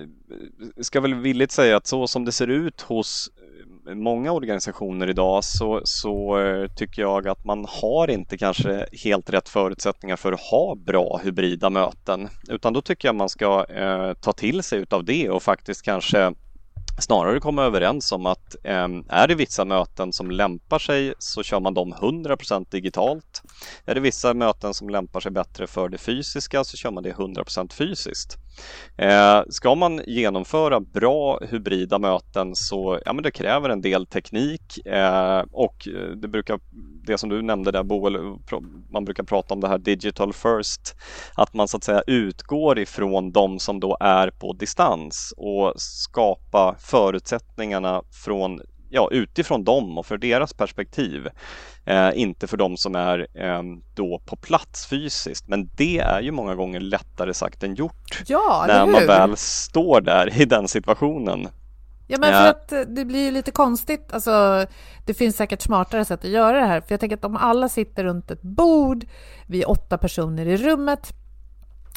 ska 0.81 1.01
väl 1.01 1.15
villigt 1.15 1.53
säga 1.53 1.77
att 1.77 1.87
så 1.87 2.07
som 2.07 2.25
det 2.25 2.33
ser 2.33 2.47
ut 2.47 2.81
hos 2.81 3.31
många 3.95 4.33
organisationer 4.33 5.11
idag 5.11 5.45
så, 5.45 5.81
så 5.85 6.39
eh, 6.39 6.69
tycker 6.69 7.03
jag 7.03 7.29
att 7.29 7.45
man 7.45 7.67
har 7.69 8.11
inte 8.11 8.39
kanske 8.39 8.87
helt 9.05 9.31
rätt 9.31 9.49
förutsättningar 9.49 10.17
för 10.17 10.33
att 10.33 10.41
ha 10.41 10.75
bra 10.75 11.21
hybrida 11.25 11.71
möten. 11.71 12.29
Utan 12.49 12.73
då 12.73 12.81
tycker 12.81 13.09
jag 13.09 13.15
man 13.15 13.29
ska 13.29 13.67
eh, 13.69 14.13
ta 14.13 14.33
till 14.33 14.63
sig 14.63 14.79
utav 14.79 15.05
det 15.05 15.31
och 15.31 15.43
faktiskt 15.43 15.83
kanske 15.83 16.35
snarare 16.99 17.41
komma 17.41 17.65
överens 17.65 18.13
om 18.13 18.27
att 18.27 18.57
eh, 18.65 18.89
är 19.09 19.29
det 19.29 19.35
vissa 19.35 19.65
möten 19.65 20.13
som 20.13 20.31
lämpar 20.31 20.79
sig 20.79 21.15
så 21.19 21.43
kör 21.43 21.61
man 21.61 21.75
dem 21.75 21.95
100% 21.95 22.67
digitalt. 22.71 23.43
Är 23.85 23.95
det 23.95 24.01
vissa 24.01 24.35
möten 24.35 24.75
som 24.75 24.91
lämpar 24.91 25.21
sig 25.21 25.33
bättre 25.33 25.67
för 25.67 25.89
det 25.89 25.99
fysiska 25.99 26.65
så 26.65 26.77
kör 26.77 26.91
man 26.91 27.03
det 27.03 27.13
100% 27.13 27.73
fysiskt. 27.73 28.39
Eh, 28.97 29.43
ska 29.49 29.75
man 29.75 30.01
genomföra 30.07 30.81
bra 30.81 31.39
hybrida 31.51 31.99
möten 31.99 32.55
så 32.57 32.99
ja, 33.05 33.13
men 33.13 33.23
det 33.23 33.31
kräver 33.31 33.69
en 33.69 33.81
del 33.81 34.07
teknik 34.07 34.87
eh, 34.87 35.43
och 35.53 35.89
eh, 35.89 36.11
det 36.17 36.29
brukar 36.29 36.61
det 37.07 37.19
som 37.19 37.29
du 37.29 37.43
nämnde 37.43 37.71
där 37.71 37.83
Boel, 37.83 38.39
man 38.91 39.05
brukar 39.05 39.23
prata 39.25 39.55
om 39.55 39.61
det 39.61 39.69
här 39.69 39.79
digital 39.79 40.33
first, 40.33 40.97
att 41.35 41.55
man 41.55 41.69
så 41.69 41.77
att 41.77 41.85
säga 41.85 42.03
utgår 42.07 42.79
ifrån 42.79 43.33
de 43.33 43.59
som 43.59 43.81
då 43.81 43.97
är 44.01 44.31
på 44.31 44.53
distans 44.53 45.35
och 45.37 45.73
skapa 45.77 46.77
förutsättningarna 46.79 48.03
från 48.25 48.61
ja, 48.91 49.09
utifrån 49.13 49.65
dem 49.65 49.99
och 49.99 50.07
för 50.07 50.19
deras 50.19 50.55
perspektiv. 50.55 51.29
Eh, 51.85 52.11
inte 52.15 52.47
för 52.47 52.57
de 52.57 52.77
som 52.77 52.95
är 52.95 53.27
eh, 53.35 53.63
då 53.95 54.21
på 54.27 54.37
plats 54.37 54.87
fysiskt. 54.87 55.49
Men 55.49 55.71
det 55.77 55.99
är 55.99 56.21
ju 56.21 56.31
många 56.31 56.55
gånger 56.55 56.81
lättare 56.81 57.35
sagt 57.35 57.63
än 57.63 57.75
gjort. 57.75 58.23
Ja, 58.27 58.65
när 58.69 58.87
man 58.87 59.07
väl 59.07 59.37
står 59.37 60.01
där 60.01 60.41
i 60.43 60.45
den 60.45 60.69
situationen. 60.69 61.49
Ja, 62.11 62.19
men 62.19 62.33
för 62.33 62.47
att 62.47 62.73
eh, 62.73 62.81
det 62.81 63.05
blir 63.05 63.25
ju 63.25 63.31
lite 63.31 63.51
konstigt. 63.51 64.13
Alltså, 64.13 64.67
det 65.07 65.15
finns 65.15 65.37
säkert 65.37 65.63
smartare 65.63 66.05
sätt 66.05 66.25
att 66.25 66.31
göra 66.31 66.61
det 66.61 66.67
här. 66.67 66.81
För 66.81 66.93
jag 66.93 67.01
tänker 67.01 67.17
att 67.17 67.25
om 67.25 67.37
alla 67.37 67.69
sitter 67.69 68.05
runt 68.05 68.31
ett 68.31 68.43
bord, 68.43 69.05
vi 69.47 69.63
är 69.63 69.71
åtta 69.71 69.99
personer 69.99 70.47
i 70.47 70.57
rummet, 70.57 71.13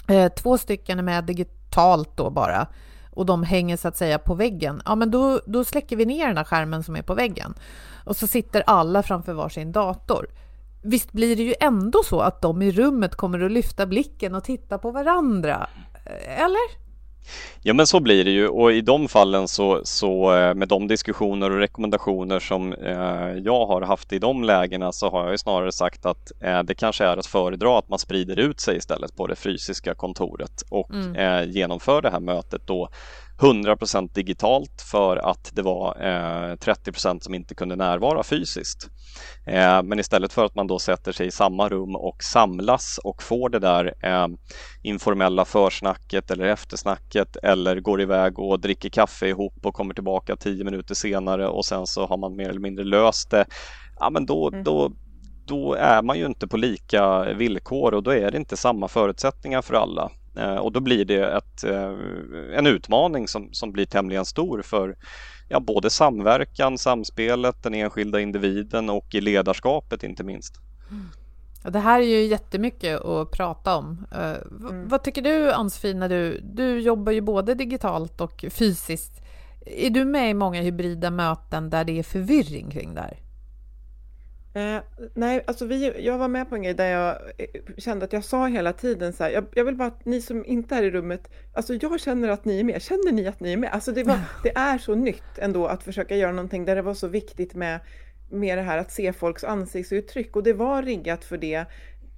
eh, 0.08 0.32
två 0.34 0.58
stycken 0.58 1.00
är 1.00 1.04
med 1.04 1.24
digitalt 1.24 2.18
då 2.18 2.30
bara, 2.30 2.68
och 3.12 3.26
de 3.26 3.44
hänger 3.44 3.78
så 3.78 3.88
att 3.88 3.98
säga 3.98 4.20
på 4.20 4.34
väggen, 4.34 4.82
ja 4.86 4.96
men 4.96 5.12
då, 5.12 5.42
då 5.46 5.64
släcker 5.64 5.96
vi 5.96 6.06
ner 6.06 6.28
den 6.28 6.38
här 6.38 6.44
skärmen 6.44 6.84
som 6.84 6.96
är 6.96 7.02
på 7.02 7.14
väggen. 7.14 7.54
Och 8.06 8.16
så 8.16 8.28
sitter 8.28 8.64
alla 8.68 9.04
framför 9.04 9.34
varsin 9.34 9.72
dator. 9.72 10.28
Visst 10.84 11.12
blir 11.12 11.36
det 11.36 11.44
ju 11.44 11.54
ändå 11.60 12.04
så 12.04 12.20
att 12.20 12.42
de 12.42 12.62
i 12.62 12.72
rummet 12.72 13.16
kommer 13.16 13.40
att 13.40 13.52
lyfta 13.52 13.86
blicken 13.86 14.36
och 14.36 14.44
titta 14.44 14.78
på 14.78 14.92
varandra? 14.92 15.70
Eh, 16.06 16.44
eller? 16.44 16.81
Ja 17.62 17.74
men 17.74 17.88
så 17.88 18.00
blir 18.00 18.26
det 18.26 18.32
ju 18.32 18.48
och 18.48 18.72
i 18.72 18.82
de 18.82 19.08
fallen 19.08 19.48
så, 19.48 19.82
så 19.84 20.36
eh, 20.36 20.54
med 20.54 20.68
de 20.68 20.88
diskussioner 20.88 21.52
och 21.52 21.58
rekommendationer 21.58 22.40
som 22.40 22.74
eh, 22.74 23.32
jag 23.44 23.66
har 23.66 23.82
haft 23.82 24.14
i 24.14 24.20
de 24.20 24.44
lägena 24.44 24.92
så 24.92 25.10
har 25.10 25.30
jag 25.30 25.40
snarare 25.40 25.72
sagt 25.72 26.06
att 26.06 26.32
eh, 26.42 26.64
det 26.64 26.76
kanske 26.76 27.06
är 27.06 27.18
att 27.18 27.26
föredra 27.26 27.80
att 27.80 27.90
man 27.90 28.00
sprider 28.00 28.40
ut 28.40 28.60
sig 28.60 28.78
istället 28.78 29.16
på 29.16 29.28
det 29.28 29.36
fysiska 29.36 29.96
kontoret 29.96 30.64
och 30.70 30.92
mm. 30.92 31.16
eh, 31.16 31.50
genomför 31.52 32.02
det 32.02 32.10
här 32.10 32.20
mötet 32.20 32.68
då 32.68 32.90
100% 33.42 34.14
digitalt 34.14 34.82
för 34.92 35.18
att 35.18 35.52
det 35.54 35.62
var 35.62 35.98
eh, 36.00 36.56
30% 36.56 37.20
som 37.20 37.34
inte 37.34 37.56
kunde 37.56 37.76
närvara 37.76 38.24
fysiskt. 38.24 38.90
Eh, 39.46 39.84
men 39.84 40.00
istället 40.00 40.34
för 40.34 40.46
att 40.46 40.56
man 40.56 40.68
då 40.68 40.80
sätter 40.80 41.12
sig 41.12 41.28
i 41.28 41.32
samma 41.32 41.70
rum 41.70 41.96
och 41.96 42.24
samlas 42.24 43.00
och 43.04 43.24
får 43.24 43.50
det 43.50 43.60
där 43.60 43.94
eh, 44.04 44.28
informella 44.82 45.46
försnacket 45.46 46.32
eller 46.32 46.46
eftersnacket 46.46 47.36
eller 47.36 47.80
går 47.80 48.02
iväg 48.02 48.40
och 48.40 48.60
dricker 48.60 48.90
kaffe 48.90 49.28
ihop 49.28 49.66
och 49.66 49.74
kommer 49.74 49.94
tillbaka 49.94 50.36
tio 50.36 50.64
minuter 50.64 50.96
senare 50.96 51.48
och 51.48 51.66
sen 51.66 51.88
så 51.88 52.06
har 52.06 52.18
man 52.18 52.36
mer 52.36 52.50
eller 52.50 52.60
mindre 52.60 52.86
löst 52.86 53.32
det. 53.32 53.46
Ja, 54.00 54.10
men 54.10 54.26
då, 54.26 54.48
mm. 54.48 54.64
då, 54.64 54.92
då 55.48 55.74
är 55.74 56.02
man 56.02 56.20
ju 56.20 56.26
inte 56.26 56.48
på 56.48 56.58
lika 56.58 57.34
villkor 57.34 57.94
och 57.94 58.04
då 58.04 58.14
är 58.14 58.32
det 58.32 58.38
inte 58.38 58.58
samma 58.58 58.88
förutsättningar 58.88 59.62
för 59.62 59.74
alla. 59.74 60.12
Eh, 60.36 60.56
och 60.56 60.72
då 60.72 60.80
blir 60.80 61.06
det 61.06 61.38
ett, 61.38 61.64
eh, 61.64 61.94
en 62.58 62.68
utmaning 62.68 63.28
som, 63.28 63.54
som 63.54 63.72
blir 63.72 63.86
tämligen 63.86 64.26
stor 64.26 64.62
för 64.62 64.96
ja, 65.50 65.60
både 65.60 65.90
samverkan, 65.90 66.78
samspelet, 66.78 67.64
den 67.64 67.74
enskilda 67.74 68.20
individen 68.20 68.90
och 68.90 69.16
i 69.16 69.22
ledarskapet 69.22 70.04
inte 70.04 70.24
minst. 70.24 70.54
Mm. 70.90 71.10
Det 71.74 71.80
här 71.80 72.00
är 72.00 72.06
ju 72.06 72.26
jättemycket 72.26 73.02
att 73.02 73.32
prata 73.32 73.76
om. 73.76 74.06
Uh, 74.16 74.70
mm. 74.70 74.88
Vad 74.88 75.04
tycker 75.04 75.22
du 75.22 75.52
Ansfin, 75.52 76.00
när 76.00 76.10
du, 76.10 76.42
du 76.44 76.80
jobbar 76.80 77.12
ju 77.12 77.22
både 77.22 77.54
digitalt 77.54 78.22
och 78.22 78.46
fysiskt. 78.50 79.22
Är 79.66 79.90
du 79.90 80.06
med 80.06 80.30
i 80.30 80.34
många 80.34 80.62
hybrida 80.62 81.12
möten 81.12 81.70
där 81.70 81.84
det 81.84 82.00
är 82.00 82.04
förvirring 82.04 82.72
kring 82.72 82.94
det 82.96 83.02
här? 83.02 83.21
Eh, 84.54 84.78
nej, 85.14 85.44
alltså 85.48 85.66
vi, 85.66 86.06
jag 86.06 86.18
var 86.18 86.28
med 86.28 86.50
på 86.50 86.56
en 86.56 86.64
grej 86.64 86.74
där 86.74 86.92
jag 86.92 87.18
eh, 87.38 87.62
kände 87.78 88.06
att 88.06 88.14
jag 88.14 88.24
sa 88.24 88.48
hela 88.48 88.74
tiden 88.74 89.14
så 89.14 89.24
här, 89.24 89.32
jag, 89.32 89.46
jag, 89.54 89.66
vill 89.66 89.76
bara 89.76 89.88
att 89.88 90.06
ni 90.06 90.22
som 90.22 90.46
inte 90.46 90.76
är 90.76 90.84
i 90.84 90.92
rummet, 90.92 91.30
alltså 91.54 91.74
jag 91.74 92.00
känner 92.00 92.30
att 92.30 92.46
ni 92.46 92.60
är 92.60 92.64
med, 92.64 92.82
känner 92.82 93.12
ni 93.12 93.28
att 93.28 93.40
ni 93.40 93.54
är 93.54 93.58
med? 93.58 93.72
Alltså 93.74 93.92
det, 93.92 94.04
var, 94.04 94.20
det 94.44 94.58
är 94.58 94.78
så 94.78 94.96
nytt 94.96 95.38
ändå 95.38 95.66
att 95.68 95.84
försöka 95.84 96.16
göra 96.16 96.32
någonting 96.32 96.66
där 96.66 96.76
det 96.76 96.82
var 96.82 96.94
så 96.94 97.08
viktigt 97.08 97.56
med, 97.56 97.80
med 98.30 98.58
det 98.58 98.62
här 98.62 98.78
att 98.78 98.92
se 98.92 99.14
folks 99.14 99.44
ansiktsuttryck 99.44 100.36
och 100.36 100.44
det 100.44 100.54
var 100.54 100.84
riggat 100.84 101.24
för 101.24 101.38
det. 101.38 101.66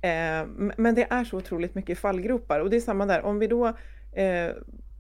Eh, 0.02 0.48
men 0.78 0.96
det 0.96 1.08
är 1.10 1.24
så 1.24 1.38
otroligt 1.38 1.76
mycket 1.76 2.00
fallgropar 2.00 2.60
och 2.60 2.70
det 2.70 2.76
är 2.76 2.82
samma 2.82 3.06
där, 3.06 3.22
om 3.22 3.40
vi 3.40 3.48
då 3.48 3.68
eh, 4.14 4.52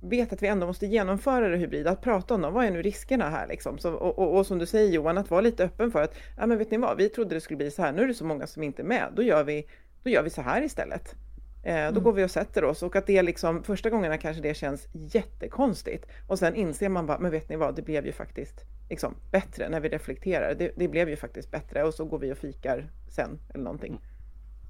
vet 0.09 0.33
att 0.33 0.43
vi 0.43 0.47
ändå 0.47 0.67
måste 0.67 0.85
genomföra 0.85 1.49
det 1.49 1.57
hybrida, 1.57 1.91
att 1.91 2.01
prata 2.01 2.33
om 2.33 2.41
dem, 2.41 2.53
vad 2.53 2.65
är 2.65 2.71
nu 2.71 2.81
riskerna 2.81 3.29
här 3.29 3.47
liksom? 3.47 3.77
Så, 3.77 3.93
och, 3.93 4.19
och, 4.19 4.37
och, 4.37 4.45
som 4.45 4.59
du 4.59 4.65
säger 4.65 4.91
Johan, 4.91 5.17
att 5.17 5.31
vara 5.31 5.41
lite 5.41 5.63
öppen 5.63 5.91
för 5.91 6.01
att, 6.01 6.15
ja 6.37 6.45
men 6.45 6.57
vet 6.57 6.71
ni 6.71 6.77
vad, 6.77 6.97
vi 6.97 7.09
trodde 7.09 7.35
det 7.35 7.41
skulle 7.41 7.57
bli 7.57 7.71
så 7.71 7.81
här, 7.81 7.91
nu 7.91 8.01
är 8.01 8.07
det 8.07 8.13
så 8.13 8.25
många 8.25 8.47
som 8.47 8.63
inte 8.63 8.81
är 8.81 8.85
med, 8.85 9.07
då 9.15 9.23
gör 9.23 9.43
vi, 9.43 9.67
då 10.03 10.09
gör 10.09 10.23
vi 10.23 10.29
så 10.29 10.41
här 10.41 10.61
istället. 10.61 11.15
Eh, 11.63 11.75
då 11.75 11.79
mm. 11.79 12.03
går 12.03 12.13
vi 12.13 12.23
och 12.23 12.31
sätter 12.31 12.63
oss 12.63 12.83
och 12.83 12.95
att 12.95 13.07
det 13.07 13.21
liksom, 13.21 13.63
första 13.63 13.89
gångerna 13.89 14.17
kanske 14.17 14.43
det 14.43 14.53
känns 14.53 14.87
jättekonstigt 14.93 16.05
och 16.27 16.39
sen 16.39 16.55
inser 16.55 16.89
man 16.89 17.05
bara, 17.05 17.19
men 17.19 17.31
vet 17.31 17.49
ni 17.49 17.55
vad, 17.55 17.75
det 17.75 17.81
blev 17.81 18.05
ju 18.05 18.11
faktiskt 18.11 18.65
liksom, 18.89 19.15
bättre 19.31 19.69
när 19.69 19.79
vi 19.79 19.89
reflekterar, 19.89 20.55
det, 20.55 20.71
det 20.75 20.87
blev 20.87 21.09
ju 21.09 21.15
faktiskt 21.15 21.51
bättre 21.51 21.83
och 21.83 21.93
så 21.93 22.05
går 22.05 22.19
vi 22.19 22.33
och 22.33 22.37
fikar 22.37 22.91
sen 23.09 23.39
eller 23.53 23.63
någonting. 23.63 24.01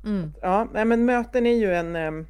Mm. 0.05 0.33
Ja, 0.41 0.67
nej, 0.73 0.85
men 0.85 1.05
möten 1.05 1.45
är 1.45 1.55
ju 1.55 1.73
en 1.73 1.95
ehm, 1.95 2.27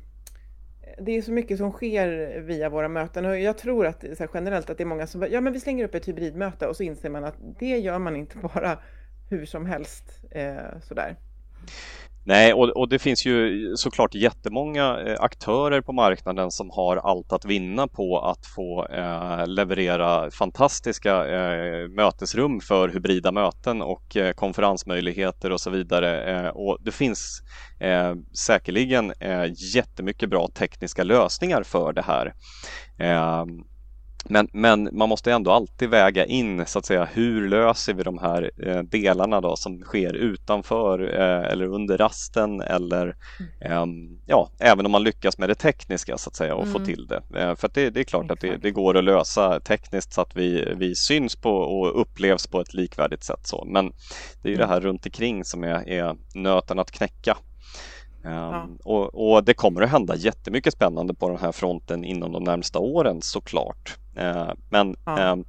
det 0.98 1.12
är 1.12 1.22
så 1.22 1.32
mycket 1.32 1.58
som 1.58 1.72
sker 1.72 2.40
via 2.40 2.70
våra 2.70 2.88
möten 2.88 3.26
och 3.26 3.40
jag 3.40 3.58
tror 3.58 3.86
att 3.86 4.02
så 4.02 4.24
här, 4.24 4.30
generellt 4.34 4.70
att 4.70 4.78
det 4.78 4.84
är 4.84 4.86
många 4.86 5.08
som 5.08 5.28
ja 5.32 5.42
men 5.42 5.54
vi 5.54 5.60
slänger 5.60 5.86
upp 5.86 5.96
ett 5.96 6.08
hybridmöte 6.08 6.68
och 6.68 6.76
så 6.76 6.84
inser 6.84 7.10
man 7.10 7.24
att 7.24 7.36
det 7.60 7.78
gör 7.78 8.00
man 8.00 8.16
inte 8.16 8.38
bara 8.54 8.80
hur 9.30 9.46
som 9.46 9.66
helst 9.66 10.22
eh, 10.32 10.80
sådär. 10.82 11.16
Nej, 12.26 12.54
och, 12.54 12.70
och, 12.70 12.90
det 12.90 13.00
finns 13.00 13.26
ju 13.26 13.68
såklart 13.76 14.16
jättemånga 14.16 15.00
eh, 15.00 15.16
aktörer 15.20 15.82
på 15.82 15.94
marknaden 15.94 16.52
som 16.52 16.70
har 16.70 16.98
allt 16.98 17.34
att 17.34 17.46
vinna 17.46 17.88
på 17.88 18.20
att 18.20 18.46
få 18.56 18.88
eh, 18.88 19.48
leverera 19.48 20.32
fantastiska 20.32 21.28
eh, 21.28 21.90
mötesrum 21.90 22.60
för 22.60 22.90
hybrida 22.90 23.32
möten 23.32 23.82
och 23.82 24.18
eh, 24.18 24.34
konferensmöjligheter 24.34 25.52
och 25.52 25.62
så 25.62 25.70
vidare. 25.70 26.24
Eh, 26.24 26.48
och 26.48 26.78
det 26.82 26.92
finns 26.92 27.42
eh, 27.80 28.16
säkerligen 28.48 29.14
eh, 29.20 29.46
jättemycket 29.76 30.30
bra 30.30 30.48
tekniska 30.48 31.04
lösningar 31.04 31.64
för 31.64 31.94
det 31.94 32.02
här. 32.02 32.34
Ehm, 33.00 33.64
men, 34.24 34.48
men 34.52 34.90
man 34.92 35.10
måste 35.10 35.32
ändå 35.34 35.52
alltid 35.52 35.90
väga 35.90 36.26
in 36.26 36.66
så 36.66 36.80
att 36.80 36.86
säga 36.86 37.08
hur 37.14 37.50
löser 37.50 37.94
vi 37.94 38.04
de 38.04 38.18
här 38.18 38.52
eh, 38.68 38.80
delarna 38.80 39.42
då 39.42 39.56
som 39.56 39.82
sker 39.82 40.14
utanför 40.14 41.00
eh, 41.00 41.52
eller 41.52 41.66
under 41.66 41.98
rasten 41.98 42.62
eller 42.62 43.16
eh, 43.62 43.86
ja, 44.26 44.50
även 44.60 44.86
om 44.86 44.92
man 44.92 45.04
lyckas 45.04 45.38
med 45.38 45.50
det 45.50 45.56
tekniska 45.56 46.18
så 46.18 46.30
att 46.30 46.36
säga 46.36 46.56
och 46.56 46.64
mm. 46.64 46.74
få 46.74 46.86
till 46.86 47.08
det. 47.08 47.40
Eh, 47.40 47.56
för 47.56 47.70
det, 47.74 47.90
det, 47.90 48.00
är 48.00 48.04
klart 48.04 48.24
Exakt. 48.24 48.44
att 48.44 48.50
det, 48.50 48.58
det, 48.58 48.72
går 48.72 48.98
att 48.98 49.04
lösa 49.04 49.60
tekniskt 49.60 50.14
så 50.14 50.22
att 50.22 50.36
vi, 50.36 50.74
vi 50.78 50.96
syns 50.96 51.36
på 51.36 51.52
och 51.52 52.02
upplevs 52.02 52.48
på 52.48 52.62
ett 52.62 52.74
likvärdigt 52.74 53.24
sätt. 53.24 53.48
Så. 53.48 53.66
Men 53.68 53.94
det 54.42 54.48
är 54.48 54.52
ju 54.52 54.56
mm. 54.56 54.68
det 54.68 54.74
här 54.74 54.82
runt 54.82 55.06
omkring 55.06 55.46
som 55.46 55.64
är, 55.64 55.90
är 55.90 56.16
nöten 56.34 56.80
att 56.80 56.92
knäcka. 56.92 57.38
Ja. 58.24 58.64
Um, 58.64 58.78
och, 58.84 59.32
och, 59.32 59.44
det 59.44 59.54
kommer 59.54 59.82
att 59.82 59.90
hända 59.90 60.16
jättemycket 60.16 60.74
spännande 60.74 61.14
på 61.14 61.30
den 61.30 61.38
här 61.38 61.52
fronten 61.52 62.06
inom 62.06 62.32
de 62.32 62.44
närmsta 62.44 62.80
åren 62.80 63.22
såklart. 63.22 63.98
Uh, 64.20 64.52
men 64.70 64.96
ja. 65.06 65.32
um, 65.32 65.46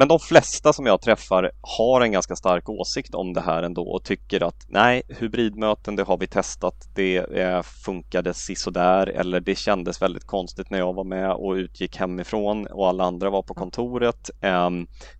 men 0.00 0.08
de 0.08 0.18
flesta 0.18 0.72
som 0.72 0.86
jag 0.86 1.00
träffar 1.00 1.50
har 1.60 2.00
en 2.00 2.12
ganska 2.12 2.36
stark 2.36 2.68
åsikt 2.68 3.14
om 3.14 3.32
det 3.32 3.40
här 3.40 3.62
ändå 3.62 3.82
och 3.82 4.04
tycker 4.04 4.42
att 4.42 4.66
nej, 4.68 5.02
hybridmöten 5.08 5.96
det 5.96 6.02
har 6.02 6.16
vi 6.18 6.26
testat, 6.26 6.88
det 6.94 7.16
eh, 7.16 7.62
funkade 7.62 8.34
sisådär 8.34 9.06
eller 9.06 9.40
det 9.40 9.54
kändes 9.54 10.02
väldigt 10.02 10.26
konstigt 10.26 10.70
när 10.70 10.78
jag 10.78 10.92
var 10.92 11.04
med 11.04 11.32
och 11.32 11.52
utgick 11.52 11.96
hemifrån 11.96 12.66
och 12.66 12.88
alla 12.88 13.04
andra 13.04 13.30
var 13.30 13.42
på 13.42 13.54
kontoret. 13.54 14.30
Eh, 14.40 14.70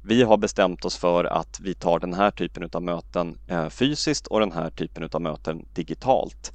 vi 0.03 0.23
har 0.23 0.37
bestämt 0.37 0.85
oss 0.85 0.97
för 0.97 1.25
att 1.25 1.61
vi 1.61 1.75
tar 1.75 1.99
den 1.99 2.15
här 2.15 2.31
typen 2.31 2.69
av 2.73 2.83
möten 2.83 3.39
eh, 3.49 3.69
fysiskt 3.69 4.27
och 4.27 4.41
den 4.41 4.53
här 4.53 4.71
typen 4.71 5.09
av 5.13 5.21
möten 5.23 5.67
digitalt. 5.75 6.53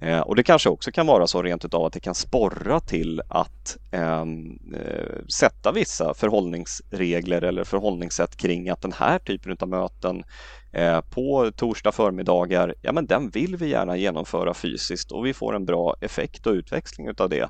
Eh, 0.00 0.20
och 0.20 0.36
det 0.36 0.42
kanske 0.42 0.68
också 0.68 0.90
kan 0.92 1.06
vara 1.06 1.26
så 1.26 1.42
rent 1.42 1.64
utav 1.64 1.84
att 1.84 1.92
det 1.92 2.00
kan 2.00 2.14
sporra 2.14 2.80
till 2.80 3.22
att 3.28 3.76
ehm, 3.90 4.58
eh, 4.74 5.26
sätta 5.28 5.72
vissa 5.72 6.14
förhållningsregler 6.14 7.42
eller 7.42 7.64
förhållningssätt 7.64 8.36
kring 8.36 8.68
att 8.68 8.82
den 8.82 8.92
här 8.92 9.18
typen 9.18 9.56
av 9.60 9.68
möten 9.68 10.24
eh, 10.72 11.00
på 11.00 11.50
torsdag 11.56 11.92
förmiddagar, 11.92 12.74
ja 12.82 12.92
men 12.92 13.06
den 13.06 13.30
vill 13.30 13.56
vi 13.56 13.68
gärna 13.68 13.96
genomföra 13.96 14.54
fysiskt 14.54 15.12
och 15.12 15.26
vi 15.26 15.34
får 15.34 15.56
en 15.56 15.64
bra 15.64 15.96
effekt 16.00 16.46
och 16.46 16.52
utväxling 16.52 17.08
utav 17.08 17.28
det. 17.28 17.48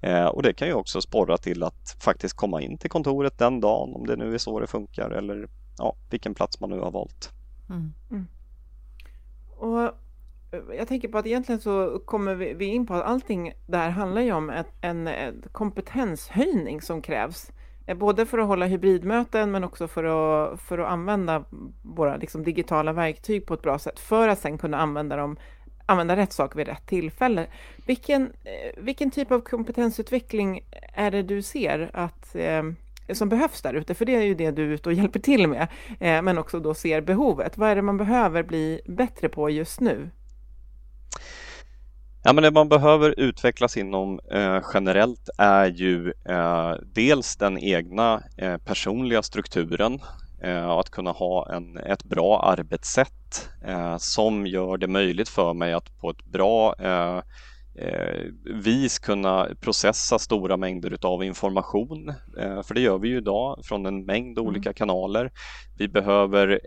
Eh, 0.00 0.26
och 0.26 0.42
det 0.42 0.52
kan 0.52 0.68
ju 0.68 0.74
också 0.74 1.00
sporra 1.00 1.38
till 1.38 1.62
att 1.62 1.96
faktiskt 2.00 2.36
komma 2.36 2.62
in 2.62 2.78
till 2.78 2.90
kontoret 2.90 3.38
den 3.38 3.60
dagen 3.60 3.94
om 3.94 4.06
det 4.06 4.16
nu 4.16 4.34
är 4.34 4.38
så 4.38 4.60
det 4.60 4.66
funkar 4.66 5.10
eller 5.10 5.48
ja, 5.78 5.96
vilken 6.10 6.34
plats 6.34 6.60
man 6.60 6.70
nu 6.70 6.78
har 6.78 6.90
valt. 6.90 7.30
Mm. 7.70 7.92
Mm. 8.10 8.26
Och 9.56 10.03
jag 10.78 10.88
tänker 10.88 11.08
på 11.08 11.18
att 11.18 11.26
egentligen 11.26 11.60
så 11.60 12.02
kommer 12.04 12.34
vi 12.34 12.64
in 12.64 12.86
på 12.86 12.94
att 12.94 13.04
allting 13.04 13.52
där 13.66 13.90
handlar 13.90 14.22
ju 14.22 14.32
om 14.32 14.50
ett, 14.50 14.72
en, 14.80 15.08
ett 15.08 15.52
kompetenshöjning 15.52 16.80
som 16.80 17.02
krävs. 17.02 17.50
Eh, 17.86 17.96
både 17.96 18.26
för 18.26 18.38
att 18.38 18.46
hålla 18.46 18.66
hybridmöten 18.66 19.50
men 19.50 19.64
också 19.64 19.88
för 19.88 20.04
att, 20.04 20.60
för 20.60 20.78
att 20.78 20.90
använda 20.90 21.44
våra 21.82 22.16
liksom, 22.16 22.44
digitala 22.44 22.92
verktyg 22.92 23.46
på 23.46 23.54
ett 23.54 23.62
bra 23.62 23.78
sätt 23.78 24.00
för 24.00 24.28
att 24.28 24.38
sen 24.38 24.58
kunna 24.58 24.78
använda 24.78 25.16
dem 25.16 25.36
använda 25.86 26.16
rätt 26.16 26.32
sak 26.32 26.56
vid 26.56 26.66
rätt 26.66 26.86
tillfälle. 26.86 27.46
Vilken, 27.86 28.22
eh, 28.22 28.82
vilken 28.82 29.10
typ 29.10 29.32
av 29.32 29.40
kompetensutveckling 29.40 30.60
är 30.94 31.10
det 31.10 31.22
du 31.22 31.42
ser 31.42 31.90
att, 31.92 32.34
eh, 32.34 32.62
som 33.12 33.28
behövs 33.28 33.62
där 33.62 33.74
ute? 33.74 33.94
För 33.94 34.04
det 34.04 34.14
är 34.14 34.22
ju 34.22 34.34
det 34.34 34.50
du 34.50 34.62
är 34.62 34.68
ute 34.68 34.88
och 34.88 34.92
hjälper 34.92 35.20
till 35.20 35.48
med, 35.48 35.68
eh, 36.00 36.22
men 36.22 36.38
också 36.38 36.60
då 36.60 36.74
ser 36.74 37.00
behovet. 37.00 37.58
Vad 37.58 37.70
är 37.70 37.76
det 37.76 37.82
man 37.82 37.96
behöver 37.96 38.42
bli 38.42 38.80
bättre 38.86 39.28
på 39.28 39.50
just 39.50 39.80
nu? 39.80 40.10
Ja, 42.26 42.32
men 42.32 42.42
det 42.42 42.50
man 42.50 42.68
behöver 42.68 43.14
utvecklas 43.20 43.76
inom 43.76 44.20
eh, 44.32 44.62
generellt 44.74 45.28
är 45.38 45.66
ju 45.66 46.12
eh, 46.28 46.74
dels 46.94 47.36
den 47.36 47.58
egna 47.58 48.22
eh, 48.36 48.56
personliga 48.56 49.22
strukturen, 49.22 50.00
eh, 50.42 50.68
att 50.68 50.90
kunna 50.90 51.10
ha 51.10 51.52
en, 51.52 51.76
ett 51.76 52.04
bra 52.04 52.42
arbetssätt 52.42 53.48
eh, 53.64 53.96
som 53.98 54.46
gör 54.46 54.76
det 54.76 54.86
möjligt 54.86 55.28
för 55.28 55.54
mig 55.54 55.72
att 55.72 55.98
på 56.00 56.10
ett 56.10 56.24
bra 56.24 56.74
eh, 56.78 57.20
vis 58.64 58.98
kunna 58.98 59.48
processa 59.60 60.18
stora 60.18 60.56
mängder 60.56 60.98
av 61.02 61.24
information. 61.24 62.12
För 62.36 62.74
det 62.74 62.80
gör 62.80 62.98
vi 62.98 63.08
ju 63.08 63.16
idag 63.16 63.60
från 63.64 63.86
en 63.86 64.04
mängd 64.04 64.38
mm. 64.38 64.48
olika 64.48 64.72
kanaler. 64.72 65.32
Vi 65.78 65.88
behöver 65.88 66.60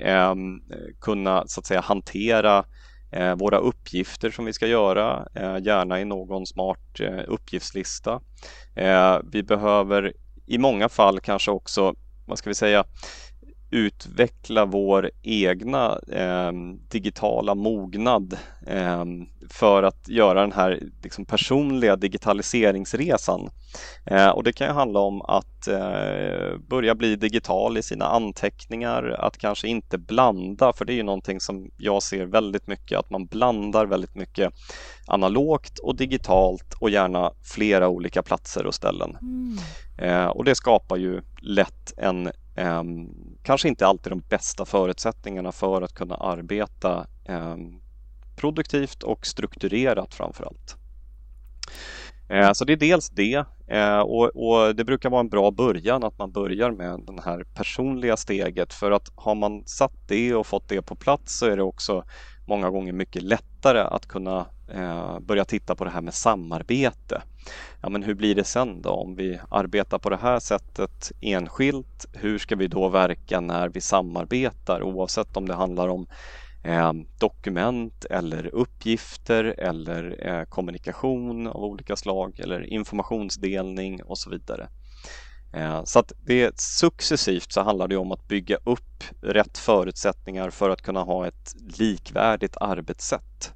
kunna 1.02 1.44
så 1.48 1.60
att 1.60 1.66
säga 1.66 1.82
hantera 1.82 2.66
Eh, 3.12 3.36
våra 3.36 3.58
uppgifter 3.58 4.32
som 4.32 4.46
vi 4.46 4.54
ska 4.54 4.68
göra, 4.68 5.28
eh, 5.34 5.58
gärna 5.62 6.02
i 6.02 6.06
någon 6.06 6.46
smart 6.46 7.00
eh, 7.00 7.20
uppgiftslista. 7.28 8.22
Eh, 8.76 9.20
vi 9.32 9.44
behöver 9.44 10.14
i 10.46 10.58
många 10.58 10.90
fall 10.90 11.20
kanske 11.20 11.52
också, 11.52 11.96
vad 12.26 12.38
ska 12.38 12.50
vi 12.50 12.56
säga, 12.56 12.86
utveckla 13.70 14.66
vår 14.66 15.12
egna 15.22 16.00
eh, 16.12 16.52
digitala 16.90 17.56
mognad 17.56 18.38
eh, 18.68 19.06
för 19.50 19.84
att 19.84 20.08
göra 20.08 20.42
den 20.42 20.52
här 20.52 20.80
liksom, 21.04 21.26
personliga 21.26 21.96
digitaliseringsresan. 21.96 23.50
Eh, 24.06 24.30
och 24.30 24.44
det 24.44 24.54
kan 24.54 24.68
ju 24.68 24.74
handla 24.74 25.00
om 25.00 25.22
att 25.22 25.68
eh, 25.68 26.58
börja 26.70 26.96
bli 26.96 27.16
digital 27.16 27.78
i 27.78 27.84
sina 27.84 28.06
anteckningar, 28.06 29.16
att 29.20 29.38
kanske 29.38 29.68
inte 29.68 29.98
blanda, 29.98 30.74
för 30.74 30.86
det 30.86 30.94
är 30.94 30.98
ju 30.98 31.04
någonting 31.04 31.40
som 31.40 31.70
jag 31.78 32.04
ser 32.04 32.26
väldigt 32.26 32.68
mycket, 32.68 33.00
att 33.00 33.10
man 33.10 33.26
blandar 33.26 33.86
väldigt 33.86 34.16
mycket 34.16 34.54
analogt 35.08 35.80
och 35.80 35.96
digitalt 35.96 36.74
och 36.80 36.90
gärna 36.90 37.32
flera 37.44 37.88
olika 37.88 38.24
platser 38.24 38.66
och 38.66 38.76
ställen. 38.76 39.18
Mm. 39.22 39.58
Eh, 39.98 40.28
och 40.28 40.44
det 40.44 40.56
skapar 40.56 40.98
ju 40.98 41.22
lätt 41.42 41.94
en 41.98 42.32
Um, 42.58 43.37
kanske 43.48 43.68
inte 43.68 43.88
alltid 43.88 44.12
de 44.12 44.24
bästa 44.30 44.66
förutsättningarna 44.66 45.52
för 45.52 45.82
att 45.82 45.94
kunna 45.94 46.16
arbeta 46.16 47.08
ehm, 47.26 47.80
produktivt 48.36 49.04
och 49.04 49.26
strukturerat 49.26 50.14
framför 50.14 50.46
allt. 50.46 50.76
Eh, 52.30 52.52
så 52.54 52.66
det 52.66 52.74
är 52.74 52.78
dels 52.78 53.10
det 53.10 53.46
eh, 53.68 54.00
och, 54.00 54.26
och, 54.36 54.76
det 54.76 54.84
brukar 54.84 55.10
vara 55.10 55.20
en 55.20 55.30
bra 55.30 55.52
början 55.52 56.04
att 56.04 56.18
man 56.18 56.32
börjar 56.32 56.72
med 56.72 57.00
det 57.08 57.22
här 57.26 57.44
personliga 57.44 58.18
steget 58.18 58.74
för 58.74 58.92
att 58.92 59.12
har 59.16 59.36
man 59.36 59.64
satt 59.66 60.08
det 60.08 60.36
och 60.36 60.48
fått 60.48 60.70
det 60.70 60.82
på 60.82 60.96
plats 60.96 61.40
så 61.40 61.46
är 61.46 61.58
det 61.58 61.64
också 61.64 62.04
många 62.48 62.70
gånger 62.70 62.94
mycket 62.94 63.24
lättare 63.24 63.80
att 63.80 64.08
kunna 64.08 64.46
eh, 64.68 65.20
börja 65.20 65.46
titta 65.46 65.76
på 65.76 65.84
det 65.84 65.90
här 65.90 66.02
med 66.02 66.14
samarbete. 66.14 67.22
Ja, 67.82 67.90
men 67.90 68.04
hur 68.04 68.14
blir 68.14 68.36
det 68.36 68.44
sen 68.44 68.82
då 68.82 68.90
om 68.90 69.16
vi 69.16 69.40
arbetar 69.50 70.00
på 70.00 70.10
det 70.10 70.18
här 70.18 70.40
sättet 70.40 71.12
enskilt? 71.22 72.06
Hur 72.14 72.38
ska 72.38 72.56
vi 72.56 72.68
då 72.68 72.90
verka 72.90 73.40
när 73.40 73.70
vi 73.70 73.82
samarbetar 73.82 74.84
oavsett 74.84 75.38
om 75.38 75.48
det 75.48 75.54
handlar 75.54 75.88
om 75.88 76.08
eh, 76.64 76.94
dokument 77.20 78.06
eller 78.06 78.56
uppgifter 78.56 79.44
eller 79.44 80.28
eh, 80.28 80.44
kommunikation 80.44 81.48
av 81.48 81.64
olika 81.64 81.96
slag 81.96 82.40
eller 82.40 82.62
informationsdelning 82.62 84.04
och 84.04 84.18
så 84.18 84.30
vidare. 84.30 84.70
Eh, 85.54 85.84
så 85.84 86.00
att 86.00 86.12
det 86.26 86.60
successivt 86.60 87.52
så 87.52 87.62
handlar 87.62 87.88
det 87.88 87.98
om 87.98 88.12
att 88.12 88.28
bygga 88.28 88.58
upp 88.64 89.04
rätt 89.22 89.58
förutsättningar 89.58 90.50
för 90.50 90.70
att 90.70 90.82
kunna 90.82 91.04
ha 91.04 91.28
ett 91.28 91.56
likvärdigt 91.78 92.58
arbetssätt. 92.58 93.54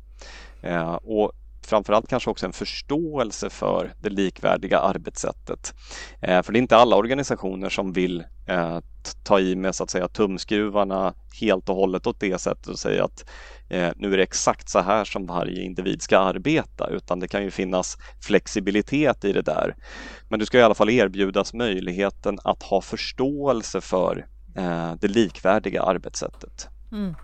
Eh, 0.61 0.93
och 0.93 1.31
framförallt 1.63 2.07
kanske 2.07 2.29
också 2.29 2.45
en 2.45 2.53
förståelse 2.53 3.49
för 3.49 3.93
det 3.99 4.09
likvärdiga 4.09 4.79
arbetssättet. 4.79 5.73
Eh, 6.21 6.41
för 6.41 6.53
det 6.53 6.59
är 6.59 6.61
inte 6.61 6.77
alla 6.77 6.95
organisationer 6.95 7.69
som 7.69 7.93
vill 7.93 8.23
eh, 8.47 8.79
ta 9.23 9.39
i 9.39 9.55
med 9.55 9.75
så 9.75 9.83
att 9.83 9.89
säga 9.89 10.07
tumskruvarna 10.07 11.13
helt 11.41 11.69
och 11.69 11.75
hållet 11.75 12.07
åt 12.07 12.19
det 12.19 12.41
sättet 12.41 12.67
och 12.67 12.79
säga 12.79 13.03
att 13.03 13.25
eh, 13.69 13.91
nu 13.95 14.13
är 14.13 14.17
det 14.17 14.23
exakt 14.23 14.69
så 14.69 14.79
här 14.79 15.05
som 15.05 15.25
varje 15.25 15.63
individ 15.63 16.01
ska 16.01 16.19
arbeta 16.19 16.87
utan 16.87 17.19
det 17.19 17.27
kan 17.27 17.43
ju 17.43 17.51
finnas 17.51 17.97
flexibilitet 18.21 19.25
i 19.25 19.33
det 19.33 19.41
där. 19.41 19.75
Men 20.29 20.39
du 20.39 20.45
ska 20.45 20.59
i 20.59 20.63
alla 20.63 20.75
fall 20.75 20.89
erbjudas 20.89 21.53
möjligheten 21.53 22.39
att 22.43 22.63
ha 22.63 22.81
förståelse 22.81 23.81
för 23.81 24.27
eh, 24.55 24.93
det 25.01 25.07
likvärdiga 25.07 25.81
arbetssättet. 25.83 26.67
Mm. 26.91 27.15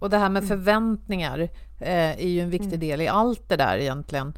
Och 0.00 0.10
det 0.10 0.18
här 0.18 0.28
med 0.28 0.42
mm. 0.42 0.48
förväntningar 0.48 1.38
eh, 1.78 2.10
är 2.10 2.28
ju 2.28 2.40
en 2.40 2.50
viktig 2.50 2.66
mm. 2.66 2.80
del 2.80 3.00
i 3.00 3.08
allt 3.08 3.48
det 3.48 3.56
där 3.56 3.78
egentligen. 3.78 4.34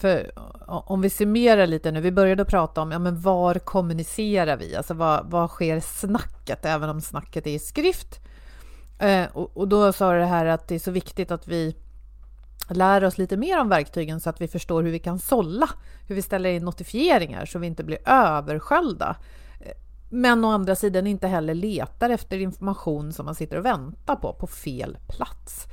För 0.00 0.32
om 0.66 1.00
vi 1.00 1.10
summerar 1.10 1.66
lite 1.66 1.90
nu, 1.90 2.00
vi 2.00 2.12
började 2.12 2.44
prata 2.44 2.80
om 2.80 2.92
ja, 2.92 2.98
men 2.98 3.20
var 3.20 3.54
kommunicerar 3.54 4.56
vi? 4.56 4.76
Alltså 4.76 4.94
var, 4.94 5.22
var 5.22 5.48
sker 5.48 5.80
snacket, 5.80 6.64
även 6.64 6.90
om 6.90 7.00
snacket 7.00 7.46
är 7.46 7.50
i 7.50 7.58
skrift? 7.58 8.20
Eh, 8.98 9.26
och, 9.32 9.56
och, 9.56 9.68
då 9.68 9.92
sa 9.92 10.12
du 10.12 10.18
det 10.18 10.26
här 10.26 10.46
att 10.46 10.68
det 10.68 10.74
är 10.74 10.78
så 10.78 10.90
viktigt 10.90 11.30
att 11.30 11.48
vi 11.48 11.76
lär 12.68 13.04
oss 13.04 13.18
lite 13.18 13.36
mer 13.36 13.60
om 13.60 13.68
verktygen 13.68 14.20
så 14.20 14.30
att 14.30 14.40
vi 14.40 14.48
förstår 14.48 14.82
hur 14.82 14.90
vi 14.90 14.98
kan 14.98 15.18
sålla, 15.18 15.68
hur 16.08 16.14
vi 16.14 16.22
ställer 16.22 16.50
in 16.50 16.64
notifieringar 16.64 17.46
så 17.46 17.58
vi 17.58 17.66
inte 17.66 17.84
blir 17.84 18.08
översköljda. 18.08 19.16
Men 20.12 20.44
å 20.44 20.48
andra 20.48 20.74
sidan 20.74 21.06
inte 21.06 21.26
heller 21.26 21.54
letar 21.54 22.10
efter 22.10 22.38
information 22.38 23.12
som 23.12 23.26
man 23.26 23.34
sitter 23.34 23.56
och 23.56 23.64
väntar 23.64 24.16
på, 24.16 24.32
på 24.32 24.46
fel 24.46 24.98
plats. 25.08 25.66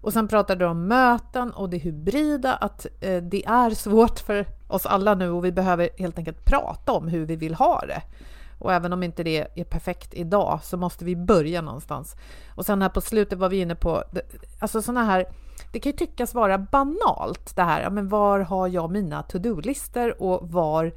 Och 0.00 0.12
sen 0.12 0.28
pratade 0.28 0.64
du 0.64 0.68
om 0.68 0.88
möten 0.88 1.52
och 1.52 1.70
det 1.70 1.78
hybrida, 1.78 2.54
att 2.54 2.86
eh, 3.00 3.22
det 3.22 3.46
är 3.46 3.70
svårt 3.70 4.18
för 4.18 4.46
oss 4.68 4.86
alla 4.86 5.14
nu 5.14 5.30
och 5.30 5.44
vi 5.44 5.52
behöver 5.52 5.88
helt 5.98 6.18
enkelt 6.18 6.44
prata 6.44 6.92
om 6.92 7.08
hur 7.08 7.26
vi 7.26 7.36
vill 7.36 7.54
ha 7.54 7.80
det. 7.86 8.02
Och 8.58 8.72
även 8.72 8.92
om 8.92 9.02
inte 9.02 9.22
det 9.22 9.46
är 9.54 9.64
perfekt 9.64 10.14
idag 10.14 10.60
så 10.62 10.76
måste 10.76 11.04
vi 11.04 11.16
börja 11.16 11.62
någonstans. 11.62 12.16
Och 12.54 12.66
sen 12.66 12.82
här 12.82 12.88
på 12.88 13.00
slutet 13.00 13.38
var 13.38 13.48
vi 13.48 13.60
inne 13.60 13.74
på, 13.74 14.04
alltså 14.58 14.82
sådana 14.82 15.04
här, 15.04 15.26
det 15.72 15.80
kan 15.80 15.92
ju 15.92 15.98
tyckas 15.98 16.34
vara 16.34 16.58
banalt 16.58 17.56
det 17.56 17.62
här, 17.62 17.90
men 17.90 18.08
var 18.08 18.40
har 18.40 18.68
jag 18.68 18.90
mina 18.90 19.22
to-do-listor 19.22 20.22
och 20.22 20.50
var 20.50 20.92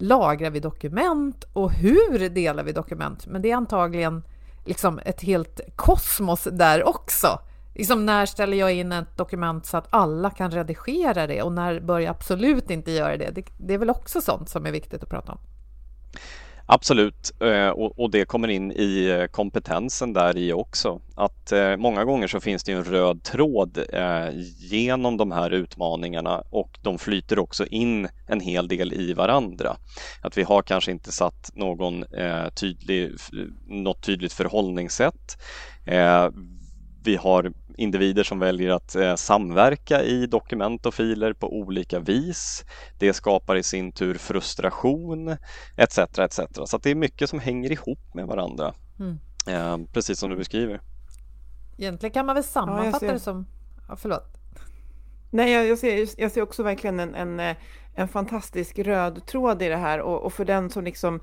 lagrar 0.00 0.50
vi 0.50 0.60
dokument 0.60 1.44
och 1.52 1.72
hur 1.72 2.28
delar 2.28 2.64
vi 2.64 2.72
dokument? 2.72 3.26
Men 3.26 3.42
det 3.42 3.50
är 3.50 3.56
antagligen 3.56 4.22
liksom 4.64 5.00
ett 5.04 5.22
helt 5.22 5.60
kosmos 5.76 6.48
där 6.52 6.88
också. 6.88 7.40
Liksom 7.74 8.06
när 8.06 8.26
ställer 8.26 8.56
jag 8.56 8.72
in 8.72 8.92
ett 8.92 9.16
dokument 9.16 9.66
så 9.66 9.76
att 9.76 9.86
alla 9.90 10.30
kan 10.30 10.50
redigera 10.50 11.26
det 11.26 11.42
och 11.42 11.52
när 11.52 11.80
bör 11.80 11.98
jag 11.98 12.10
absolut 12.10 12.70
inte 12.70 12.90
göra 12.90 13.16
det? 13.16 13.30
Det, 13.30 13.44
det 13.58 13.74
är 13.74 13.78
väl 13.78 13.90
också 13.90 14.20
sånt 14.20 14.48
som 14.48 14.66
är 14.66 14.72
viktigt 14.72 15.02
att 15.02 15.10
prata 15.10 15.32
om. 15.32 15.38
Absolut, 16.70 17.32
eh, 17.40 17.68
och 17.68 18.10
det 18.10 18.24
kommer 18.24 18.48
in 18.48 18.72
i 18.72 19.08
eh, 19.08 19.26
kompetensen 19.26 20.12
där 20.12 20.36
i 20.36 20.52
också. 20.52 21.00
Att 21.14 21.52
eh, 21.52 21.76
många 21.76 22.04
gånger 22.04 22.26
så 22.26 22.40
finns 22.40 22.64
det 22.64 22.72
en 22.72 22.84
röd 22.84 23.22
tråd 23.22 23.78
genom 24.58 25.16
de 25.16 25.32
här 25.32 25.50
utmaningarna 25.50 26.42
och 26.50 26.78
de 26.82 26.98
flyter 26.98 27.38
också 27.38 27.66
in 27.66 28.08
en 28.26 28.40
hel 28.40 28.68
del 28.68 28.92
i 28.92 29.12
varandra. 29.12 29.76
Att 30.22 30.38
vi 30.38 30.42
har 30.42 30.62
kanske 30.62 30.90
inte 30.90 31.12
satt 31.12 31.50
någon 31.54 32.04
tydlig, 32.54 33.10
något 33.66 34.02
tydligt 34.02 34.32
förhållningssätt. 34.32 35.38
Vi 37.04 37.16
har 37.16 37.52
individer 37.76 38.22
som 38.22 38.38
väljer 38.38 38.70
att 38.70 38.94
eh, 38.94 39.14
samverka 39.14 40.02
i 40.02 40.26
dokument 40.26 40.86
och 40.86 40.94
filer 40.94 41.32
på 41.32 41.52
olika 41.52 41.98
vis. 41.98 42.64
Det 42.98 43.12
skapar 43.12 43.56
i 43.56 43.62
sin 43.62 43.92
tur 43.92 44.14
frustration 44.14 45.36
etc. 45.76 45.98
etc. 45.98 46.40
Så 46.64 46.78
det 46.78 46.90
är 46.90 46.94
mycket 46.94 47.30
som 47.30 47.38
hänger 47.38 47.72
ihop 47.72 48.14
med 48.14 48.26
varandra. 48.26 48.74
Mm. 48.98 49.18
Eh, 49.48 49.86
precis 49.92 50.18
som 50.18 50.30
du 50.30 50.36
beskriver. 50.36 50.80
Egentligen 51.78 52.12
kan 52.12 52.26
man 52.26 52.34
väl 52.34 52.44
sammanfatta 52.44 53.06
ja, 53.06 53.12
det 53.12 53.18
som... 53.18 53.46
Ja, 53.88 53.96
förlåt. 53.96 54.38
Nej, 55.30 55.52
jag, 55.52 55.66
jag, 55.66 55.78
ser, 55.78 56.08
jag 56.20 56.32
ser 56.32 56.42
också 56.42 56.62
verkligen 56.62 57.00
en, 57.00 57.14
en, 57.14 57.40
eh, 57.40 57.56
en 57.94 58.08
fantastisk 58.08 58.78
röd 58.78 59.26
tråd 59.26 59.62
i 59.62 59.68
det 59.68 59.76
här 59.76 60.00
och, 60.00 60.22
och 60.22 60.32
för 60.32 60.44
den 60.44 60.70
som 60.70 60.84
liksom 60.84 61.20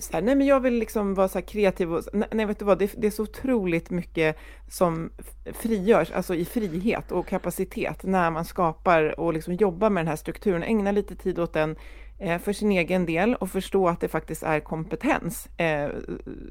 så 0.00 0.12
här, 0.12 0.22
nej 0.22 0.34
men 0.34 0.46
jag 0.46 0.60
vill 0.60 0.74
liksom 0.74 1.14
vara 1.14 1.28
så 1.28 1.42
kreativ 1.42 1.94
och, 1.94 2.02
nej 2.12 2.46
vet 2.46 2.58
du 2.58 2.64
vad, 2.64 2.78
det, 2.78 2.92
det, 2.96 3.06
är 3.06 3.10
så 3.10 3.22
otroligt 3.22 3.90
mycket 3.90 4.36
som 4.68 5.10
frigörs, 5.52 6.12
alltså 6.12 6.34
i 6.34 6.44
frihet 6.44 7.12
och 7.12 7.26
kapacitet 7.26 8.02
när 8.02 8.30
man 8.30 8.44
skapar 8.44 9.20
och 9.20 9.32
liksom 9.32 9.54
jobbar 9.54 9.90
med 9.90 10.00
den 10.00 10.08
här 10.08 10.16
strukturen, 10.16 10.62
ägna 10.62 10.92
lite 10.92 11.16
tid 11.16 11.38
åt 11.38 11.52
den 11.52 11.76
eh, 12.18 12.38
för 12.38 12.52
sin 12.52 12.72
egen 12.72 13.06
del 13.06 13.34
och 13.34 13.50
förstå 13.50 13.88
att 13.88 14.00
det 14.00 14.08
faktiskt 14.08 14.42
är 14.42 14.60
kompetens, 14.60 15.48
eh, 15.56 15.88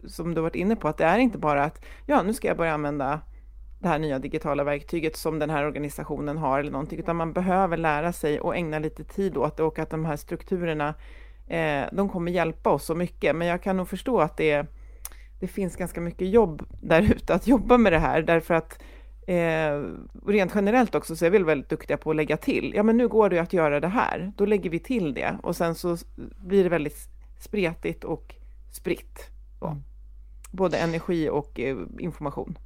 som 0.08 0.34
du 0.34 0.42
varit 0.42 0.56
inne 0.56 0.76
på, 0.76 0.88
att 0.88 0.98
det 0.98 1.06
är 1.06 1.20
inte 1.20 1.38
bara 1.38 1.64
att, 1.64 1.86
ja 2.06 2.24
nu 2.24 2.34
ska 2.34 2.48
jag 2.48 2.58
börja 2.58 2.74
använda 2.74 3.22
det 3.80 3.88
här 3.88 4.00
nya 4.00 4.20
digitala 4.20 4.64
verktyget 4.64 5.16
som 5.16 5.40
den 5.40 5.50
här 5.50 5.66
organisationen 5.66 6.38
har 6.38 6.60
eller 6.60 6.72
någonting, 6.72 7.00
utan 7.00 7.16
man 7.16 7.34
behöver 7.34 7.78
lära 7.78 8.14
sig 8.14 8.40
och 8.40 8.56
ägna 8.56 8.80
lite 8.80 9.04
tid 9.04 9.38
åt 9.38 9.58
det 9.58 9.64
och 9.64 9.80
att 9.80 9.90
de 9.90 10.06
här 10.06 10.16
strukturerna 10.16 10.94
eh, 11.48 11.86
de 11.92 12.10
kommer 12.10 12.32
hjälpa 12.32 12.70
oss 12.70 12.86
så 12.86 12.96
mycket. 12.96 13.36
Men 13.36 13.48
jag 13.48 13.64
kan 13.64 13.78
nog 13.78 13.88
förstå 13.88 14.20
att 14.20 14.38
det, 14.38 14.66
det 15.40 15.48
finns 15.48 15.76
ganska 15.76 16.02
mycket 16.02 16.30
jobb 16.30 16.66
där 16.82 17.02
ute 17.02 17.34
att 17.34 17.48
jobba 17.48 17.78
med 17.78 17.94
det 17.94 18.00
här, 18.00 18.22
därför 18.22 18.54
att 18.54 18.84
eh, 19.28 19.84
rent 20.28 20.52
generellt 20.56 20.96
också 20.96 21.16
så 21.16 21.26
är 21.26 21.30
vi 21.30 21.38
väldigt 21.40 21.70
duktiga 21.70 21.98
på 21.98 22.10
att 22.10 22.16
lägga 22.16 22.38
till. 22.38 22.74
Ja, 22.76 22.84
men 22.84 22.98
nu 22.98 23.08
går 23.08 23.30
det 23.30 23.40
att 23.40 23.54
göra 23.54 23.80
det 23.80 23.88
här. 23.88 24.32
Då 24.38 24.46
lägger 24.46 24.70
vi 24.70 24.80
till 24.80 25.14
det 25.14 25.38
och 25.44 25.56
sen 25.56 25.76
så 25.76 25.98
blir 26.38 26.64
det 26.64 26.70
väldigt 26.70 27.10
spretigt 27.40 28.04
och 28.04 28.36
spritt. 28.72 29.30
Mm. 29.62 29.84
Både 30.52 30.78
energi 30.78 31.30
och 31.30 31.60
eh, 31.60 31.78
information. 32.00 32.58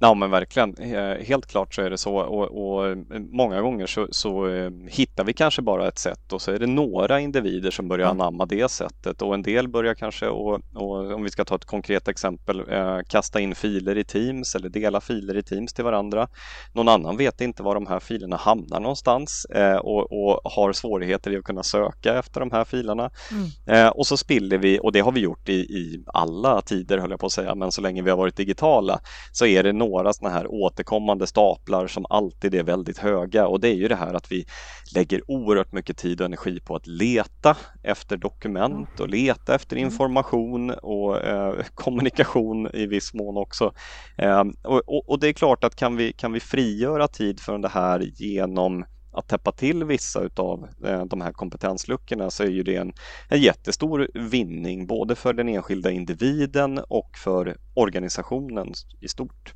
Ja 0.00 0.14
men 0.14 0.30
verkligen, 0.30 0.76
helt 1.20 1.46
klart 1.46 1.74
så 1.74 1.82
är 1.82 1.90
det 1.90 1.98
så 1.98 2.16
och, 2.16 2.44
och 2.44 2.96
många 3.32 3.60
gånger 3.60 3.86
så, 3.86 4.06
så, 4.10 4.48
eh, 4.48 4.70
hittar 4.88 5.24
vi 5.24 5.32
kanske 5.32 5.62
bara 5.62 5.88
ett 5.88 5.98
sätt 5.98 6.32
och 6.32 6.42
så 6.42 6.52
är 6.52 6.58
det 6.58 6.66
några 6.66 7.20
individer 7.20 7.70
som 7.70 7.88
börjar 7.88 8.06
mm. 8.06 8.20
anamma 8.20 8.46
det 8.46 8.70
sättet 8.70 9.22
och 9.22 9.34
en 9.34 9.42
del 9.42 9.68
börjar 9.68 9.94
kanske, 9.94 10.28
och, 10.28 10.60
och 10.74 11.12
om 11.12 11.22
vi 11.22 11.30
ska 11.30 11.44
ta 11.44 11.54
ett 11.54 11.64
konkret 11.64 12.08
exempel, 12.08 12.60
eh, 12.70 12.98
kasta 13.08 13.40
in 13.40 13.54
filer 13.54 13.98
i 13.98 14.04
Teams 14.04 14.54
eller 14.54 14.68
dela 14.68 15.00
filer 15.00 15.36
i 15.36 15.42
Teams 15.42 15.74
till 15.74 15.84
varandra. 15.84 16.28
Någon 16.72 16.88
annan 16.88 17.16
vet 17.16 17.40
inte 17.40 17.62
var 17.62 17.74
de 17.74 17.86
här 17.86 18.00
filerna 18.00 18.36
hamnar 18.36 18.80
någonstans 18.80 19.44
eh, 19.44 19.76
och, 19.76 20.12
och, 20.12 20.40
har 20.44 20.72
svårigheter 20.72 21.30
i 21.30 21.36
att 21.36 21.44
kunna 21.44 21.62
söka 21.62 22.18
efter 22.18 22.40
de 22.40 22.50
här 22.50 22.64
filerna. 22.64 23.10
Mm. 23.30 23.86
Eh, 23.86 23.88
och 23.88 24.06
så 24.06 24.16
spiller 24.16 24.58
vi, 24.58 24.80
och 24.82 24.92
det 24.92 25.00
har 25.00 25.12
vi 25.12 25.20
gjort 25.20 25.48
i, 25.48 25.52
i 25.52 26.04
alla 26.06 26.60
tider 26.60 26.98
höll 26.98 27.10
jag 27.10 27.20
på 27.20 27.26
att 27.26 27.32
säga, 27.32 27.54
men 27.54 27.72
så 27.72 27.80
länge 27.80 28.02
vi 28.02 28.10
har 28.10 28.16
varit 28.16 28.36
digitala 28.36 29.00
så 29.32 29.46
är 29.46 29.62
det 29.62 29.72
några 29.88 30.12
sådana 30.12 30.34
här 30.34 30.46
återkommande 30.52 31.26
staplar 31.26 31.86
som 31.86 32.06
alltid 32.10 32.54
är 32.54 32.62
väldigt 32.62 32.98
höga 32.98 33.46
och 33.46 33.60
det 33.60 33.68
är 33.68 33.74
ju 33.74 33.88
det 33.88 33.96
här 33.96 34.14
att 34.14 34.32
vi 34.32 34.46
lägger 34.94 35.30
oerhört 35.30 35.72
mycket 35.72 35.96
tid 35.96 36.20
och 36.20 36.24
energi 36.24 36.60
på 36.60 36.76
att 36.76 36.86
leta 36.86 37.56
efter 37.82 38.16
dokument 38.16 39.00
och 39.00 39.08
leta 39.08 39.54
efter 39.54 39.76
mm. 39.76 39.86
information 39.86 40.70
och 40.70 41.24
eh, 41.24 41.54
kommunikation 41.74 42.68
i 42.74 42.86
viss 42.86 43.14
mån 43.14 43.36
också. 43.36 43.72
Eh, 44.18 44.44
och, 44.64 45.10
och, 45.10 45.20
det 45.20 45.28
är 45.28 45.32
klart 45.32 45.64
att 45.64 45.76
kan 45.76 45.96
vi, 45.96 46.12
kan 46.12 46.32
vi 46.32 46.40
frigöra 46.40 47.08
tid 47.08 47.40
för 47.40 47.58
det 47.58 47.68
här 47.68 48.00
genom 48.14 48.84
att 49.12 49.28
täppa 49.28 49.52
till 49.52 49.84
vissa 49.84 50.20
utav 50.20 50.68
eh, 50.84 51.04
de 51.04 51.20
här 51.20 51.32
kompetensluckorna 51.32 52.30
så 52.30 52.42
är 52.42 52.50
ju 52.50 52.62
det 52.62 52.76
en, 52.76 52.92
en 53.28 53.40
jättestor 53.40 54.08
vinning 54.14 54.86
både 54.86 55.14
för 55.14 55.32
den 55.32 55.48
enskilda 55.48 55.90
individen 55.90 56.78
och 56.88 57.10
för 57.24 57.56
organisationen 57.74 58.72
i 59.00 59.08
stort. 59.08 59.54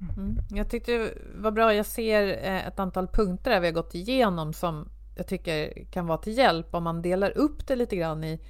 Mm. 0.00 0.38
Jag 0.50 0.68
tyckte 0.68 0.92
det 0.92 1.12
var 1.34 1.50
bra. 1.50 1.74
Jag 1.74 1.86
ser 1.86 2.28
eh, 2.28 2.66
ett 2.66 2.78
antal 2.78 3.08
punkter 3.08 3.50
där 3.50 3.60
vi 3.60 3.66
har 3.66 3.74
gått 3.74 3.94
igenom 3.94 4.52
som 4.52 4.88
jag 5.16 5.26
tycker 5.26 5.84
kan 5.90 6.06
vara 6.06 6.18
till 6.18 6.38
hjälp 6.38 6.74
om 6.74 6.84
man 6.84 7.02
delar 7.02 7.38
upp 7.38 7.66
det 7.66 7.76
lite 7.76 7.96
grann 7.96 8.24
i 8.24 8.40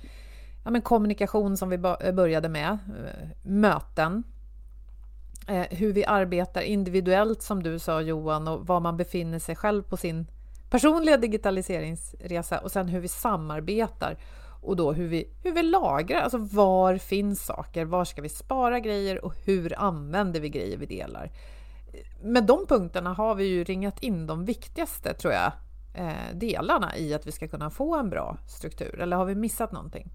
ja, 0.65 0.71
men 0.71 0.83
kommunikation 0.83 1.57
som 1.57 1.71
vi 1.71 1.77
eh, 1.77 2.13
började 2.13 2.49
med, 2.49 2.71
eh, 2.71 3.29
möten, 3.43 4.23
hur 5.71 5.93
vi 5.93 6.05
arbetar 6.05 6.61
individuellt 6.61 7.43
som 7.43 7.63
du 7.63 7.79
sa 7.79 8.01
Johan 8.01 8.49
och 8.49 8.67
var 8.67 8.81
man 8.81 8.97
befinner 8.97 9.39
sig 9.39 9.57
själv 9.57 9.83
på 9.83 9.97
sin 9.97 10.27
personliga 10.71 11.17
digitaliseringsresa 11.17 12.59
och 12.59 12.71
sen 12.71 12.89
hur 12.89 13.01
vi 13.01 13.09
samarbetar 13.09 14.19
och 14.61 14.77
då 14.77 14.93
hur 14.93 15.09
vi, 15.09 15.29
hur 15.43 15.53
vi 15.53 15.63
lagrar, 15.63 16.21
alltså 16.21 16.39
var 16.39 16.97
finns 16.97 17.47
saker, 17.47 17.85
var 17.85 18.05
ska 18.05 18.23
vi 18.23 18.29
spara 18.29 18.81
grejer 18.81 19.25
och 19.25 19.35
hur 19.45 19.79
använder 19.79 20.41
vi 20.41 20.49
grejer 20.49 20.77
vi 20.77 20.87
delar. 20.87 21.31
Med 22.23 22.45
de 22.45 22.67
punkterna 22.67 23.13
har 23.13 23.35
vi 23.35 23.45
ju 23.45 23.65
ringat 23.65 24.03
in 24.03 24.27
de 24.27 24.45
viktigaste, 24.45 25.15
tror 25.15 25.33
jag, 25.33 25.53
eh, 25.95 26.35
delarna 26.35 26.97
i 26.97 27.15
att 27.15 27.27
vi 27.27 27.33
ska 27.33 27.49
kunna 27.49 27.71
få 27.71 27.97
en 27.97 28.11
bra 28.11 28.39
struktur. 28.47 29.01
Eller 29.01 29.17
har 29.17 29.25
vi 29.25 29.35
missat 29.35 29.73
någonting? 29.73 30.11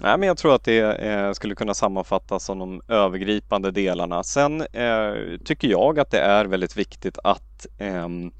Nej, 0.00 0.18
men 0.18 0.26
jag 0.26 0.38
tror 0.38 0.54
att 0.54 0.64
det 0.64 0.80
eh, 0.80 1.32
skulle 1.32 1.54
kunna 1.54 1.74
sammanfattas 1.74 2.44
som 2.44 2.58
de 2.58 2.82
övergripande 2.88 3.70
delarna. 3.70 4.22
Sen 4.22 4.60
eh, 4.60 5.14
tycker 5.44 5.68
jag 5.68 5.98
att 5.98 6.10
det 6.10 6.20
är 6.20 6.44
väldigt 6.44 6.76
viktigt 6.76 7.18
att 7.24 7.66
ehm, 7.78 8.32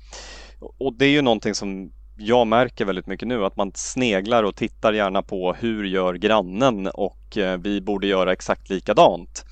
och 0.59 0.93
det 0.93 1.05
är 1.05 1.11
ju 1.11 1.23
någonting 1.23 1.55
som 1.55 1.93
jag 2.19 2.47
märker 2.47 2.85
väldigt 2.85 3.07
mycket 3.07 3.29
nu 3.29 3.45
att 3.45 3.57
man 3.57 3.73
sneglar 3.75 4.43
och 4.43 4.57
tittar 4.57 4.93
gärna 4.93 5.23
på 5.23 5.53
hur 5.53 5.85
gör 5.85 6.15
grannen 6.15 6.87
och 6.87 7.39
eh, 7.39 7.59
vi 7.59 7.81
borde 7.81 8.07
göra 8.07 8.33
exakt 8.33 8.71
likadant. 8.71 9.45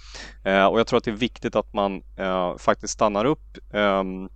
Eh, 0.45 0.67
och 0.67 0.79
jag 0.79 0.87
tror 0.87 0.97
att 0.97 1.05
det 1.05 1.11
är 1.11 1.17
viktigt 1.17 1.57
att 1.57 1.73
man 1.73 2.03
eh, 2.17 2.57
faktiskt 2.57 2.95
stannar 2.95 3.25
upp 3.25 3.59
ehm, 3.73 4.29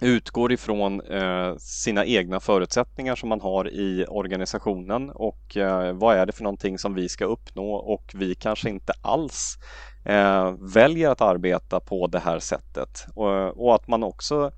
utgår 0.00 0.52
ifrån 0.52 1.00
eh, 1.00 1.56
sina 1.58 2.04
egna 2.04 2.40
förutsättningar 2.40 3.16
som 3.16 3.28
man 3.28 3.40
har 3.40 3.68
i 3.68 4.04
organisationen 4.08 5.10
och 5.10 5.56
eh, 5.56 5.92
vad 5.92 6.16
är 6.16 6.26
det 6.26 6.32
för 6.32 6.42
någonting 6.42 6.78
som 6.78 6.94
vi 6.94 7.08
ska 7.08 7.24
uppnå 7.24 7.74
och 7.74 8.12
vi 8.14 8.34
kanske 8.34 8.70
inte 8.70 8.92
alls 9.02 9.58
eh, 10.04 10.54
väljer 10.74 11.10
att 11.10 11.20
arbeta 11.20 11.80
på 11.80 12.06
det 12.06 12.18
här 12.18 12.38
sättet 12.38 13.06
och, 13.14 13.64
och 13.64 13.74
att 13.74 13.88
man 13.88 14.02
också 14.02 14.52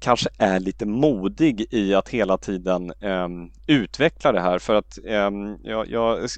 kanske 0.00 0.28
är 0.38 0.60
lite 0.60 0.86
modig 0.86 1.66
i 1.70 1.94
att 1.94 2.08
hela 2.08 2.38
tiden 2.38 2.92
eh, 3.00 3.28
utveckla 3.66 4.32
det 4.32 4.40
här. 4.40 4.58
För 4.58 4.74
att 4.74 4.98
eh, 5.04 5.30
jag, 5.62 5.88
jag, 5.88 6.28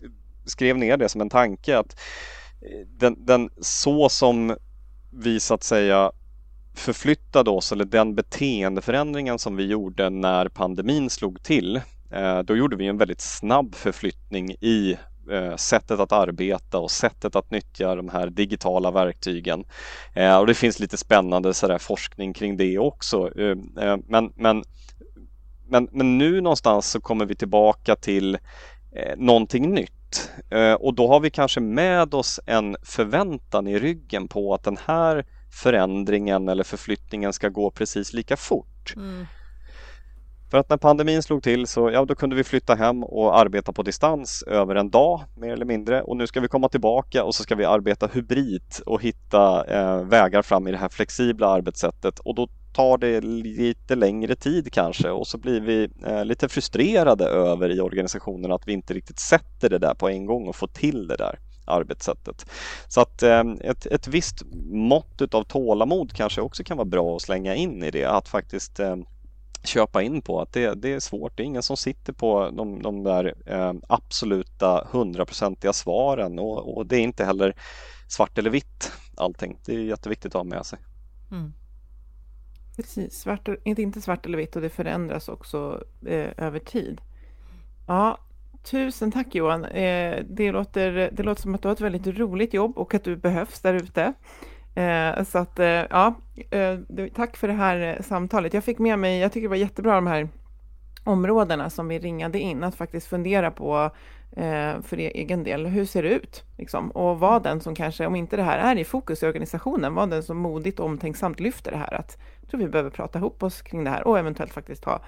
skrev 0.45 0.79
ner 0.79 0.97
det 0.97 1.09
som 1.09 1.21
en 1.21 1.31
tanke 1.31 1.79
att 1.79 2.01
eh, 2.61 2.87
den, 2.99 3.27
den 3.27 3.51
så 3.61 4.09
som 4.09 4.57
vi 5.11 5.41
så 5.41 5.55
att 5.55 5.63
säga 5.63 6.13
förflyttade 6.75 7.51
oss 7.51 7.73
eller 7.73 7.85
den 7.85 8.15
beteendeförändringen 8.15 9.39
som 9.39 9.57
vi 9.57 9.67
gjorde 9.67 10.11
när 10.11 10.49
pandemin 10.49 11.11
slog 11.11 11.43
till 11.43 11.81
eh, 12.11 12.39
då 12.39 12.57
gjorde 12.57 12.77
vi 12.77 12.87
en 12.87 12.99
väldigt 12.99 13.21
snabb 13.21 13.75
förflyttning 13.75 14.51
i 14.51 14.97
Eh, 15.31 15.57
sättet 15.57 16.01
att 16.01 16.13
arbeta 16.13 16.79
och 16.79 16.91
sättet 16.91 17.37
att 17.37 17.51
nyttja 17.51 17.95
de 17.95 18.09
här 18.09 18.31
digitala 18.31 18.91
verktygen. 18.91 19.65
Eh, 20.15 20.37
och 20.39 20.47
det 20.47 20.55
finns 20.55 20.81
lite 20.81 20.97
spännande 20.97 21.55
så 21.55 21.79
forskning 21.79 22.33
kring 22.33 22.57
det 22.57 22.79
också. 22.79 23.41
Eh, 23.41 23.57
men, 24.07 24.33
men 24.37 24.65
men, 25.69 25.89
men 25.93 26.19
nu 26.19 26.41
någonstans 26.41 26.91
så 26.91 27.01
kommer 27.01 27.27
vi 27.27 27.35
tillbaka 27.35 27.97
till 27.97 28.39
någonting 29.17 29.75
nytt 29.75 30.31
och 30.79 30.95
då 30.95 31.09
har 31.09 31.21
vi 31.21 31.31
kanske 31.31 31.61
med 31.61 32.15
oss 32.15 32.41
en 32.47 32.77
förväntan 32.83 33.67
i 33.67 33.79
ryggen 33.79 34.29
på 34.29 34.55
att 34.55 34.63
den 34.63 34.79
här 34.87 35.25
förändringen 35.51 36.49
eller 36.49 36.65
förflyttningen 36.65 37.33
ska 37.33 37.49
gå 37.49 37.71
precis 37.71 38.13
lika 38.13 38.37
fort. 38.37 38.93
Mm. 38.97 39.27
För 40.51 40.59
att 40.59 40.69
när 40.69 40.77
pandemin 40.77 41.23
slog 41.23 41.43
till 41.43 41.67
så 41.67 41.91
ja, 41.91 42.05
då 42.05 42.15
kunde 42.15 42.37
vi 42.37 42.45
flytta 42.45 42.75
hem 42.75 43.05
och 43.05 43.39
arbeta 43.39 43.73
på 43.73 43.83
distans 43.83 44.43
över 44.43 44.75
en 44.75 44.91
dag 44.91 45.21
mer 45.37 45.53
eller 45.53 45.65
mindre 45.65 46.03
och 46.03 46.17
nu 46.17 46.27
ska 46.27 46.41
vi 46.41 46.49
komma 46.49 46.69
tillbaka 46.69 47.25
och 47.25 47.35
så 47.35 47.43
ska 47.43 47.55
vi 47.55 47.65
arbeta 47.65 48.07
hybrid 48.07 48.63
och 48.87 49.03
hitta 49.03 49.65
eh, 49.65 50.05
vägar 50.05 50.43
fram 50.43 50.69
i 50.69 50.71
det 50.71 50.77
här 50.77 50.89
flexibla 50.89 51.47
arbetssättet 51.47 52.19
och 52.19 52.35
då 52.35 52.49
tar 52.73 52.99
det 52.99 53.21
lite 53.21 53.95
längre 53.95 54.35
tid 54.35 54.73
kanske 54.73 55.11
och 55.11 55.27
så 55.27 55.39
blir 55.39 55.61
vi 55.61 55.89
eh, 56.07 56.25
lite 56.25 56.49
frustrerade 56.49 57.25
över 57.25 57.71
i 57.71 57.81
organisationen 57.81 58.53
att 58.53 58.69
vi 58.69 58.73
inte 58.73 58.95
riktigt 58.95 59.19
sätter 59.19 59.69
det 59.69 59.79
där 59.79 59.95
på 59.95 60.09
en 60.09 60.27
gång 60.27 60.49
och 60.49 60.57
får 60.57 60.67
till 60.67 61.09
det 61.09 61.17
där 61.17 61.39
arbetssättet. 61.65 62.47
Så 62.89 63.01
att 63.01 63.23
eh, 63.23 63.45
ett, 63.61 63.87
ett 63.87 64.09
visst 64.09 64.43
mått 64.71 65.35
av 65.35 65.45
tålamod 65.45 66.13
kanske 66.13 66.41
också 66.41 66.65
kan 66.65 66.77
vara 66.77 66.89
bra 66.89 67.17
att 67.17 67.23
slänga 67.23 67.55
in 67.55 67.83
i 67.83 67.91
det, 67.91 68.05
att 68.05 68.29
faktiskt 68.29 68.81
eh, 68.81 68.97
köpa 69.65 70.03
in 70.03 70.23
på 70.23 70.41
att 70.41 70.53
det, 70.53 70.75
det, 70.75 70.93
är 70.93 71.01
svårt. 71.01 71.37
Det 71.37 71.43
är 71.43 71.45
ingen 71.45 71.63
som 71.63 71.77
sitter 71.77 72.13
på 72.13 72.51
de, 72.51 72.83
de 72.83 73.03
där 73.03 73.35
eh, 73.47 73.73
absoluta 73.89 74.89
hundraprocentiga 74.91 75.73
svaren 75.73 76.39
och, 76.39 76.77
och, 76.77 76.87
det 76.87 76.97
är 76.97 77.01
inte 77.01 77.25
heller 77.25 77.55
svart 78.09 78.39
eller 78.39 78.51
vitt 78.51 78.93
allting. 79.17 79.59
Det 79.67 79.75
är 79.75 79.79
jätteviktigt 79.79 80.35
att 80.35 80.39
ha 80.39 80.45
med 80.45 80.67
sig. 80.67 80.79
Mm. 81.31 81.53
Precis, 82.77 83.21
svart, 83.21 83.49
inte, 83.65 83.83
inte 83.83 84.01
svart 84.01 84.27
eller 84.27 84.39
vitt 84.39 84.57
och 84.57 84.63
det 84.63 84.71
förändras 84.71 85.29
också 85.29 85.85
eh, 86.07 86.31
över 86.37 86.59
tid. 86.59 87.01
Ja, 87.87 88.19
tusen 88.63 89.13
tack 89.13 89.35
Johan. 89.35 89.65
Eh, 89.65 90.25
det, 90.29 90.53
låter, 90.53 91.11
det 91.13 91.23
låter 91.23 91.43
som 91.43 91.55
att 91.55 91.63
du 91.63 91.69
har 91.69 91.73
ett 91.73 91.81
väldigt 91.81 92.19
roligt 92.19 92.55
jobb 92.55 92.79
och 92.79 92.95
att 92.95 93.05
du 93.05 93.17
behövs 93.17 93.61
där 93.61 93.75
ute. 93.75 94.13
Eh, 94.75 95.25
så 95.25 95.39
att, 95.39 95.59
eh, 95.59 95.67
ja, 95.67 96.15
eh, 96.51 96.79
tack 97.15 97.37
för 97.37 97.49
det 97.49 97.55
här 97.55 98.03
samtalet. 98.03 98.55
Jag 98.55 98.65
fick 98.65 98.79
med 98.79 98.99
mig, 98.99 99.19
jag 99.19 99.33
tycker 99.33 99.43
det 99.43 99.49
var 99.49 99.57
jättebra 99.57 99.95
de 99.95 100.07
här 100.07 100.29
områdena 101.05 101.71
som 101.71 101.89
vi 101.89 101.99
ringade 101.99 102.39
in, 102.39 102.65
att 102.65 102.75
faktiskt 102.75 103.07
fundera 103.07 103.51
på 103.51 103.91
för 104.83 104.97
egen 104.97 105.45
del, 105.45 105.67
hur 105.67 105.85
ser 105.85 106.03
det 106.03 106.09
ut? 106.09 106.45
Liksom? 106.59 106.91
Och 106.91 107.19
vad 107.19 107.43
den 107.43 107.61
som 107.61 107.75
kanske, 107.75 108.07
om 108.07 108.17
inte 108.17 108.37
det 108.37 108.43
här 108.43 108.59
är 108.59 108.79
i 108.79 108.85
fokus 108.85 109.23
i 109.23 109.27
organisationen, 109.27 109.95
vad 109.95 110.11
den 110.11 110.23
som 110.23 110.37
modigt 110.37 110.81
och 110.81 110.87
omtänksamt 110.87 111.41
lyfter 111.41 111.71
det 111.71 111.77
här, 111.77 111.95
att 111.95 112.19
jag 112.41 112.51
tror 112.51 112.61
vi 112.61 112.69
behöver 112.69 112.91
prata 112.91 113.19
ihop 113.19 113.43
oss 113.43 113.63
kring 113.63 113.85
det 113.85 113.91
här 113.91 114.07
och 114.07 114.19
eventuellt 114.19 114.53
faktiskt 114.53 114.83
ta 114.83 115.01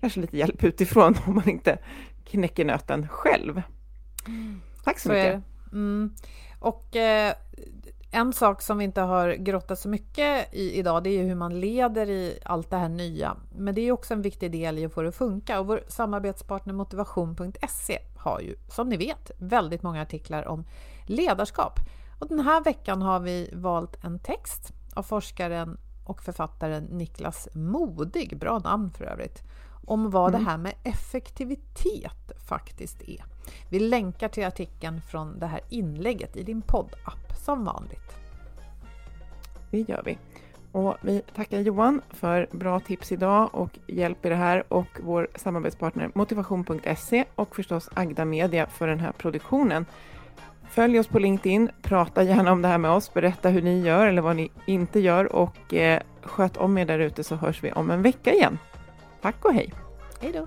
kanske 0.00 0.20
lite 0.20 0.36
hjälp 0.36 0.64
utifrån 0.64 1.14
om 1.26 1.34
man 1.34 1.48
inte 1.48 1.78
knäcker 2.24 2.64
nöten 2.64 3.08
själv. 3.08 3.62
Tack 4.84 4.98
så, 4.98 5.08
så 5.08 5.14
mycket. 5.14 5.42
Mm. 5.72 6.14
Och 6.58 6.96
eh, 6.96 7.34
en 8.10 8.32
sak 8.32 8.62
som 8.62 8.78
vi 8.78 8.84
inte 8.84 9.00
har 9.00 9.32
grottat 9.32 9.78
så 9.78 9.88
mycket 9.88 10.54
i 10.54 10.78
idag, 10.78 11.02
det 11.02 11.10
är 11.10 11.24
hur 11.24 11.34
man 11.34 11.60
leder 11.60 12.10
i 12.10 12.38
allt 12.44 12.70
det 12.70 12.76
här 12.76 12.88
nya. 12.88 13.36
Men 13.56 13.74
det 13.74 13.80
är 13.80 13.92
också 13.92 14.14
en 14.14 14.22
viktig 14.22 14.52
del 14.52 14.78
i 14.78 14.84
att 14.84 14.92
få 14.92 15.02
det 15.02 15.08
att 15.08 15.14
funka. 15.14 15.60
Och 15.60 15.66
vår 15.66 15.82
samarbetspartner 15.88 16.74
motivation.se 16.74 17.98
har 18.16 18.40
ju, 18.40 18.56
som 18.68 18.88
ni 18.88 18.96
vet, 18.96 19.30
väldigt 19.38 19.82
många 19.82 20.02
artiklar 20.02 20.48
om 20.48 20.64
ledarskap. 21.06 21.80
Och 22.18 22.28
den 22.28 22.40
här 22.40 22.64
veckan 22.64 23.02
har 23.02 23.20
vi 23.20 23.50
valt 23.52 24.04
en 24.04 24.18
text 24.18 24.72
av 24.94 25.02
forskaren 25.02 25.78
och 26.04 26.22
författaren 26.22 26.84
Niklas 26.84 27.48
Modig, 27.54 28.38
bra 28.38 28.58
namn 28.58 28.90
för 28.90 29.04
övrigt, 29.04 29.42
om 29.86 30.10
vad 30.10 30.28
mm. 30.28 30.44
det 30.44 30.50
här 30.50 30.58
med 30.58 30.74
effektivitet 30.84 32.32
faktiskt 32.48 33.02
är. 33.02 33.24
Vi 33.68 33.80
länkar 33.80 34.28
till 34.28 34.44
artikeln 34.44 35.00
från 35.10 35.38
det 35.38 35.46
här 35.46 35.60
inlägget 35.68 36.36
i 36.36 36.42
din 36.42 36.62
poddapp 36.62 37.36
som 37.44 37.64
vanligt. 37.64 38.16
Det 39.70 39.80
gör 39.80 40.02
vi. 40.04 40.18
Och 40.72 40.96
vi 41.00 41.22
tackar 41.34 41.60
Johan 41.60 42.02
för 42.10 42.48
bra 42.50 42.80
tips 42.80 43.12
idag 43.12 43.50
och 43.52 43.78
hjälp 43.86 44.26
i 44.26 44.28
det 44.28 44.34
här 44.34 44.64
och 44.68 44.86
vår 45.00 45.28
samarbetspartner 45.34 46.10
motivation.se 46.14 47.24
och 47.34 47.56
förstås 47.56 47.88
Agda 47.94 48.24
Media 48.24 48.66
för 48.66 48.88
den 48.88 49.00
här 49.00 49.12
produktionen. 49.12 49.86
Följ 50.70 50.98
oss 50.98 51.06
på 51.06 51.18
LinkedIn, 51.18 51.70
prata 51.82 52.22
gärna 52.22 52.52
om 52.52 52.62
det 52.62 52.68
här 52.68 52.78
med 52.78 52.90
oss, 52.90 53.14
berätta 53.14 53.48
hur 53.48 53.62
ni 53.62 53.80
gör 53.80 54.06
eller 54.06 54.22
vad 54.22 54.36
ni 54.36 54.50
inte 54.66 55.00
gör 55.00 55.32
och 55.32 55.74
eh, 55.74 56.02
sköt 56.22 56.56
om 56.56 56.78
er 56.78 56.86
där 56.86 56.98
ute 56.98 57.24
så 57.24 57.36
hörs 57.36 57.64
vi 57.64 57.72
om 57.72 57.90
en 57.90 58.02
vecka 58.02 58.32
igen. 58.32 58.58
Tack 59.22 59.44
och 59.44 59.54
hej! 59.54 59.74
Hej 60.20 60.32
då! 60.32 60.46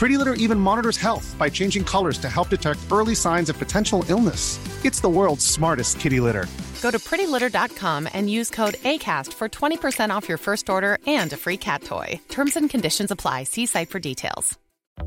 Pretty 0.00 0.16
Litter 0.16 0.32
even 0.32 0.58
monitors 0.58 0.96
health 0.96 1.36
by 1.38 1.50
changing 1.50 1.84
colors 1.84 2.16
to 2.16 2.28
help 2.30 2.48
detect 2.48 2.78
early 2.90 3.14
signs 3.14 3.50
of 3.50 3.58
potential 3.58 4.02
illness. 4.08 4.58
It's 4.82 4.98
the 4.98 5.10
world's 5.10 5.44
smartest 5.44 6.00
kitty 6.00 6.20
litter. 6.20 6.46
Go 6.80 6.90
to 6.90 6.98
prettylitter.com 6.98 8.08
and 8.14 8.30
use 8.30 8.48
code 8.48 8.76
ACAST 8.92 9.34
for 9.34 9.50
20% 9.50 10.08
off 10.08 10.26
your 10.26 10.38
first 10.38 10.70
order 10.70 10.96
and 11.06 11.30
a 11.34 11.36
free 11.36 11.58
cat 11.58 11.82
toy. 11.82 12.18
Terms 12.30 12.56
and 12.56 12.70
conditions 12.70 13.10
apply. 13.10 13.44
See 13.44 13.66
site 13.66 13.90
for 13.90 13.98
details. 13.98 14.58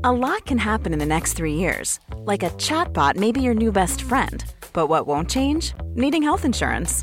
A 0.04 0.12
lot 0.12 0.46
can 0.46 0.58
happen 0.58 0.92
in 0.92 1.00
the 1.00 1.06
next 1.16 1.32
three 1.32 1.54
years. 1.54 1.98
Like 2.18 2.44
a 2.44 2.50
chatbot 2.50 3.16
may 3.16 3.32
be 3.32 3.42
your 3.42 3.54
new 3.54 3.72
best 3.72 4.00
friend. 4.02 4.44
But 4.72 4.86
what 4.86 5.08
won't 5.08 5.28
change? 5.28 5.72
Needing 5.96 6.22
health 6.22 6.44
insurance. 6.44 7.02